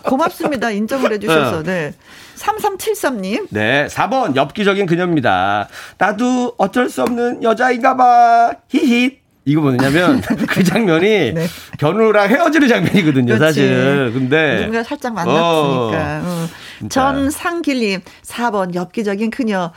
[0.06, 0.72] 고맙습니다.
[0.72, 1.64] 인정을 해주셔서.
[1.64, 1.94] 네.
[2.36, 3.48] 3373님.
[3.50, 5.68] 네, 4번 엽기적인 그녀입니다.
[5.98, 8.52] 나도 어쩔 수 없는 여자인가 봐.
[8.70, 9.20] 히히.
[9.46, 11.48] 이거 뭐냐면 그 장면이 네.
[11.80, 13.60] 견우랑 헤어지는 장면이거든요, 그렇지.
[13.60, 14.12] 사실은.
[14.14, 16.22] 근데 누군가 살짝 만났으니까.
[16.26, 16.48] 어.
[16.80, 17.02] 진짜.
[17.14, 19.72] 전상길님, 4번 엽기적인 그녀.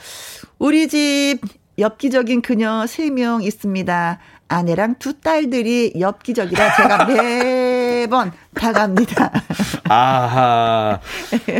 [0.58, 1.38] 우리 집
[1.80, 4.18] 엽기적인 그녀 3명 있습니다.
[4.48, 9.30] 아내랑 두 딸들이 엽기적이라 제가 매번 다 갑니다.
[9.88, 10.98] 아하.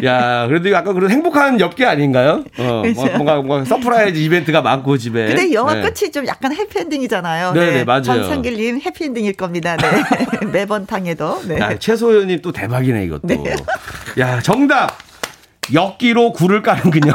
[0.05, 2.44] 야, 그래도 약간 그런 행복한 엽기 아닌가요?
[2.59, 3.02] 어, 그죠.
[3.12, 5.26] 뭔가, 뭔가 surprise 이벤트가 많고 집에.
[5.26, 5.82] 근데 영화 네.
[5.82, 7.52] 끝이 좀 약간 해피엔딩이잖아요.
[7.52, 8.02] 네, 네, 맞아요.
[8.02, 9.76] 전상길님 해피엔딩일 겁니다.
[9.76, 10.47] 네.
[10.52, 11.42] 매번 당해도.
[11.47, 11.60] 네.
[11.60, 13.28] 야, 최소연님 또 대박이네, 이것도.
[13.28, 13.55] 네.
[14.18, 14.98] 야, 정답!
[15.72, 17.12] 엽기로 굴을 까는 그녀.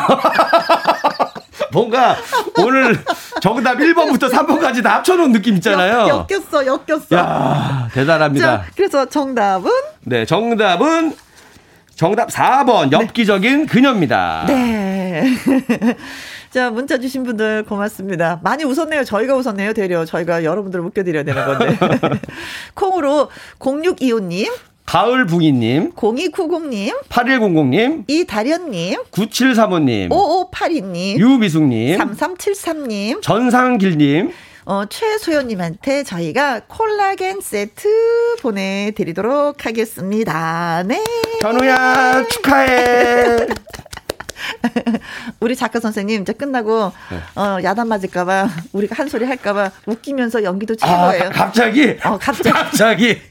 [1.75, 2.15] 뭔가
[2.57, 2.97] 오늘
[3.41, 6.07] 정답 1번부터 3번까지 다 합쳐놓은 느낌 있잖아요.
[6.07, 7.15] 역, 엮였어, 엮였어.
[7.17, 8.45] 야 대단합니다.
[8.45, 9.69] 자, 그래서 정답은
[10.05, 11.13] 네, 정답은
[11.95, 14.45] 정답 4번 엽기적인 그녀입니다.
[14.47, 15.25] 네.
[16.49, 18.39] 자, 문자 주신 분들 고맙습니다.
[18.41, 19.03] 많이 웃었네요.
[19.03, 19.73] 저희가 웃었네요.
[19.73, 20.05] 되려.
[20.05, 21.77] 저희가 여러분들을 웃겨드려야 되는 건데.
[22.73, 23.29] 콩으로
[23.59, 24.49] 0625님,
[24.85, 34.31] 가을붕이님, 0290님, 8100님, 이다련님, 9735님, 5582님, 유미숙님, 3373님, 전상길님,
[34.65, 40.83] 어, 최소연님한테 저희가 콜라겐 세트 보내드리도록 하겠습니다.
[40.85, 41.03] 네.
[41.41, 43.47] 현우야 축하해.
[45.39, 47.17] 우리 작가 선생님 이제 끝나고 네.
[47.41, 51.31] 어, 야단 맞을까봐 우리가 한 소리 할까봐 웃기면서 연기도 아, 최고예요.
[51.31, 52.49] 가- 갑자기 어, 갑자기.
[52.51, 53.21] 갑자기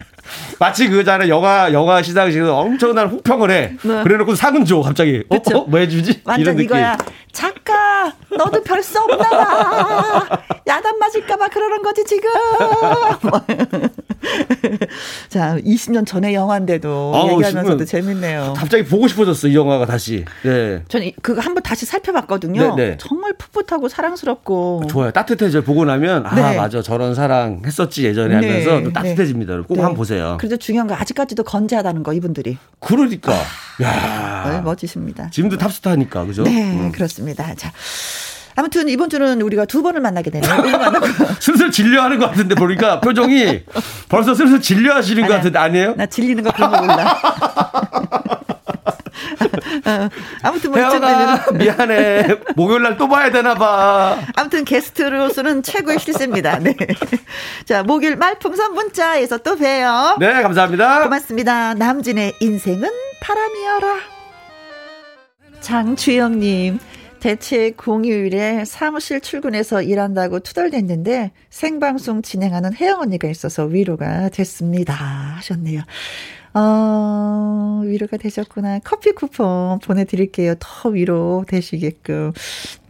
[0.59, 3.77] 마치 그잖아 영화 영화 시상식에서 엄청난 호평을 해.
[3.83, 4.03] 네.
[4.03, 5.23] 그래놓고 상은 줘 갑자기.
[5.29, 5.37] 어?
[5.37, 6.23] 어, 뭐 해주지?
[6.25, 6.67] 완전 이런 느낌.
[6.67, 6.97] 이거야.
[7.33, 10.39] 작가, 너도 별수 없나 봐.
[10.67, 12.31] 야단 맞을까봐 그러는 거지, 지금.
[15.29, 18.55] 자, 20년 전의 영화인데도 아우, 얘기하면서도 재밌네요.
[18.57, 20.25] 갑자기 보고 싶어졌어 이 영화가 다시.
[20.43, 20.83] 네.
[20.89, 22.75] 저는 이- 그거 한번 다시 살펴봤거든요.
[22.77, 22.97] 네, 네.
[22.99, 24.85] 정말 풋풋하고 사랑스럽고.
[24.89, 25.11] 좋아요.
[25.11, 26.57] 따뜻해져 보고 나면 아 네.
[26.57, 28.93] 맞아 저런 사랑 했었지 예전에 네, 하면서 또 네.
[28.93, 29.63] 따뜻해집니다.
[29.63, 29.81] 꼭 네.
[29.81, 30.37] 한번 보세요.
[30.39, 32.59] 그래도 중요한 거 아직까지도 건재하다는 거 이분들이.
[32.81, 33.33] 그러니까.
[33.79, 34.61] 네, 야.
[34.65, 35.31] 멋지십니다.
[35.31, 36.43] 지금도 탑스타니까 그죠?
[36.45, 36.93] 네, 음.
[36.93, 37.55] 그렇습니다.
[37.57, 37.73] 자.
[38.57, 40.53] 아무튼 이번 주는 우리가 두 번을 만나게 되네요.
[41.41, 43.65] 슬슬 진료하는 것 같은데 보니까 표정이
[44.09, 45.37] 벌써 슬슬 진료하시는 것 아니야.
[45.39, 45.95] 같은데 아니에요?
[45.97, 47.21] 나 질리는 거 그런 거 몰라.
[49.87, 50.09] 어,
[50.43, 54.17] 아무튼 뭐 되면 미안해 목요일 날 또 봐야 되나 봐.
[54.37, 56.59] 아무튼 게스트로서는 최고의 실세입니다.
[56.61, 56.77] 네.
[57.67, 60.17] 자, 목요일 말풍선 문자에서 또 봬요.
[60.21, 61.03] 네 감사합니다.
[61.03, 61.75] 고맙습니다.
[61.75, 62.89] 남진의 인생은
[63.21, 63.97] 바람이어라.
[65.61, 66.79] 장주영님,
[67.25, 74.93] 대체 공휴일에 사무실 출근해서 일한다고 투덜댔는데 생방송 진행하는 혜영 언니가 있어서 위로가 됐습니다.
[74.93, 75.81] 하셨네요.
[76.53, 78.81] 어, 위로가 되셨구나.
[78.85, 80.57] 커피 쿠폰 보내드릴게요.
[80.61, 82.33] 더 위로 되시게끔.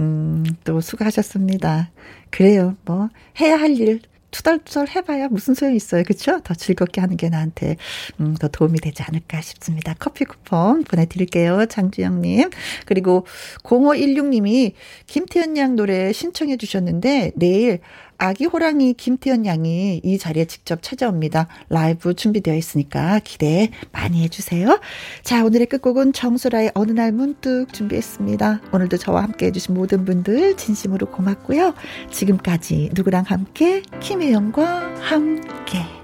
[0.00, 1.92] 음, 또 수고하셨습니다.
[2.30, 2.76] 그래요.
[2.84, 4.00] 뭐, 해야 할 일
[4.34, 6.02] 투덜투덜 해봐야 무슨 소용이 있어요.
[6.04, 6.40] 그쵸?
[6.42, 7.76] 더 즐겁게 하는 게 나한테,
[8.20, 9.94] 음, 더 도움이 되지 않을까 싶습니다.
[9.96, 11.66] 커피 쿠폰 보내드릴게요.
[11.66, 12.50] 장주영님.
[12.84, 13.26] 그리고
[13.62, 14.72] 0516님이
[15.06, 17.78] 김태현 양 노래 신청해 주셨는데, 내일
[18.18, 21.48] 아기 호랑이 김태현 양이 이 자리에 직접 찾아옵니다.
[21.68, 24.80] 라이브 준비되어 있으니까 기대 많이 해주세요.
[25.22, 28.60] 자, 오늘의 끝곡은 정수라의 어느 날 문득 준비했습니다.
[28.72, 31.74] 오늘도 저와 함께 해주신 모든 분들 진심으로 고맙고요.
[32.10, 36.03] 지금까지 누구랑 함께 김혜영과 함께